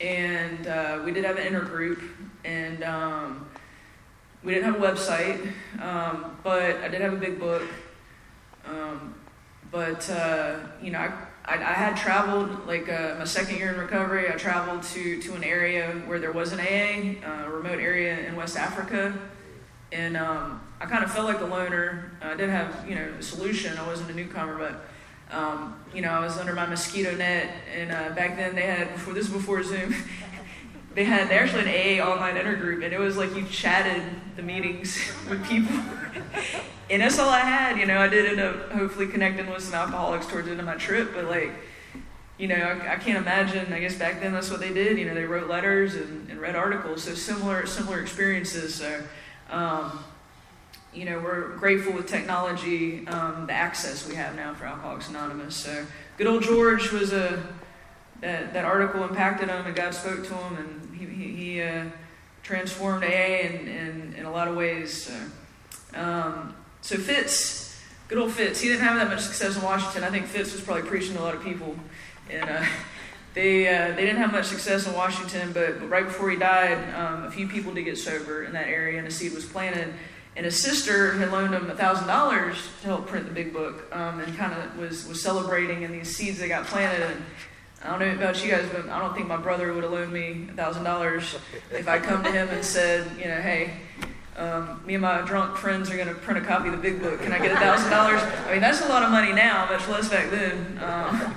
and 0.00 0.66
uh, 0.66 1.00
we 1.04 1.12
did 1.12 1.24
have 1.24 1.38
an 1.38 1.52
intergroup, 1.52 2.00
and 2.44 2.84
um, 2.84 3.48
we 4.44 4.54
didn't 4.54 4.72
have 4.72 4.82
a 4.82 4.86
website, 4.86 5.52
um, 5.82 6.38
but 6.44 6.76
I 6.76 6.88
did 6.88 7.00
have 7.00 7.12
a 7.12 7.16
big 7.16 7.40
book. 7.40 7.62
Um, 8.68 9.14
but 9.70 10.08
uh, 10.10 10.60
you 10.82 10.90
know, 10.90 10.98
I, 10.98 11.12
I, 11.44 11.54
I, 11.54 11.72
had 11.72 11.96
traveled 11.96 12.66
like 12.66 12.88
uh, 12.88 13.16
my 13.18 13.24
second 13.24 13.56
year 13.56 13.72
in 13.72 13.78
recovery. 13.78 14.28
I 14.28 14.32
traveled 14.32 14.82
to 14.84 15.20
to 15.22 15.34
an 15.34 15.44
area 15.44 15.92
where 16.06 16.18
there 16.18 16.32
was 16.32 16.52
an 16.52 16.60
AA, 16.60 17.26
uh, 17.26 17.46
a 17.46 17.50
remote 17.50 17.78
area 17.78 18.26
in 18.26 18.36
West 18.36 18.56
Africa, 18.56 19.14
and 19.92 20.16
um, 20.16 20.60
I 20.80 20.86
kind 20.86 21.04
of 21.04 21.12
felt 21.12 21.26
like 21.26 21.40
a 21.40 21.46
loner. 21.46 22.12
I 22.20 22.30
didn't 22.30 22.50
have 22.50 22.88
you 22.88 22.94
know 22.94 23.12
a 23.18 23.22
solution. 23.22 23.76
I 23.78 23.86
wasn't 23.86 24.10
a 24.10 24.14
newcomer, 24.14 24.56
but. 24.56 24.84
Um, 25.30 25.78
you 25.92 26.00
know, 26.00 26.08
I 26.08 26.20
was 26.20 26.38
under 26.38 26.54
my 26.54 26.64
mosquito 26.64 27.14
net, 27.14 27.52
and 27.76 27.92
uh, 27.92 28.14
back 28.14 28.36
then 28.36 28.54
they 28.54 28.62
had 28.62 28.90
before 28.94 29.12
this 29.12 29.28
was 29.28 29.42
before 29.42 29.62
Zoom. 29.62 29.94
They 30.98 31.04
had 31.04 31.28
they 31.28 31.38
actually 31.38 31.62
an 31.62 32.00
AA 32.00 32.04
online 32.04 32.34
intergroup, 32.34 32.84
and 32.84 32.92
it 32.92 32.98
was 32.98 33.16
like 33.16 33.32
you 33.36 33.44
chatted 33.44 34.02
the 34.34 34.42
meetings 34.42 35.12
with 35.30 35.46
people. 35.46 35.78
and 36.90 37.00
that's 37.00 37.20
all 37.20 37.28
I 37.28 37.38
had. 37.38 37.78
You 37.78 37.86
know, 37.86 38.00
I 38.00 38.08
did 38.08 38.26
end 38.26 38.40
up 38.40 38.72
hopefully 38.72 39.06
connecting 39.06 39.48
with 39.48 39.62
some 39.62 39.74
alcoholics 39.74 40.26
towards 40.26 40.46
the 40.46 40.50
end 40.50 40.60
of 40.60 40.66
my 40.66 40.74
trip, 40.74 41.10
but 41.14 41.26
like, 41.26 41.52
you 42.36 42.48
know, 42.48 42.56
I, 42.56 42.94
I 42.94 42.96
can't 42.96 43.16
imagine. 43.16 43.72
I 43.72 43.78
guess 43.78 43.94
back 43.94 44.20
then 44.20 44.32
that's 44.32 44.50
what 44.50 44.58
they 44.58 44.72
did. 44.72 44.98
You 44.98 45.04
know, 45.04 45.14
they 45.14 45.22
wrote 45.22 45.48
letters 45.48 45.94
and, 45.94 46.28
and 46.30 46.40
read 46.40 46.56
articles. 46.56 47.04
So 47.04 47.14
similar 47.14 47.64
similar 47.66 48.00
experiences. 48.00 48.74
So, 48.74 49.00
um, 49.50 50.02
you 50.92 51.04
know, 51.04 51.20
we're 51.20 51.56
grateful 51.58 51.92
with 51.92 52.08
technology, 52.08 53.06
um, 53.06 53.46
the 53.46 53.52
access 53.52 54.08
we 54.08 54.16
have 54.16 54.34
now 54.34 54.52
for 54.52 54.64
Alcoholics 54.64 55.10
Anonymous. 55.10 55.54
So, 55.54 55.86
good 56.16 56.26
old 56.26 56.42
George 56.42 56.90
was 56.90 57.12
a 57.12 57.40
that 58.20 58.52
that 58.52 58.64
article 58.64 59.04
impacted 59.04 59.48
him, 59.48 59.64
and 59.64 59.76
God 59.76 59.94
spoke 59.94 60.26
to 60.26 60.34
him, 60.34 60.56
and 60.56 60.87
he 61.06 61.32
he, 61.32 61.62
uh, 61.62 61.84
transformed 62.48 63.04
AA 63.04 63.40
in, 63.42 63.68
in, 63.68 64.14
in 64.18 64.24
a 64.24 64.30
lot 64.30 64.48
of 64.48 64.56
ways. 64.56 65.04
So, 65.04 65.14
um, 65.94 66.54
so 66.80 66.96
Fitz, 66.96 67.78
good 68.08 68.16
old 68.16 68.32
Fitz, 68.32 68.60
he 68.60 68.68
didn't 68.68 68.80
have 68.80 68.96
that 68.96 69.08
much 69.08 69.20
success 69.20 69.56
in 69.56 69.62
Washington. 69.62 70.02
I 70.02 70.10
think 70.10 70.26
Fitz 70.26 70.52
was 70.52 70.62
probably 70.62 70.84
preaching 70.84 71.14
to 71.14 71.20
a 71.20 71.24
lot 71.24 71.34
of 71.34 71.42
people, 71.44 71.76
and 72.30 72.48
uh, 72.48 72.64
they 73.34 73.68
uh, 73.68 73.94
they 73.94 74.06
didn't 74.06 74.16
have 74.16 74.32
much 74.32 74.46
success 74.46 74.86
in 74.86 74.94
Washington. 74.94 75.52
But, 75.52 75.80
but 75.80 75.90
right 75.90 76.04
before 76.04 76.30
he 76.30 76.36
died, 76.36 76.94
um, 76.94 77.24
a 77.24 77.30
few 77.30 77.46
people 77.48 77.74
did 77.74 77.84
get 77.84 77.98
sober 77.98 78.44
in 78.44 78.52
that 78.52 78.68
area, 78.68 78.98
and 78.98 79.06
a 79.06 79.10
seed 79.10 79.34
was 79.34 79.44
planted. 79.44 79.92
And 80.36 80.44
his 80.44 80.62
sister 80.62 81.14
had 81.14 81.32
loaned 81.32 81.52
him 81.52 81.68
thousand 81.76 82.06
dollars 82.06 82.56
to 82.82 82.86
help 82.86 83.08
print 83.08 83.26
the 83.26 83.34
big 83.34 83.52
book, 83.52 83.94
um, 83.94 84.20
and 84.20 84.36
kind 84.36 84.54
of 84.54 84.78
was 84.78 85.06
was 85.06 85.20
celebrating. 85.20 85.84
And 85.84 85.92
these 85.92 86.14
seeds 86.14 86.38
that 86.38 86.48
got 86.48 86.64
planted. 86.66 87.02
And, 87.10 87.22
I 87.84 87.90
don't 87.90 88.00
know 88.00 88.14
about 88.14 88.44
you 88.44 88.50
guys, 88.50 88.68
but 88.72 88.88
I 88.88 88.98
don't 88.98 89.14
think 89.14 89.28
my 89.28 89.36
brother 89.36 89.72
would 89.72 89.84
have 89.84 89.92
loaned 89.92 90.12
me 90.12 90.48
thousand 90.56 90.84
dollars 90.84 91.36
if 91.70 91.86
I 91.86 91.98
come 91.98 92.24
to 92.24 92.30
him 92.30 92.48
and 92.48 92.64
said, 92.64 93.08
you 93.16 93.26
know, 93.26 93.40
hey, 93.40 93.74
um, 94.36 94.82
me 94.84 94.94
and 94.94 95.02
my 95.02 95.20
drunk 95.22 95.56
friends 95.56 95.90
are 95.90 95.96
going 95.96 96.08
to 96.08 96.14
print 96.14 96.44
a 96.44 96.46
copy 96.46 96.68
of 96.68 96.72
the 96.72 96.80
big 96.80 97.00
book. 97.00 97.20
Can 97.22 97.32
I 97.32 97.38
get 97.38 97.52
a 97.52 97.56
thousand 97.56 97.90
dollars? 97.90 98.20
I 98.46 98.52
mean, 98.52 98.60
that's 98.60 98.80
a 98.80 98.88
lot 98.88 99.04
of 99.04 99.10
money 99.10 99.32
now, 99.32 99.66
much 99.70 99.86
less 99.88 100.08
back 100.08 100.30
then. 100.30 100.78
Um, 100.82 101.34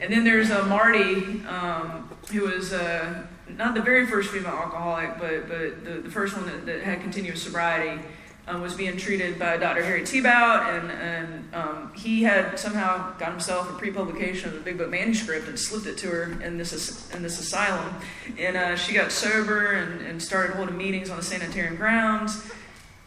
and 0.00 0.12
then 0.12 0.24
there's 0.24 0.50
uh, 0.50 0.64
Marty, 0.66 1.44
um, 1.46 2.08
who 2.30 2.42
was 2.42 2.72
uh, 2.72 3.24
not 3.48 3.74
the 3.74 3.82
very 3.82 4.06
first 4.06 4.30
female 4.30 4.52
alcoholic, 4.52 5.18
but 5.18 5.48
but 5.48 5.84
the, 5.84 6.00
the 6.04 6.10
first 6.10 6.36
one 6.36 6.46
that, 6.46 6.64
that 6.66 6.82
had 6.82 7.00
continuous 7.00 7.42
sobriety 7.42 8.02
um, 8.48 8.62
was 8.62 8.74
being 8.74 8.96
treated 8.96 9.38
by 9.38 9.56
Dr. 9.56 9.84
Harry 9.84 10.02
Tiebout, 10.02 10.78
and, 10.78 10.90
and 10.90 11.54
um, 11.54 11.92
he 11.94 12.22
had 12.22 12.58
somehow 12.58 13.16
got 13.18 13.30
himself 13.30 13.70
a 13.70 13.74
pre-publication 13.74 14.48
of 14.48 14.54
the 14.54 14.60
Big 14.60 14.78
Book 14.78 14.90
manuscript 14.90 15.48
and 15.48 15.58
slipped 15.58 15.86
it 15.86 15.98
to 15.98 16.08
her 16.08 16.40
in 16.42 16.56
this 16.56 17.12
in 17.14 17.22
this 17.22 17.38
asylum, 17.38 17.94
and 18.38 18.56
uh, 18.56 18.76
she 18.76 18.94
got 18.94 19.12
sober 19.12 19.72
and, 19.72 20.00
and 20.00 20.22
started 20.22 20.56
holding 20.56 20.76
meetings 20.76 21.10
on 21.10 21.16
the 21.16 21.22
sanitarium 21.22 21.76
grounds 21.76 22.50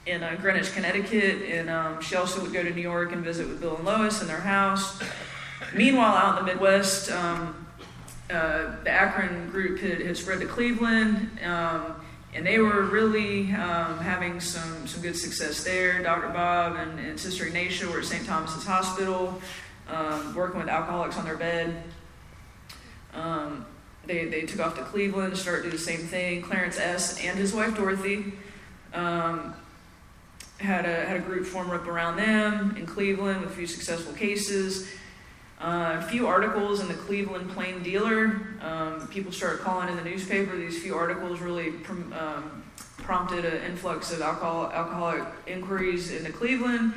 in 0.05 0.24
uh, 0.24 0.36
Greenwich, 0.41 0.74
Connecticut, 0.74 1.43
and 1.43 1.70
um, 1.70 2.01
she 2.01 2.16
also 2.16 2.41
would 2.41 2.53
go 2.53 2.63
to 2.63 2.72
New 2.72 2.82
York 2.82 3.11
and 3.11 3.24
visit 3.24 3.47
with 3.47 3.61
Bill 3.61 3.76
and 3.76 3.86
Lois 3.86 4.22
in 4.22 4.28
their 4.28 4.39
house. 4.39 5.01
Meanwhile, 5.76 6.16
out 6.16 6.39
in 6.39 6.45
the 6.45 6.51
Midwest, 6.51 7.11
um, 7.11 7.68
uh, 8.32 8.76
the 8.84 8.89
Akron 8.89 9.49
group 9.49 9.80
had, 9.80 10.01
had, 10.01 10.18
spread 10.18 10.39
to 10.39 10.47
Cleveland. 10.47 11.30
Um, 11.43 12.01
and 12.34 12.45
they 12.45 12.59
were 12.59 12.84
really 12.84 13.51
um, 13.53 13.97
having 13.99 14.39
some, 14.39 14.88
some 14.88 15.01
good 15.01 15.17
success 15.17 15.63
there. 15.63 16.01
Dr. 16.01 16.29
Bob 16.29 16.77
and, 16.77 16.99
and 16.99 17.19
Sister 17.19 17.45
Ignatia 17.45 17.88
were 17.89 17.99
at 17.99 18.05
St. 18.05 18.25
Thomas's 18.25 18.65
Hospital, 18.65 19.41
um, 19.89 20.34
working 20.34 20.59
with 20.59 20.69
alcoholics 20.69 21.17
on 21.17 21.25
their 21.25 21.36
bed. 21.36 21.84
Um, 23.13 23.65
they, 24.05 24.25
they 24.25 24.41
took 24.41 24.61
off 24.61 24.75
to 24.77 24.84
Cleveland, 24.84 25.38
started 25.38 25.63
to 25.63 25.71
do 25.71 25.77
the 25.77 25.84
same 25.84 25.99
thing. 25.99 26.41
Clarence 26.41 26.79
S. 26.79 27.23
and 27.23 27.38
his 27.38 27.53
wife 27.53 27.75
Dorothy 27.75 28.34
um, 28.93 29.53
had, 30.59 30.86
a, 30.86 31.05
had 31.05 31.17
a 31.17 31.21
group 31.21 31.45
form 31.45 31.69
up 31.71 31.86
around 31.86 32.15
them 32.15 32.75
in 32.77 32.86
Cleveland 32.86 33.41
with 33.41 33.51
a 33.51 33.53
few 33.53 33.67
successful 33.67 34.13
cases. 34.13 34.88
Uh, 35.62 35.99
a 35.99 36.01
few 36.01 36.26
articles 36.26 36.80
in 36.80 36.88
the 36.88 36.93
Cleveland 36.95 37.51
Plain 37.51 37.84
Dealer. 37.84 38.41
Um, 38.62 39.07
people 39.09 39.32
started 39.32 39.59
calling 39.59 39.89
in 39.89 39.95
the 39.95 40.03
newspaper. 40.03 40.57
These 40.57 40.82
few 40.82 40.95
articles 40.95 41.39
really 41.39 41.70
prom- 41.72 42.12
um, 42.14 42.64
prompted 42.97 43.45
an 43.45 43.62
influx 43.70 44.12
of 44.12 44.22
alcohol 44.22 44.72
alcoholic 44.74 45.24
inquiries 45.45 46.12
into 46.12 46.32
Cleveland. 46.32 46.95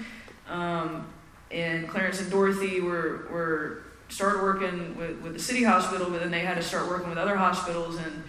Um, 0.48 1.06
and 1.50 1.86
Clarence 1.88 2.22
and 2.22 2.30
Dorothy 2.30 2.80
were, 2.80 3.28
were 3.30 3.82
started 4.08 4.42
working 4.42 4.96
with, 4.96 5.20
with 5.20 5.34
the 5.34 5.38
city 5.38 5.62
hospital, 5.62 6.08
but 6.08 6.20
then 6.20 6.30
they 6.30 6.40
had 6.40 6.54
to 6.54 6.62
start 6.62 6.88
working 6.88 7.10
with 7.10 7.18
other 7.18 7.36
hospitals, 7.36 7.98
and 7.98 8.22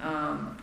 um, 0.00 0.58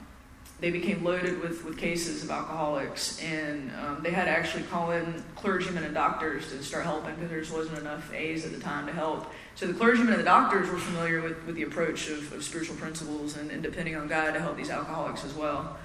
they 0.65 0.71
became 0.71 1.03
loaded 1.03 1.39
with, 1.41 1.63
with 1.63 1.77
cases 1.77 2.23
of 2.23 2.31
alcoholics. 2.31 3.21
And 3.21 3.71
um, 3.75 3.99
they 4.01 4.09
had 4.09 4.25
to 4.25 4.31
actually 4.31 4.63
call 4.63 4.89
in 4.89 5.23
clergymen 5.35 5.83
and 5.83 5.93
doctors 5.93 6.49
to 6.49 6.63
start 6.63 6.85
helping 6.85 7.13
because 7.13 7.29
there 7.29 7.39
just 7.39 7.53
wasn't 7.53 7.77
enough 7.77 8.11
A's 8.11 8.47
at 8.47 8.51
the 8.51 8.59
time 8.59 8.87
to 8.87 8.91
help. 8.91 9.31
So 9.53 9.67
the 9.67 9.75
clergymen 9.75 10.13
and 10.13 10.19
the 10.19 10.23
doctors 10.23 10.67
were 10.67 10.79
familiar 10.79 11.21
with, 11.21 11.45
with 11.45 11.53
the 11.53 11.61
approach 11.61 12.09
of, 12.09 12.33
of 12.33 12.43
spiritual 12.43 12.77
principles 12.77 13.37
and, 13.37 13.51
and 13.51 13.61
depending 13.61 13.95
on 13.95 14.07
God 14.07 14.31
to 14.31 14.39
help 14.39 14.57
these 14.57 14.71
alcoholics 14.71 15.23
as 15.23 15.35
well. 15.35 15.77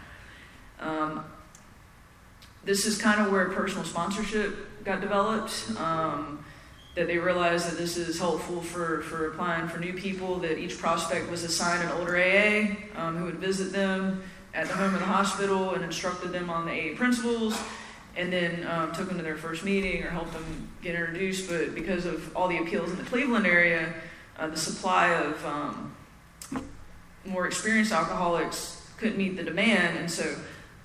Um, 0.80 1.26
this 2.64 2.86
is 2.86 2.96
kind 2.96 3.20
of 3.20 3.30
where 3.30 3.50
personal 3.50 3.84
sponsorship 3.84 4.82
got 4.82 5.02
developed. 5.02 5.72
Um, 5.78 6.42
that 6.94 7.06
they 7.06 7.18
realized 7.18 7.70
that 7.70 7.78
this 7.78 7.96
is 7.96 8.18
helpful 8.18 8.62
for, 8.62 9.02
for 9.02 9.28
applying 9.28 9.68
for 9.68 9.78
new 9.78 9.92
people, 9.92 10.40
that 10.40 10.58
each 10.58 10.76
prospect 10.78 11.30
was 11.30 11.44
assigned 11.44 11.88
an 11.88 11.96
older 11.98 12.16
AA 12.16 13.00
um, 13.00 13.16
who 13.16 13.26
would 13.26 13.38
visit 13.38 13.72
them 13.72 14.20
at 14.54 14.66
the 14.68 14.74
home 14.74 14.94
of 14.94 15.00
the 15.00 15.06
hospital 15.06 15.74
and 15.74 15.84
instructed 15.84 16.32
them 16.32 16.50
on 16.50 16.66
the 16.66 16.72
AA 16.72 16.96
principles, 16.96 17.60
and 18.16 18.32
then 18.32 18.66
um, 18.66 18.92
took 18.92 19.08
them 19.08 19.16
to 19.16 19.22
their 19.22 19.36
first 19.36 19.64
meeting 19.64 20.02
or 20.02 20.10
helped 20.10 20.32
them 20.32 20.68
get 20.82 20.94
introduced. 20.94 21.48
But 21.48 21.74
because 21.74 22.06
of 22.06 22.36
all 22.36 22.48
the 22.48 22.58
appeals 22.58 22.90
in 22.90 22.96
the 22.96 23.04
Cleveland 23.04 23.46
area, 23.46 23.94
uh, 24.38 24.48
the 24.48 24.56
supply 24.56 25.14
of 25.14 25.44
um, 25.44 25.94
more 27.24 27.46
experienced 27.46 27.92
alcoholics 27.92 28.88
couldn't 28.96 29.18
meet 29.18 29.36
the 29.36 29.42
demand, 29.42 29.98
and 29.98 30.10
so 30.10 30.36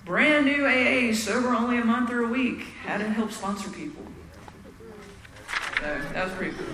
brand 0.04 0.46
new 0.46 0.66
AA, 0.66 1.12
sober 1.12 1.48
only 1.48 1.78
a 1.78 1.84
month 1.84 2.10
or 2.10 2.24
a 2.24 2.28
week, 2.28 2.60
had 2.84 2.98
to 2.98 3.08
help 3.08 3.32
sponsor 3.32 3.68
people. 3.70 4.02
So 5.78 6.00
that 6.12 6.24
was 6.24 6.34
pretty 6.34 6.56
cool. 6.56 6.66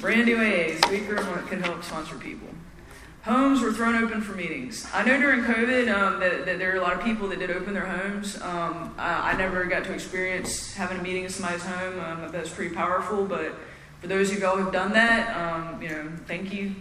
Brand 0.00 0.26
new 0.26 0.36
AAs, 0.36 0.90
weaker 0.90 1.16
and 1.16 1.28
what 1.28 1.46
can 1.46 1.62
help 1.62 1.82
sponsor 1.84 2.16
people. 2.16 2.48
Homes 3.22 3.60
were 3.60 3.72
thrown 3.72 3.94
open 4.02 4.20
for 4.20 4.32
meetings. 4.32 4.84
I 4.92 5.04
know 5.04 5.16
during 5.16 5.42
COVID 5.42 5.94
um, 5.94 6.18
that, 6.18 6.44
that, 6.44 6.58
there 6.58 6.72
are 6.72 6.76
a 6.76 6.80
lot 6.80 6.94
of 6.94 7.04
people 7.04 7.28
that 7.28 7.38
did 7.38 7.52
open 7.52 7.72
their 7.72 7.86
homes. 7.86 8.34
Um, 8.42 8.92
I, 8.98 9.30
I, 9.30 9.36
never 9.36 9.64
got 9.66 9.84
to 9.84 9.92
experience 9.92 10.74
having 10.74 10.98
a 10.98 11.02
meeting 11.04 11.22
in 11.22 11.30
somebody's 11.30 11.62
home. 11.64 12.00
Um, 12.00 12.32
that's 12.32 12.50
pretty 12.50 12.74
powerful. 12.74 13.24
But 13.24 13.54
for 14.00 14.08
those 14.08 14.32
of 14.32 14.40
y'all 14.40 14.56
who've 14.56 14.72
done 14.72 14.92
that, 14.94 15.36
um, 15.36 15.80
you 15.80 15.90
know, 15.90 16.10
thank 16.26 16.52
you. 16.52 16.74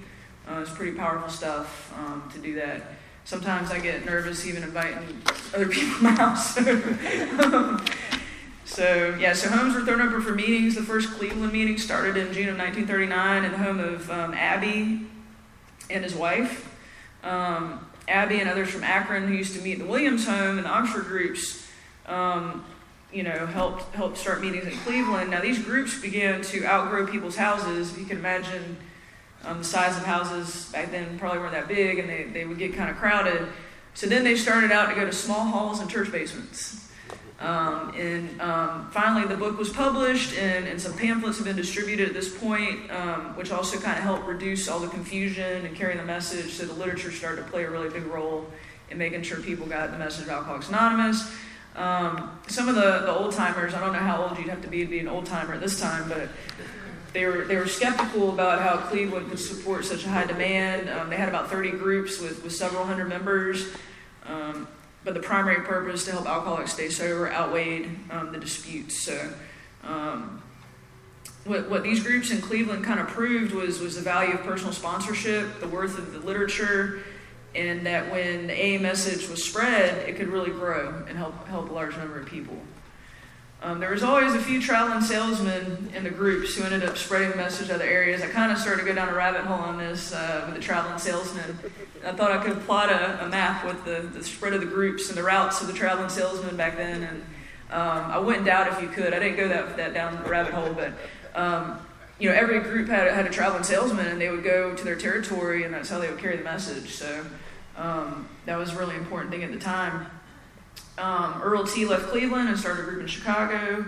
Uh, 0.50 0.62
it's 0.62 0.72
pretty 0.72 0.98
powerful 0.98 1.30
stuff 1.30 1.94
um, 2.00 2.28
to 2.34 2.40
do 2.40 2.56
that. 2.56 2.86
Sometimes 3.24 3.70
I 3.70 3.80
get 3.80 4.04
nervous 4.04 4.44
even 4.48 4.64
inviting 4.64 5.22
other 5.54 5.68
people 5.70 5.98
in 5.98 6.04
my 6.04 6.12
house. 6.12 6.58
So, 8.64 9.18
yeah, 9.20 9.34
so 9.34 9.50
homes 9.50 9.76
were 9.76 9.82
thrown 9.84 10.00
open 10.00 10.22
for 10.22 10.34
meetings. 10.34 10.76
The 10.76 10.82
first 10.82 11.12
Cleveland 11.16 11.52
meeting 11.52 11.78
started 11.78 12.16
in 12.16 12.32
June 12.32 12.48
of 12.48 12.58
1939 12.58 13.44
in 13.44 13.52
the 13.52 13.58
home 13.58 13.82
of 13.82 14.10
um, 14.10 14.34
Abbey 14.34 15.11
and 15.92 16.04
his 16.04 16.16
wife. 16.16 16.68
Um, 17.24 17.86
Abbey 18.08 18.40
and 18.40 18.50
others 18.50 18.70
from 18.70 18.84
Akron 18.84 19.28
who 19.28 19.34
used 19.34 19.56
to 19.56 19.62
meet 19.62 19.74
in 19.74 19.80
the 19.80 19.86
Williams 19.86 20.26
home 20.26 20.58
and 20.58 20.66
the 20.66 20.70
Oxford 20.70 21.06
groups, 21.06 21.68
um, 22.08 22.66
you 23.14 23.24
know, 23.24 23.46
helped, 23.46 23.94
helped 23.96 24.18
start 24.18 24.42
meetings 24.42 24.66
in 24.66 24.78
Cleveland. 24.80 25.32
Now, 25.32 25.42
these 25.42 25.60
groups 25.60 26.00
began 26.00 26.42
to 26.44 26.66
outgrow 26.66 27.06
people's 27.08 27.36
houses. 27.36 27.92
If 27.92 28.00
you 28.00 28.06
can 28.06 28.18
imagine 28.18 28.78
um, 29.44 29.60
the 29.60 29.64
size 29.64 29.98
of 29.98 30.04
houses 30.04 30.70
back 30.72 30.92
then 30.92 31.18
probably 31.20 31.40
weren't 31.40 31.54
that 31.54 31.68
big 31.68 32.00
and 32.00 32.10
they, 32.10 32.24
they 32.24 32.46
would 32.46 32.58
get 32.58 32.74
kind 32.76 32.90
of 32.90 32.98
crowded. 32.98 33.48
So 33.94 34.08
then 34.08 34.24
they 34.24 34.36
started 34.36 34.72
out 34.72 34.90
to 34.90 34.96
go 34.96 35.06
to 35.06 35.12
small 35.12 35.46
halls 35.46 35.80
and 35.80 35.90
church 35.90 36.12
basements. 36.12 36.91
Um, 37.42 37.92
and 37.98 38.40
um, 38.40 38.88
finally, 38.92 39.28
the 39.28 39.36
book 39.36 39.58
was 39.58 39.70
published, 39.70 40.38
and, 40.38 40.68
and, 40.68 40.80
some 40.80 40.94
pamphlets 40.94 41.38
have 41.38 41.48
been 41.48 41.56
distributed 41.56 42.08
at 42.08 42.14
this 42.14 42.38
point, 42.38 42.92
um, 42.92 43.36
which 43.36 43.52
also 43.52 43.80
kind 43.80 43.98
of 43.98 44.04
helped 44.04 44.28
reduce 44.28 44.68
all 44.68 44.80
the 44.80 44.88
confusion 44.90 45.66
and 45.66 45.76
carry 45.76 45.98
the 45.98 46.04
message. 46.04 46.52
So 46.52 46.66
the 46.66 46.74
literature 46.74 47.12
started 47.12 47.44
to 47.44 47.50
play 47.50 47.64
a 47.64 47.70
really 47.72 47.90
big 47.90 48.06
role 48.06 48.46
in 48.92 49.00
making 49.00 49.24
sure 49.24 49.40
people 49.40 49.66
got 49.66 49.90
the 49.90 49.98
message 49.98 50.26
of 50.26 50.30
Alcoholics 50.30 50.70
Anonymous. 50.70 51.34
Um, 51.76 52.40
some 52.48 52.70
of 52.70 52.76
the, 52.76 52.82
the 52.82 53.12
old 53.12 53.32
timers, 53.32 53.74
I 53.74 53.80
don't 53.80 53.94
know 53.94 54.00
how 54.00 54.24
old 54.24 54.38
you'd 54.38 54.50
have 54.50 54.62
to 54.62 54.68
be 54.68 54.82
to 54.82 54.90
be 54.90 55.00
an 55.00 55.08
old 55.08 55.26
timer 55.26 55.56
at 55.56 55.62
this 55.62 55.80
time, 55.80 56.08
but 56.08 56.30
they 57.14 57.26
were, 57.26 57.46
they 57.46 57.56
were 57.56 57.68
skeptical 57.68 58.30
about 58.30 58.62
how 58.62 58.78
Cleveland 58.88 59.30
could 59.30 59.40
support 59.40 59.86
such 59.86 60.06
a 60.06 60.10
high 60.10 60.26
demand. 60.26 60.90
Um, 60.90 61.10
they 61.10 61.18
had 61.18 61.28
about 61.28 61.50
30 61.50 61.72
groups 61.72 62.20
with, 62.20 62.44
with 62.44 62.54
several 62.54 62.86
hundred 62.86 63.10
members. 63.10 63.68
Um, 64.28 64.68
but 65.04 65.14
the 65.14 65.20
primary 65.20 65.62
purpose 65.62 66.06
to 66.06 66.12
help 66.12 66.28
alcoholics 66.28 66.74
stay 66.74 66.90
sober 66.90 67.32
outweighed 67.32 67.90
um, 68.12 68.32
the 68.32 68.40
disputes. 68.40 68.98
So, 68.98 69.34
um, 69.84 70.42
what, 71.46 71.70
what 71.70 71.84
these 71.84 72.04
groups 72.04 72.30
in 72.30 72.40
Cleveland 72.40 72.84
kind 72.84 73.00
of 73.00 73.08
proved 73.08 73.54
was, 73.54 73.80
was 73.80 73.96
the 73.96 74.02
value 74.02 74.34
of 74.34 74.44
personal 74.44 74.74
sponsorship, 74.74 75.60
the 75.60 75.68
worth 75.68 75.98
of 75.98 76.14
the 76.14 76.20
literature, 76.20 77.00
and 77.56 77.86
that 77.86 78.12
when 78.12 78.48
the 78.48 78.54
AA 78.54 78.80
message 78.80 79.28
was 79.28 79.44
spread, 79.44 80.08
it 80.08 80.16
could 80.18 80.28
really 80.28 80.52
grow 80.52 81.04
and 81.08 81.18
help, 81.18 81.48
help 81.48 81.70
a 81.70 81.74
large 81.74 81.98
number 81.98 82.20
of 82.20 82.28
people. 82.28 82.56
Um, 83.64 83.80
there 83.80 83.92
was 83.92 84.02
always 84.02 84.34
a 84.34 84.40
few 84.40 84.60
traveling 84.60 85.02
salesmen 85.02 85.92
in 85.96 86.04
the 86.04 86.10
groups 86.10 86.56
who 86.56 86.64
ended 86.64 86.84
up 86.84 86.98
spreading 86.98 87.30
the 87.30 87.38
message 87.38 87.68
to 87.68 87.76
other 87.76 87.86
areas. 87.86 88.24
I 88.24 88.28
kind 88.28 88.52
of 88.52 88.58
started 88.58 88.82
to 88.82 88.88
go 88.88 88.96
down 88.96 89.08
a 89.08 89.14
rabbit 89.14 89.42
hole 89.42 89.60
on 89.60 89.78
this 89.78 90.14
uh, 90.14 90.46
with 90.48 90.56
the 90.56 90.62
traveling 90.62 90.98
salesmen. 90.98 91.60
I 92.04 92.12
thought 92.12 92.32
I 92.32 92.44
could 92.44 92.60
plot 92.62 92.90
a, 92.90 93.24
a, 93.24 93.30
map 93.30 93.64
with 93.64 93.86
the, 93.86 94.02
the 94.18 94.24
spread 94.24 94.54
of 94.54 94.62
the 94.62 94.66
groups 94.66 95.10
and 95.10 95.18
the 95.18 95.22
routes 95.22 95.62
of 95.62 95.68
the 95.68 95.74
traveling 95.74 96.10
salesmen 96.10 96.58
back 96.58 96.76
then. 96.76 97.04
And 97.04 97.22
um, 97.70 98.12
I 98.12 98.18
wouldn't 98.18 98.46
doubt 98.46 98.68
if 98.74 98.82
you 98.82 98.88
could. 98.88 99.14
I 99.14 99.20
didn't 99.20 99.38
go 99.38 99.48
that, 99.48 99.78
that 99.78 99.94
down 99.94 100.24
the 100.24 100.28
rabbit 100.28 100.56
hole, 100.56 100.74
but 100.74 100.94
um, 101.36 101.80
you 102.18 102.30
know, 102.30 102.36
every 102.36 102.60
group 102.62 102.90
had, 102.90 103.14
had 103.14 103.28
a 103.28 103.30
traveling 103.30 103.64
salesman, 103.64 104.08
and 104.08 104.20
they 104.20 104.32
would 104.32 104.44
go 104.44 104.76
to 104.76 104.84
their 104.84 104.96
territory, 104.96 105.66
and 105.66 105.74
that's 105.74 105.90
how 105.90 106.00
they 106.00 106.10
would 106.10 106.20
carry 106.20 106.36
the 106.36 106.44
message. 106.44 106.94
So 106.94 107.24
um, 107.78 108.28
that 108.46 108.58
was 108.58 108.74
a 108.74 108.78
really 108.80 108.96
important 108.96 109.30
thing 109.30 109.44
at 109.44 109.52
the 109.52 109.60
time. 109.60 110.08
Um, 110.98 111.42
Earl 111.42 111.66
T 111.66 111.86
left 111.86 112.08
Cleveland 112.10 112.50
and 112.50 112.60
started 112.60 112.82
a 112.82 112.84
group 112.84 113.02
in 113.02 113.08
Chicago. 113.08 113.86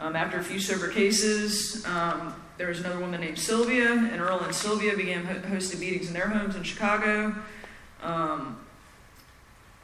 Um, 0.00 0.14
after 0.14 0.38
a 0.38 0.44
few 0.44 0.60
sober 0.60 0.88
cases, 0.88 1.84
um, 1.86 2.34
there 2.56 2.68
was 2.68 2.80
another 2.80 3.00
woman 3.00 3.20
named 3.20 3.38
Sylvia, 3.38 3.90
and 3.90 4.20
Earl 4.20 4.40
and 4.40 4.54
Sylvia 4.54 4.96
began 4.96 5.24
ho- 5.24 5.48
hosting 5.48 5.80
meetings 5.80 6.06
in 6.08 6.14
their 6.14 6.28
homes 6.28 6.54
in 6.54 6.62
Chicago. 6.62 7.34
Um, 8.02 8.60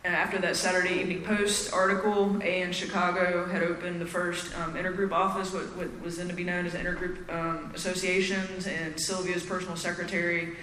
and 0.04 0.14
after 0.14 0.38
that 0.38 0.56
Saturday 0.56 1.00
Evening 1.00 1.22
Post 1.22 1.72
article, 1.72 2.40
A 2.42 2.62
in 2.62 2.72
Chicago 2.72 3.46
had 3.46 3.62
opened 3.62 4.00
the 4.00 4.06
first 4.06 4.56
um, 4.58 4.74
intergroup 4.74 5.12
office, 5.12 5.52
what, 5.52 5.64
what, 5.76 5.88
was 6.02 6.18
then 6.18 6.28
to 6.28 6.34
be 6.34 6.44
known 6.44 6.66
as 6.66 6.74
intergroup 6.74 7.28
um, 7.32 7.72
associations, 7.74 8.66
and 8.66 9.00
Sylvia's 9.00 9.42
personal 9.42 9.76
secretary 9.76 10.56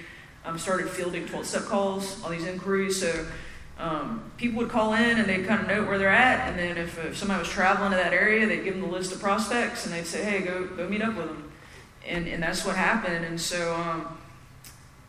started 0.58 0.90
fielding 0.90 1.26
12 1.28 1.46
step 1.46 1.64
calls, 1.64 2.22
all 2.24 2.30
these 2.30 2.46
inquiries. 2.46 3.00
So 3.00 3.26
um, 3.82 4.32
people 4.38 4.60
would 4.60 4.70
call 4.70 4.94
in 4.94 5.18
and 5.18 5.28
they'd 5.28 5.46
kind 5.46 5.60
of 5.60 5.68
note 5.68 5.88
where 5.88 5.98
they're 5.98 6.10
at, 6.10 6.48
and 6.48 6.60
then 6.60 6.78
if, 6.78 7.04
if 7.04 7.18
somebody 7.18 7.40
was 7.40 7.50
traveling 7.50 7.90
to 7.90 7.98
that 7.98 8.14
area, 8.14 8.46
they'd 8.46 8.64
give 8.64 8.76
them 8.76 8.84
the 8.84 8.96
list 8.96 9.12
of 9.12 9.20
prospects, 9.20 9.86
and 9.86 9.94
they'd 9.94 10.06
say, 10.06 10.24
"Hey, 10.24 10.42
go 10.42 10.68
go 10.68 10.88
meet 10.88 11.02
up 11.02 11.16
with 11.16 11.26
them," 11.26 11.52
and 12.08 12.28
and 12.28 12.44
that's 12.44 12.64
what 12.64 12.76
happened. 12.76 13.26
And 13.26 13.42
so 13.42 13.74
um, 13.74 14.20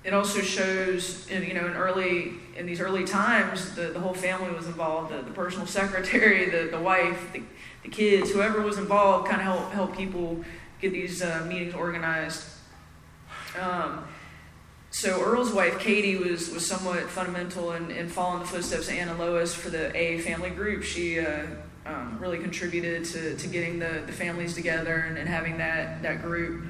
it 0.04 0.14
also 0.14 0.40
shows, 0.40 1.28
in, 1.28 1.42
you 1.42 1.52
know, 1.52 1.66
in 1.66 1.74
early 1.74 2.32
in 2.56 2.64
these 2.64 2.80
early 2.80 3.04
times, 3.04 3.74
the, 3.74 3.88
the 3.88 4.00
whole 4.00 4.14
family 4.14 4.50
was 4.54 4.66
involved. 4.66 5.12
The, 5.12 5.20
the 5.20 5.32
personal 5.32 5.66
secretary, 5.80 6.48
the 6.48 6.70
the 6.70 6.80
wife, 6.80 7.30
the, 7.34 7.42
the 7.82 7.90
kids, 7.90 8.30
whoever 8.30 8.62
was 8.62 8.78
involved, 8.78 9.28
kind 9.28 9.42
of 9.42 9.46
help 9.46 9.72
help 9.72 9.96
people 9.96 10.42
get 10.80 10.92
these 10.92 11.20
uh, 11.20 11.44
meetings 11.46 11.74
organized. 11.74 12.44
Um, 13.60 14.04
so 14.92 15.22
Earl's 15.22 15.52
wife, 15.52 15.78
Katie, 15.78 16.16
was, 16.16 16.50
was 16.50 16.66
somewhat 16.66 17.08
fundamental 17.08 17.72
in, 17.72 17.90
in 17.90 18.10
following 18.10 18.40
the 18.40 18.46
footsteps 18.46 18.88
of 18.88 18.94
Anna 18.94 19.16
Lois 19.16 19.54
for 19.54 19.70
the 19.70 19.88
AA 19.88 20.20
family 20.20 20.50
group. 20.50 20.82
She 20.82 21.18
uh, 21.18 21.46
um, 21.86 22.18
really 22.20 22.38
contributed 22.38 23.06
to, 23.06 23.34
to 23.34 23.48
getting 23.48 23.78
the, 23.78 24.02
the 24.06 24.12
families 24.12 24.54
together 24.54 25.06
and, 25.08 25.16
and 25.16 25.26
having 25.26 25.56
that, 25.56 26.02
that 26.02 26.20
group. 26.20 26.66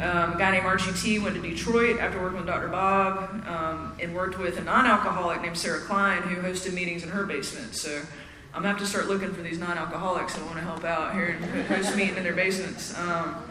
Um, 0.00 0.34
a 0.34 0.36
guy 0.36 0.50
named 0.50 0.66
Archie 0.66 0.92
T 0.92 1.18
went 1.20 1.36
to 1.36 1.40
Detroit 1.40 2.00
after 2.00 2.20
working 2.20 2.38
with 2.38 2.46
Dr. 2.46 2.68
Bob 2.68 3.30
um, 3.46 3.96
and 4.00 4.16
worked 4.16 4.38
with 4.38 4.58
a 4.58 4.62
non 4.62 4.86
alcoholic 4.86 5.40
named 5.40 5.56
Sarah 5.56 5.80
Klein 5.80 6.22
who 6.22 6.42
hosted 6.42 6.72
meetings 6.72 7.04
in 7.04 7.08
her 7.08 7.24
basement. 7.24 7.76
So 7.76 8.02
I'm 8.52 8.62
to 8.62 8.68
have 8.68 8.78
to 8.78 8.86
start 8.86 9.06
looking 9.06 9.32
for 9.32 9.42
these 9.42 9.58
non 9.58 9.78
alcoholics 9.78 10.34
that 10.34 10.44
want 10.44 10.56
to 10.56 10.62
help 10.62 10.82
out 10.82 11.14
here 11.14 11.36
and 11.40 11.66
host 11.66 11.94
meeting 11.94 12.16
in 12.16 12.24
their 12.24 12.34
basements. 12.34 12.98
Um, 12.98 13.44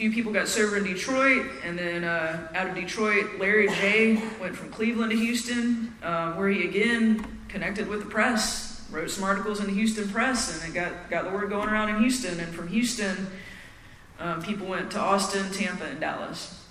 few 0.00 0.10
people 0.10 0.32
got 0.32 0.48
sober 0.48 0.78
in 0.78 0.84
Detroit, 0.84 1.44
and 1.62 1.78
then 1.78 2.04
uh, 2.04 2.48
out 2.54 2.66
of 2.66 2.74
Detroit, 2.74 3.38
Larry 3.38 3.68
J 3.68 4.14
went 4.40 4.56
from 4.56 4.70
Cleveland 4.70 5.10
to 5.10 5.18
Houston, 5.18 5.94
uh, 6.02 6.32
where 6.32 6.48
he 6.48 6.66
again 6.66 7.22
connected 7.48 7.86
with 7.86 8.00
the 8.00 8.06
press, 8.06 8.82
wrote 8.90 9.10
some 9.10 9.24
articles 9.24 9.60
in 9.60 9.66
the 9.66 9.74
Houston 9.74 10.08
press, 10.08 10.64
and 10.64 10.70
it 10.70 10.74
got 10.74 11.10
got 11.10 11.24
the 11.24 11.30
word 11.30 11.50
going 11.50 11.68
around 11.68 11.90
in 11.90 11.98
Houston. 12.00 12.40
And 12.40 12.54
from 12.54 12.68
Houston, 12.68 13.26
Um, 14.18 14.42
people 14.42 14.66
went 14.66 14.90
to 14.92 14.98
Austin, 14.98 15.50
Tampa, 15.50 15.84
and 15.84 16.00
Dallas. 16.00 16.64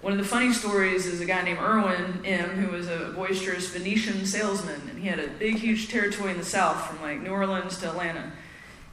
One 0.00 0.12
of 0.12 0.18
the 0.18 0.24
funny 0.24 0.52
stories 0.52 1.06
is 1.06 1.20
a 1.20 1.24
guy 1.24 1.42
named 1.42 1.58
Irwin 1.58 2.24
M., 2.24 2.50
who 2.50 2.76
was 2.76 2.88
a 2.88 3.12
boisterous 3.14 3.70
Venetian 3.70 4.24
salesman, 4.26 4.80
and 4.88 4.98
he 4.98 5.08
had 5.08 5.18
a 5.18 5.28
big, 5.28 5.56
huge 5.56 5.88
territory 5.88 6.30
in 6.30 6.38
the 6.38 6.44
South, 6.44 6.86
from 6.86 7.00
like 7.02 7.20
New 7.20 7.30
Orleans 7.30 7.78
to 7.78 7.90
Atlanta. 7.90 8.32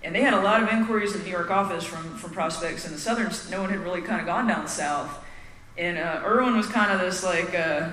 And 0.06 0.14
they 0.14 0.22
had 0.22 0.36
a 0.36 0.42
lot 0.42 0.62
of 0.62 0.70
inquiries 0.70 1.14
in 1.14 1.22
the 1.22 1.26
New 1.26 1.32
York 1.32 1.50
office 1.50 1.84
from, 1.84 2.16
from 2.18 2.30
prospects 2.30 2.86
in 2.86 2.92
the 2.92 3.00
Southern. 3.00 3.32
No 3.50 3.62
one 3.62 3.72
had 3.72 3.80
really 3.80 4.04
kind 4.04 4.22
of 4.22 4.28
gone 4.28 4.46
down 4.46 4.68
South. 4.68 5.10
And 5.80 5.98
uh, 5.98 6.22
Irwin 6.24 6.56
was 6.56 6.68
kind 6.68 6.92
of 6.92 7.00
this 7.00 7.24
like, 7.24 7.56
uh, 7.56 7.90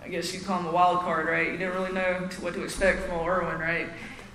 I 0.00 0.08
guess 0.08 0.32
you'd 0.32 0.44
call 0.44 0.60
him 0.60 0.66
a 0.66 0.70
wild 0.70 1.00
card, 1.00 1.26
right? 1.26 1.48
You 1.48 1.58
didn't 1.58 1.74
really 1.74 1.92
know 1.92 2.28
what 2.40 2.54
to 2.54 2.62
expect 2.62 3.00
from 3.00 3.18
old 3.18 3.26
Irwin, 3.26 3.58
right? 3.58 3.88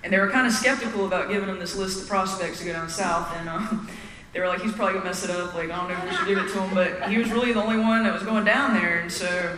And 0.03 0.11
they 0.11 0.19
were 0.19 0.29
kind 0.29 0.45
of 0.45 0.51
skeptical 0.51 1.05
about 1.05 1.29
giving 1.29 1.47
him 1.47 1.57
this 1.57 1.77
list 1.77 2.01
of 2.01 2.09
prospects 2.09 2.59
to 2.59 2.65
go 2.65 2.73
down 2.73 2.89
south. 2.89 3.33
And 3.37 3.47
um, 3.47 3.89
they 4.33 4.41
were 4.41 4.49
like, 4.49 4.61
he's 4.61 4.73
probably 4.73 4.95
gonna 4.95 5.05
mess 5.05 5.23
it 5.23 5.29
up. 5.29 5.55
Like, 5.55 5.71
I 5.71 5.77
don't 5.77 5.87
know 5.87 5.95
if 5.95 6.11
we 6.11 6.17
should 6.17 6.27
give 6.27 6.37
it 6.37 6.51
to 6.51 6.61
him, 6.61 6.75
but 6.75 7.09
he 7.09 7.17
was 7.17 7.31
really 7.31 7.53
the 7.53 7.63
only 7.63 7.79
one 7.79 8.03
that 8.03 8.13
was 8.13 8.23
going 8.23 8.43
down 8.43 8.73
there. 8.73 8.99
And 8.99 9.09
so, 9.09 9.57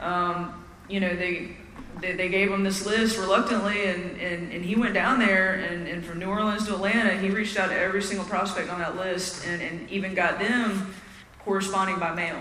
um, 0.00 0.66
you 0.86 1.00
know, 1.00 1.16
they, 1.16 1.56
they, 2.00 2.12
they 2.12 2.28
gave 2.28 2.50
him 2.50 2.62
this 2.62 2.86
list 2.86 3.18
reluctantly, 3.18 3.86
and, 3.86 4.20
and, 4.20 4.52
and 4.52 4.64
he 4.64 4.74
went 4.76 4.94
down 4.94 5.18
there. 5.18 5.54
And, 5.54 5.88
and 5.88 6.04
from 6.04 6.18
New 6.18 6.28
Orleans 6.28 6.66
to 6.66 6.74
Atlanta, 6.74 7.16
he 7.18 7.30
reached 7.30 7.58
out 7.58 7.70
to 7.70 7.78
every 7.78 8.02
single 8.02 8.26
prospect 8.26 8.70
on 8.70 8.78
that 8.78 8.96
list, 8.96 9.46
and, 9.46 9.60
and 9.62 9.90
even 9.90 10.14
got 10.14 10.38
them 10.38 10.94
corresponding 11.40 11.98
by 11.98 12.14
mail. 12.14 12.40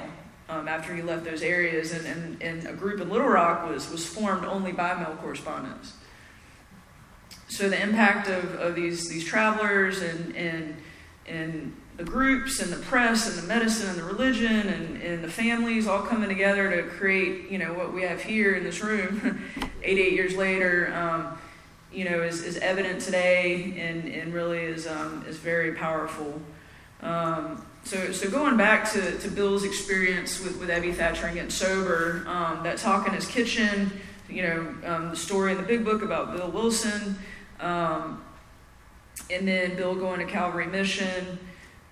Um, 0.49 0.67
after 0.67 0.95
he 0.95 1.01
left 1.01 1.25
those 1.25 1.43
areas, 1.43 1.91
and, 1.91 2.05
and, 2.07 2.41
and 2.41 2.67
a 2.67 2.73
group 2.73 2.99
in 2.99 3.09
Little 3.09 3.27
Rock 3.27 3.69
was, 3.69 3.89
was 3.91 4.05
formed 4.05 4.45
only 4.45 4.71
by 4.71 4.95
mail 4.95 5.15
correspondence. 5.21 5.93
So 7.47 7.69
the 7.69 7.81
impact 7.81 8.27
of, 8.27 8.55
of 8.55 8.75
these, 8.75 9.07
these 9.09 9.25
travelers 9.25 10.01
and, 10.01 10.35
and 10.35 10.75
and 11.29 11.78
the 11.99 12.05
groups 12.05 12.61
and 12.61 12.71
the 12.71 12.77
press 12.77 13.27
and 13.27 13.37
the 13.37 13.45
medicine 13.45 13.89
and 13.89 13.99
the 13.99 14.03
religion 14.05 14.69
and, 14.69 15.01
and 15.01 15.21
the 15.21 15.29
families 15.29 15.85
all 15.85 16.01
coming 16.01 16.29
together 16.29 16.71
to 16.71 16.83
create, 16.83 17.51
you 17.51 17.57
know, 17.57 17.73
what 17.73 17.93
we 17.93 18.03
have 18.03 18.21
here 18.23 18.55
in 18.55 18.63
this 18.63 18.81
room 18.81 19.43
88 19.83 20.13
years 20.13 20.35
later, 20.37 20.93
um, 20.95 21.37
you 21.91 22.09
know, 22.09 22.21
is, 22.21 22.41
is 22.41 22.55
evident 22.59 23.01
today 23.01 23.77
and, 23.77 24.07
and 24.07 24.33
really 24.33 24.59
is, 24.59 24.87
um, 24.87 25.25
is 25.27 25.35
very 25.35 25.73
powerful. 25.73 26.41
Um, 27.01 27.65
so, 27.83 28.13
so 28.13 28.29
going 28.29 28.55
back 28.55 28.89
to, 28.93 29.17
to 29.19 29.29
Bill's 29.29 29.65
experience 29.65 30.41
with, 30.41 30.57
with 30.57 30.69
Ebby 30.69 30.95
Thatcher 30.95 31.25
and 31.25 31.35
getting 31.35 31.49
sober, 31.49 32.23
um, 32.27 32.63
that 32.63 32.77
talk 32.77 33.09
in 33.09 33.13
his 33.13 33.27
kitchen, 33.27 33.91
you 34.29 34.43
know, 34.43 34.75
um, 34.85 35.09
the 35.09 35.17
story 35.17 35.51
in 35.51 35.57
the 35.57 35.63
big 35.63 35.83
book 35.83 36.01
about 36.01 36.33
Bill 36.33 36.49
Wilson, 36.49 37.17
um, 37.59 38.23
and 39.29 39.45
then 39.45 39.75
Bill 39.75 39.95
going 39.95 40.25
to 40.25 40.25
Calvary 40.25 40.67
Mission, 40.67 41.39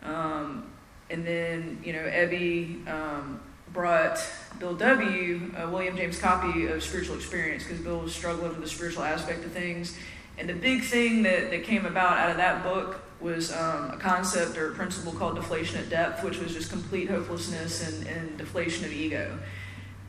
um, 0.03 0.69
and 1.09 1.25
then 1.25 1.81
you 1.83 1.93
know 1.93 2.03
Ebby 2.03 2.87
um, 2.87 3.39
brought 3.73 4.19
Bill 4.59 4.75
W. 4.75 5.51
a 5.57 5.69
William 5.69 5.95
James 5.95 6.19
copy 6.19 6.67
of 6.67 6.83
Spiritual 6.83 7.15
Experience 7.15 7.63
because 7.63 7.79
Bill 7.79 7.99
was 7.99 8.13
struggling 8.13 8.49
with 8.49 8.61
the 8.61 8.69
spiritual 8.69 9.03
aspect 9.03 9.45
of 9.45 9.51
things, 9.51 9.97
and 10.37 10.47
the 10.47 10.53
big 10.53 10.83
thing 10.83 11.23
that, 11.23 11.49
that 11.51 11.63
came 11.63 11.85
about 11.85 12.17
out 12.17 12.29
of 12.29 12.37
that 12.37 12.63
book 12.63 13.01
was 13.19 13.51
um, 13.51 13.91
a 13.91 13.97
concept 13.97 14.57
or 14.57 14.71
a 14.71 14.75
principle 14.75 15.11
called 15.11 15.35
deflation 15.35 15.79
at 15.79 15.89
depth, 15.89 16.23
which 16.23 16.37
was 16.37 16.53
just 16.53 16.69
complete 16.69 17.09
hopelessness 17.09 17.87
and, 17.87 18.07
and 18.07 18.37
deflation 18.37 18.85
of 18.85 18.93
ego. 18.93 19.39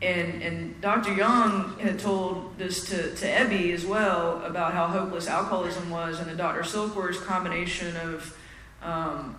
And, 0.01 0.41
and 0.41 0.79
Dr. 0.79 1.13
Jung 1.13 1.77
had 1.79 1.99
told 1.99 2.57
this 2.57 2.87
to, 2.89 3.13
to 3.15 3.25
Ebby 3.25 3.73
as 3.73 3.85
well 3.85 4.41
about 4.45 4.73
how 4.73 4.87
hopeless 4.87 5.27
alcoholism 5.27 5.89
was, 5.89 6.19
and 6.19 6.29
the 6.29 6.35
Dr. 6.35 6.61
Silkworth's 6.61 7.19
combination 7.19 7.97
of, 7.97 8.37
um, 8.81 9.37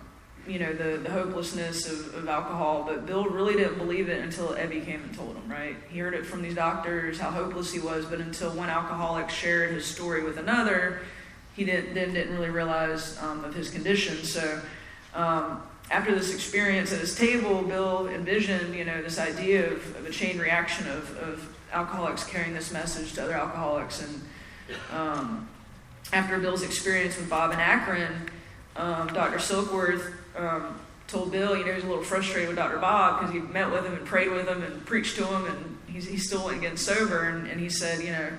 you 0.51 0.59
know, 0.59 0.73
the, 0.73 0.97
the 0.97 1.09
hopelessness 1.09 1.89
of, 1.89 2.13
of 2.13 2.27
alcohol. 2.27 2.83
But 2.85 3.05
Bill 3.05 3.25
really 3.25 3.53
didn't 3.53 3.77
believe 3.77 4.09
it 4.09 4.21
until 4.21 4.49
Ebby 4.49 4.83
came 4.83 5.01
and 5.01 5.13
told 5.15 5.35
him, 5.35 5.49
right? 5.49 5.77
He 5.89 5.99
heard 5.99 6.13
it 6.13 6.25
from 6.25 6.41
these 6.41 6.55
doctors, 6.55 7.19
how 7.19 7.31
hopeless 7.31 7.71
he 7.71 7.79
was, 7.79 8.05
but 8.05 8.19
until 8.19 8.51
one 8.51 8.69
alcoholic 8.69 9.29
shared 9.29 9.71
his 9.71 9.85
story 9.85 10.23
with 10.23 10.37
another, 10.37 10.99
he 11.55 11.63
didn't, 11.63 11.93
then 11.93 12.13
didn't 12.13 12.35
really 12.35 12.49
realize 12.49 13.17
um, 13.21 13.45
of 13.45 13.53
his 13.53 13.69
condition. 13.69 14.23
So, 14.23 14.61
um, 15.13 15.63
after 15.89 16.13
this 16.13 16.33
experience 16.33 16.93
at 16.93 16.99
his 16.99 17.15
table, 17.15 17.61
Bill 17.63 18.07
envisioned, 18.07 18.73
you 18.73 18.85
know, 18.85 19.01
this 19.01 19.19
idea 19.19 19.71
of, 19.71 19.95
of 19.97 20.05
a 20.05 20.09
chain 20.09 20.37
reaction 20.37 20.87
of, 20.87 21.17
of 21.17 21.57
alcoholics 21.73 22.23
carrying 22.23 22.53
this 22.53 22.71
message 22.71 23.13
to 23.13 23.23
other 23.23 23.33
alcoholics. 23.33 24.01
And 24.01 24.21
um, 24.93 25.49
after 26.13 26.39
Bill's 26.39 26.63
experience 26.63 27.17
with 27.17 27.29
Bob 27.29 27.51
and 27.51 27.61
Akron, 27.61 28.29
um, 28.77 29.07
Dr. 29.07 29.37
Silkworth 29.37 30.13
um, 30.35 30.79
told 31.07 31.31
Bill, 31.31 31.57
you 31.57 31.65
know, 31.65 31.71
he 31.71 31.75
was 31.75 31.83
a 31.83 31.87
little 31.87 32.03
frustrated 32.03 32.47
with 32.47 32.57
Dr. 32.57 32.77
Bob 32.77 33.19
because 33.19 33.33
he 33.33 33.39
met 33.39 33.71
with 33.71 33.85
him 33.85 33.93
and 33.93 34.05
prayed 34.05 34.31
with 34.31 34.47
him 34.47 34.63
and 34.63 34.85
preached 34.85 35.17
to 35.17 35.25
him, 35.25 35.45
and 35.45 35.77
he's, 35.87 36.07
he 36.07 36.17
still 36.17 36.45
went 36.45 36.57
again 36.57 36.77
sober. 36.77 37.29
And, 37.29 37.47
and 37.47 37.59
he 37.59 37.69
said, 37.69 38.01
you 38.01 38.11
know, 38.11 38.29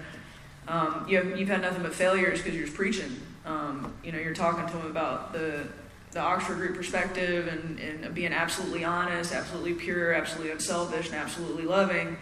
um, 0.69 1.07
you 1.09 1.19
have, 1.19 1.39
you've 1.39 1.49
had 1.49 1.61
nothing 1.61 1.83
but 1.83 1.95
failures 1.95 2.39
because 2.39 2.55
you're 2.55 2.65
just 2.65 2.77
preaching. 2.77 3.21
Um, 3.45 3.93
you 4.05 4.13
know, 4.13 4.19
you're 4.19 4.35
talking 4.35 4.67
to 4.67 4.73
him 4.73 4.91
about 4.91 5.33
the 5.33 5.67
the 6.13 6.21
Oxford 6.21 6.57
Group 6.57 6.77
perspective 6.77 7.49
and, 7.49 7.81
and 7.81 8.15
being 8.15 8.33
absolutely 8.33 8.85
honest, 8.85 9.33
absolutely 9.33 9.73
pure, 9.73 10.13
absolutely 10.13 10.53
unselfish, 10.53 11.07
and 11.07 11.17
absolutely 11.17 11.65
loving. 11.65 12.19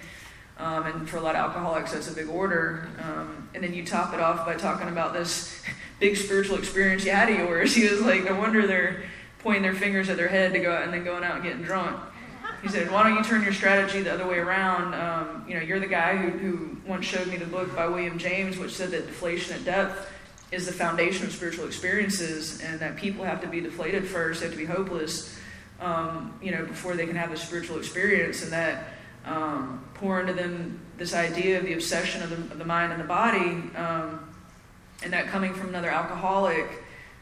Um, 0.59 0.87
and 0.87 1.09
for 1.09 1.17
a 1.17 1.21
lot 1.21 1.35
of 1.35 1.41
alcoholics, 1.41 1.93
that's 1.93 2.09
a 2.09 2.15
big 2.15 2.29
order. 2.29 2.89
Um, 3.03 3.49
and 3.55 3.65
then 3.65 3.75
you 3.75 3.85
top 3.85 4.15
it 4.15 4.21
off 4.21 4.47
by 4.47 4.55
talking 4.55 4.89
about 4.89 5.13
this 5.13 5.63
big 6.01 6.17
spiritual 6.17 6.57
experience 6.57 7.05
you 7.05 7.11
had 7.11 7.31
of 7.31 7.39
yours. 7.39 7.75
He 7.81 7.89
was 7.89 8.01
like, 8.01 8.25
no 8.25 8.37
wonder 8.37 8.67
they're 8.67 9.03
pointing 9.43 9.63
their 9.63 9.75
fingers 9.75 10.09
at 10.09 10.17
their 10.17 10.29
head 10.29 10.53
to 10.53 10.59
go 10.59 10.73
out 10.73 10.85
and 10.85 10.93
then 10.93 11.05
going 11.05 11.25
out 11.25 11.37
and 11.37 11.45
getting 11.45 11.63
drunk. 11.63 11.99
He 12.63 12.69
said, 12.69 12.91
why 12.91 13.05
don't 13.05 13.17
you 13.17 13.25
turn 13.25 13.43
your 13.43 13.55
strategy 13.55 14.03
the 14.03 14.13
other 14.13 14.27
way 14.27 14.39
around? 14.39 14.95
Um, 14.95 15.47
you 15.49 15.55
know, 15.55 15.63
you're 15.63 15.81
the 15.81 15.87
guy 15.87 16.17
who, 16.17 16.31
who 16.39 16.77
once 16.87 17.07
showed 17.07 17.27
me 17.29 17.39
the 17.39 17.47
book 17.47 17.75
by 17.75 17.87
William 17.87 18.19
James, 18.19 18.59
which 18.59 18.75
said 18.75 18.91
that 18.91 19.07
deflation 19.07 19.55
at 19.57 19.65
depth 19.65 20.11
is 20.53 20.67
the 20.67 20.73
foundation 20.73 21.25
of 21.25 21.33
spiritual 21.33 21.65
experiences, 21.67 22.61
and 22.61 22.79
that 22.81 22.97
people 22.97 23.25
have 23.25 23.41
to 23.41 23.47
be 23.47 23.61
deflated 23.61 24.07
first, 24.07 24.41
they 24.41 24.47
have 24.47 24.55
to 24.55 24.59
be 24.59 24.67
hopeless, 24.67 25.39
um, 25.81 26.39
you 26.43 26.51
know, 26.51 26.65
before 26.67 26.95
they 26.95 27.07
can 27.07 27.17
have 27.17 27.33
a 27.33 27.37
spiritual 27.37 27.79
experience, 27.79 28.43
and 28.43 28.53
that 28.53 28.89
um, 29.25 29.83
pour 29.95 30.21
into 30.21 30.33
them 30.33 30.81
this 30.99 31.15
idea 31.15 31.59
of 31.59 31.65
the 31.65 31.73
obsession 31.73 32.23
of 32.23 32.31
the, 32.31 32.37
of 32.37 32.59
the 32.59 32.65
mind 32.65 32.93
and 32.93 33.01
the 33.01 33.07
body, 33.07 33.63
um, 33.77 34.29
and 35.03 35.13
that 35.13 35.29
coming 35.29 35.55
from 35.55 35.69
another 35.69 35.89
alcoholic. 35.89 36.67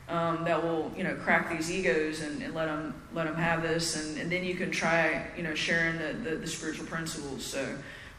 Um, 0.09 0.45
that 0.45 0.63
will, 0.63 0.91
you 0.97 1.05
know, 1.05 1.15
crack 1.17 1.51
these 1.51 1.71
egos 1.71 2.23
and, 2.23 2.43
and, 2.43 2.55
let 2.55 2.65
them 2.65 2.95
let 3.13 3.27
them 3.27 3.37
have 3.37 3.61
this, 3.61 3.95
and, 3.95 4.17
and 4.17 4.33
then 4.33 4.43
you 4.43 4.55
can 4.55 4.71
try, 4.71 5.27
you 5.37 5.43
know, 5.43 5.55
sharing 5.55 5.99
the, 5.99 6.31
the, 6.31 6.37
the 6.37 6.47
spiritual 6.47 6.87
principles. 6.87 7.45
So, 7.45 7.69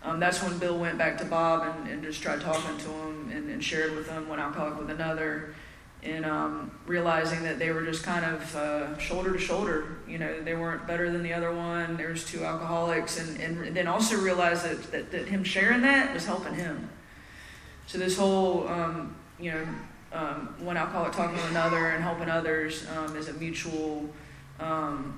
um, 0.03 0.19
that's 0.19 0.41
when 0.41 0.57
Bill 0.59 0.77
went 0.77 0.97
back 0.97 1.17
to 1.17 1.25
Bob 1.25 1.77
and, 1.77 1.89
and 1.89 2.03
just 2.03 2.21
tried 2.21 2.41
talking 2.41 2.77
to 2.77 2.89
him 2.89 3.31
and, 3.33 3.49
and, 3.49 3.63
shared 3.63 3.95
with 3.95 4.07
him 4.07 4.29
one 4.29 4.39
alcoholic 4.39 4.79
with 4.79 4.91
another, 4.91 5.55
and 6.03 6.25
um, 6.25 6.71
realizing 6.85 7.43
that 7.43 7.59
they 7.59 7.71
were 7.71 7.83
just 7.83 8.03
kind 8.03 8.23
of 8.23 8.55
uh, 8.55 8.97
shoulder 8.97 9.33
to 9.33 9.39
shoulder. 9.39 9.97
You 10.07 10.19
know, 10.19 10.41
they 10.41 10.55
weren't 10.55 10.87
better 10.87 11.11
than 11.11 11.21
the 11.23 11.33
other 11.33 11.51
one. 11.51 11.97
There 11.97 12.09
was 12.09 12.23
two 12.23 12.45
alcoholics, 12.45 13.19
and, 13.19 13.39
and 13.41 13.75
then 13.75 13.87
also 13.87 14.15
realized 14.15 14.63
that, 14.63 14.91
that, 14.91 15.11
that 15.11 15.27
him 15.27 15.43
sharing 15.43 15.81
that 15.81 16.13
was 16.13 16.25
helping 16.25 16.53
him. 16.53 16.89
So 17.87 17.97
this 17.97 18.17
whole, 18.17 18.67
um, 18.67 19.15
you 19.39 19.51
know, 19.51 19.67
um, 20.11 20.55
one 20.59 20.77
alcoholic 20.77 21.13
talking 21.13 21.37
to 21.37 21.45
another 21.47 21.89
and 21.91 22.03
helping 22.03 22.29
others 22.29 22.85
um, 22.97 23.15
is 23.15 23.27
a 23.27 23.33
mutual, 23.33 24.09
um, 24.59 25.17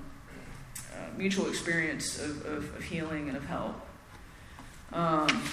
uh, 0.93 1.17
mutual 1.17 1.47
experience 1.47 2.19
of, 2.19 2.45
of, 2.45 2.75
of 2.75 2.83
healing 2.83 3.27
and 3.27 3.37
of 3.37 3.45
help. 3.45 3.79
Um, 4.91 5.43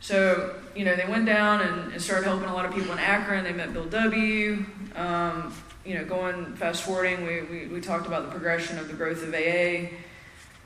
so, 0.00 0.56
you 0.74 0.86
know, 0.86 0.96
they 0.96 1.04
went 1.04 1.26
down 1.26 1.60
and, 1.60 1.92
and, 1.92 2.00
started 2.00 2.24
helping 2.24 2.48
a 2.48 2.54
lot 2.54 2.64
of 2.64 2.74
people 2.74 2.90
in 2.92 2.98
Akron. 2.98 3.44
They 3.44 3.52
met 3.52 3.74
Bill 3.74 3.84
W. 3.84 4.64
Um, 4.96 5.54
you 5.84 5.94
know, 5.94 6.04
going 6.04 6.54
fast 6.56 6.82
forwarding, 6.82 7.26
we, 7.26 7.42
we, 7.42 7.66
we, 7.66 7.80
talked 7.80 8.06
about 8.06 8.24
the 8.24 8.30
progression 8.30 8.78
of 8.78 8.88
the 8.88 8.94
growth 8.94 9.22
of 9.22 9.34
AA. 9.34 9.94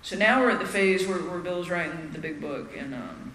So 0.02 0.16
now 0.16 0.40
we're 0.40 0.50
at 0.50 0.60
the 0.60 0.66
phase 0.66 1.06
where, 1.06 1.18
where 1.18 1.40
Bill's 1.40 1.68
writing 1.68 2.10
the 2.12 2.18
big 2.18 2.40
book, 2.40 2.76
and 2.76 2.94
um, 2.94 3.32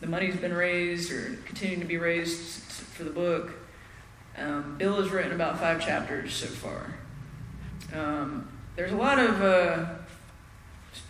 the 0.00 0.06
money's 0.06 0.36
been 0.36 0.52
raised 0.52 1.10
or 1.12 1.38
continuing 1.44 1.80
to 1.80 1.86
be 1.86 1.96
raised 1.96 2.77
for 2.98 3.04
the 3.04 3.10
book. 3.10 3.52
Um, 4.36 4.76
Bill 4.76 5.00
has 5.00 5.10
written 5.10 5.30
about 5.30 5.60
five 5.60 5.80
chapters 5.80 6.34
so 6.34 6.46
far. 6.46 6.94
Um, 7.94 8.48
there's 8.74 8.90
a 8.90 8.96
lot 8.96 9.20
of 9.20 9.40
uh, 9.40 9.86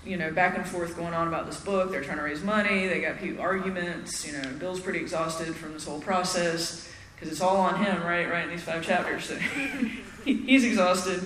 you 0.04 0.18
know, 0.18 0.30
back 0.30 0.54
and 0.56 0.68
forth 0.68 0.96
going 0.96 1.14
on 1.14 1.28
about 1.28 1.46
this 1.46 1.58
book. 1.58 1.90
They're 1.90 2.04
trying 2.04 2.18
to 2.18 2.24
raise 2.24 2.42
money. 2.42 2.88
They 2.88 3.00
got 3.00 3.16
arguments. 3.40 4.26
You 4.26 4.34
know, 4.34 4.50
Bill's 4.58 4.80
pretty 4.80 4.98
exhausted 4.98 5.56
from 5.56 5.72
this 5.72 5.86
whole 5.86 6.00
process 6.00 6.92
because 7.14 7.32
it's 7.32 7.40
all 7.40 7.56
on 7.56 7.82
him, 7.82 8.02
right? 8.02 8.30
Right 8.30 8.44
in 8.44 8.50
these 8.50 8.62
five 8.62 8.84
chapters. 8.84 9.24
So 9.24 9.36
he's 10.24 10.64
exhausted. 10.64 11.24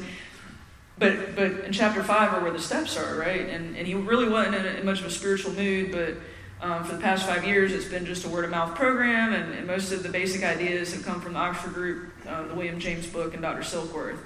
But 0.97 1.35
but 1.35 1.65
in 1.65 1.73
chapter 1.73 2.05
five 2.05 2.33
are 2.35 2.41
where 2.41 2.53
the 2.53 2.61
steps 2.61 2.97
are, 2.97 3.17
right? 3.17 3.49
And 3.49 3.77
and 3.77 3.85
he 3.85 3.95
really 3.95 4.29
wasn't 4.29 4.55
in, 4.55 4.65
a, 4.65 4.79
in 4.79 4.87
much 4.87 5.01
of 5.01 5.07
a 5.07 5.11
spiritual 5.11 5.55
mood, 5.55 5.91
but. 5.91 6.15
Um, 6.63 6.85
for 6.85 6.95
the 6.95 7.03
past 7.03 7.27
five 7.27 7.45
years, 7.45 7.73
it's 7.73 7.87
been 7.87 8.07
just 8.07 8.25
a 8.25 8.29
word 8.29 8.45
of 8.45 8.53
mouth 8.53 8.77
program, 8.77 9.33
and, 9.35 9.53
and, 9.53 9.67
most 9.67 9.91
of 9.91 10.05
the 10.05 10.09
basic 10.09 10.45
ideas 10.45 10.95
have 10.95 11.05
come 11.05 11.21
from 11.21 11.33
the 11.33 11.41
Oxford 11.41 11.75
Group, 11.75 12.13
uh, 12.25 12.45
the 12.47 12.55
William 12.55 12.79
James 12.79 13.05
book, 13.05 13.33
and 13.33 13.43
Dr. 13.43 13.63
Silkworth. 13.63 14.19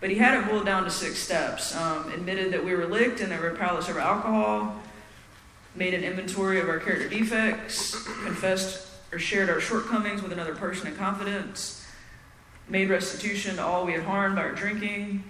But 0.00 0.10
he 0.10 0.16
had 0.16 0.36
it 0.36 0.50
boiled 0.50 0.66
down 0.66 0.82
to 0.82 0.90
six 0.90 1.20
steps. 1.20 1.72
Um, 1.76 2.10
admitted 2.10 2.52
that 2.52 2.64
we 2.64 2.74
were 2.74 2.86
licked 2.86 3.20
and 3.20 3.30
that 3.30 3.40
we 3.40 3.48
were 3.48 3.54
powerless 3.54 3.88
over 3.88 4.00
alcohol. 4.00 4.82
Made 5.76 5.94
an 5.94 6.02
inventory 6.02 6.58
of 6.58 6.68
our 6.68 6.80
character 6.80 7.08
defects. 7.08 8.02
Confessed 8.24 8.88
or 9.12 9.20
shared 9.20 9.48
our 9.48 9.60
shortcomings 9.60 10.20
with 10.20 10.32
another 10.32 10.56
person 10.56 10.88
in 10.88 10.96
confidence. 10.96 11.86
Made 12.68 12.90
restitution 12.90 13.54
to 13.56 13.62
all 13.62 13.86
we 13.86 13.92
had 13.92 14.02
harmed 14.02 14.34
by 14.34 14.42
our 14.42 14.52
drinking. 14.52 15.22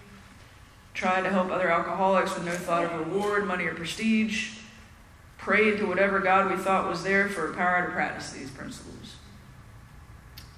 Tried 0.94 1.22
to 1.22 1.30
help 1.30 1.50
other 1.50 1.70
alcoholics 1.70 2.34
with 2.34 2.46
no 2.46 2.52
thought 2.52 2.86
of 2.86 3.06
reward, 3.06 3.46
money, 3.46 3.66
or 3.66 3.74
prestige. 3.74 4.63
Prayed 5.44 5.76
to 5.76 5.84
whatever 5.84 6.20
God 6.20 6.50
we 6.50 6.56
thought 6.56 6.88
was 6.88 7.02
there 7.02 7.28
for 7.28 7.52
power 7.52 7.84
to 7.84 7.92
practice 7.92 8.32
these 8.32 8.50
principles. 8.50 9.16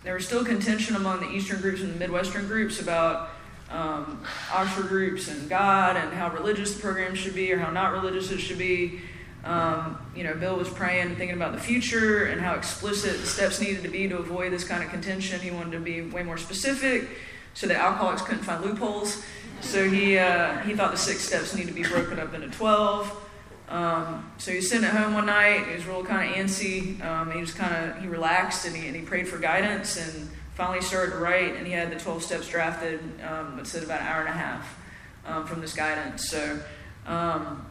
There 0.05 0.15
was 0.15 0.25
still 0.25 0.45
contention 0.45 0.95
among 0.95 1.19
the 1.19 1.29
Eastern 1.29 1.61
groups 1.61 1.81
and 1.81 1.93
the 1.93 1.99
Midwestern 1.99 2.47
groups 2.47 2.81
about 2.81 3.31
um, 3.69 4.23
Oxford 4.53 4.87
groups 4.87 5.27
and 5.27 5.49
God 5.49 5.97
and 5.97 6.13
how 6.13 6.33
religious 6.33 6.75
the 6.75 6.81
program 6.81 7.17
should 7.17 7.35
be 7.35 7.53
or 7.53 7.59
how 7.59 7.73
not 7.73 7.95
religious 7.95 8.31
it 8.31 8.39
should 8.39 8.59
be. 8.59 9.01
Um, 9.43 9.99
you 10.15 10.23
know, 10.23 10.35
Bill 10.35 10.55
was 10.55 10.69
praying 10.69 11.09
and 11.09 11.17
thinking 11.17 11.37
about 11.37 11.53
the 11.53 11.61
future 11.61 12.27
and 12.27 12.41
how 12.41 12.55
explicit 12.55 13.21
the 13.21 13.27
steps 13.27 13.61
needed 13.61 13.83
to 13.83 13.89
be 13.89 14.07
to 14.07 14.19
avoid 14.19 14.53
this 14.53 14.63
kind 14.63 14.85
of 14.85 14.91
contention. 14.91 15.41
He 15.41 15.51
wanted 15.51 15.73
to 15.73 15.81
be 15.81 16.03
way 16.03 16.23
more 16.23 16.39
specific 16.39 17.09
so 17.55 17.67
that 17.67 17.77
alcoholics 17.77 18.23
couldn't 18.23 18.45
find 18.45 18.65
loopholes. 18.65 19.25
So 19.63 19.91
he, 19.91 20.17
uh, 20.17 20.59
he 20.59 20.77
thought 20.77 20.93
the 20.93 20.97
six 20.97 21.23
steps 21.23 21.57
need 21.57 21.67
to 21.67 21.75
be 21.75 21.83
broken 21.83 22.21
up 22.21 22.35
into 22.35 22.47
12. 22.51 23.25
Um, 23.69 24.31
so 24.39 24.53
he 24.53 24.59
was 24.59 24.69
sitting 24.69 24.85
at 24.85 24.95
home 24.95 25.15
one 25.15 25.27
night. 25.27 25.67
He 25.67 25.75
was 25.75 25.87
real 25.87 26.05
kind 26.05 26.31
of 26.31 26.37
antsy. 26.37 27.03
Um, 27.05 27.33
he 27.33 27.41
just 27.41 27.57
kind 27.57 27.75
of 27.75 28.01
he 28.01 28.07
relaxed 28.07 28.67
and 28.67 28.77
he, 28.77 28.87
and 28.87 28.95
he 28.95 29.03
prayed 29.03 29.27
for 29.27 29.39
guidance 29.39 29.97
and 29.97 30.31
finally 30.55 30.81
started 30.81 31.13
to 31.13 31.19
write, 31.19 31.55
and 31.57 31.67
he 31.67 31.73
had 31.73 31.91
the 31.91 31.97
12 31.97 32.23
steps 32.23 32.49
drafted. 32.49 33.01
Um, 33.23 33.59
it 33.59 33.67
said 33.67 33.83
about 33.83 34.01
an 34.01 34.07
hour 34.07 34.21
and 34.21 34.29
a 34.29 34.33
half 34.33 34.79
um, 35.27 35.47
from 35.47 35.61
this 35.61 35.75
guidance. 35.75 36.29
So, 36.31 36.59
um, 37.07 37.71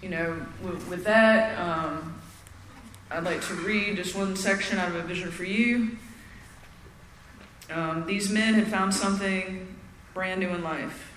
you 0.00 0.10
know, 0.10 0.46
with, 0.62 0.86
with 0.88 1.04
that, 1.04 1.58
um, 1.58 2.20
I'd 3.10 3.24
like 3.24 3.44
to 3.48 3.54
read 3.54 3.96
just 3.96 4.14
one 4.14 4.36
section 4.36 4.78
out 4.78 4.88
of 4.88 4.94
A 4.94 5.02
Vision 5.02 5.32
for 5.32 5.44
You. 5.44 5.96
Um, 7.68 8.06
these 8.06 8.30
men 8.30 8.54
had 8.54 8.68
found 8.68 8.94
something 8.94 9.76
brand 10.14 10.40
new 10.40 10.50
in 10.50 10.62
life. 10.62 11.12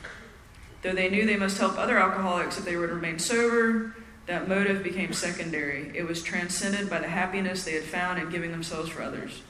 Though 0.83 0.93
they 0.93 1.09
knew 1.09 1.25
they 1.25 1.37
must 1.37 1.57
help 1.57 1.77
other 1.77 1.97
alcoholics 1.97 2.57
if 2.57 2.65
they 2.65 2.75
were 2.75 2.87
to 2.87 2.95
remain 2.95 3.17
sober, 3.17 3.95
that 4.25 4.49
motive 4.49 4.83
became 4.83 5.13
secondary. 5.13 5.91
It 5.95 6.05
was 6.05 6.21
transcended 6.21 6.89
by 6.89 6.99
the 6.99 7.07
happiness 7.07 7.63
they 7.63 7.73
had 7.73 7.83
found 7.83 8.19
in 8.21 8.29
giving 8.29 8.51
themselves 8.51 8.89
for 8.89 9.01
others. 9.01 9.41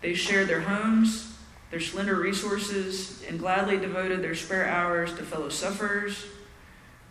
They 0.00 0.14
shared 0.14 0.48
their 0.48 0.60
homes, 0.60 1.36
their 1.70 1.80
slender 1.80 2.16
resources, 2.16 3.22
and 3.28 3.38
gladly 3.38 3.78
devoted 3.78 4.22
their 4.22 4.34
spare 4.34 4.66
hours 4.66 5.14
to 5.14 5.22
fellow 5.22 5.48
sufferers. 5.50 6.26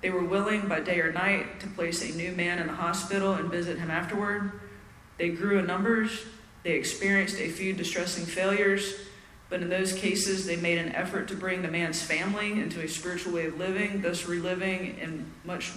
They 0.01 0.09
were 0.09 0.23
willing, 0.23 0.67
by 0.67 0.81
day 0.81 0.99
or 0.99 1.11
night, 1.11 1.59
to 1.61 1.67
place 1.67 2.01
a 2.01 2.15
new 2.15 2.31
man 2.33 2.59
in 2.59 2.67
the 2.67 2.73
hospital 2.73 3.33
and 3.33 3.49
visit 3.49 3.77
him 3.77 3.91
afterward. 3.91 4.51
They 5.17 5.29
grew 5.29 5.59
in 5.59 5.65
numbers. 5.65 6.25
They 6.63 6.71
experienced 6.71 7.39
a 7.39 7.49
few 7.49 7.73
distressing 7.73 8.25
failures, 8.25 8.95
but 9.49 9.61
in 9.61 9.69
those 9.69 9.93
cases, 9.93 10.45
they 10.45 10.55
made 10.55 10.77
an 10.77 10.93
effort 10.93 11.27
to 11.29 11.35
bring 11.35 11.61
the 11.61 11.67
man's 11.67 12.01
family 12.01 12.51
into 12.53 12.81
a 12.81 12.87
spiritual 12.87 13.33
way 13.33 13.47
of 13.47 13.57
living, 13.57 14.01
thus 14.01 14.27
reliving 14.27 14.99
and 15.01 15.31
much, 15.43 15.71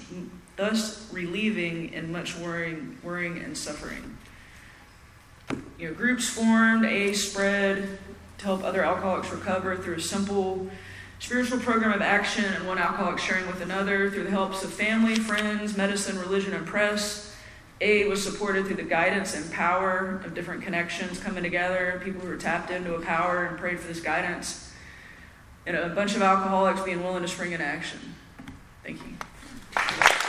thus 0.57 1.11
relieving 1.13 1.93
in 1.93 2.13
much 2.13 2.37
worrying, 2.37 2.99
worrying 3.03 3.39
and 3.39 3.57
suffering 3.57 4.19
you 5.79 5.89
know, 5.89 5.95
groups 5.95 6.29
formed, 6.29 6.85
A 6.85 7.13
spread 7.13 7.99
to 8.39 8.45
help 8.45 8.65
other 8.65 8.85
alcoholics 8.85 9.31
recover 9.31 9.77
through 9.77 9.97
a 9.97 10.01
simple 10.01 10.69
spiritual 11.19 11.59
program 11.59 11.93
of 11.93 12.03
action 12.03 12.45
and 12.45 12.67
one 12.67 12.79
alcoholic 12.79 13.19
sharing 13.19 13.47
with 13.47 13.61
another 13.61 14.11
through 14.11 14.25
the 14.25 14.31
helps 14.31 14.63
of 14.65 14.73
family, 14.73 15.15
friends, 15.17 15.77
medicine, 15.77 16.19
religion, 16.19 16.53
and 16.53 16.67
press. 16.67 17.32
A 17.83 18.05
was 18.05 18.23
supported 18.23 18.67
through 18.67 18.77
the 18.77 18.85
guidance 18.85 19.35
and 19.35 19.51
power 19.51 20.23
of 20.25 20.35
different 20.35 20.63
connections 20.63 21.19
coming 21.19 21.43
together, 21.43 22.01
people 22.05 22.21
who 22.21 22.29
were 22.29 22.37
tapped 22.37 22.71
into 22.71 22.95
a 22.95 23.01
power 23.01 23.45
and 23.45 23.59
prayed 23.59 23.81
for 23.81 23.89
this 23.89 24.01
guidance, 24.01 24.73
and 25.67 25.77
a 25.77 25.89
bunch 25.89 26.15
of 26.15 26.23
alcoholics 26.23 26.81
being 26.83 27.03
willing 27.03 27.23
to 27.23 27.29
spring 27.29 27.51
into 27.51 27.65
action. 27.65 28.15
Thank 28.85 29.01
you. 29.05 30.22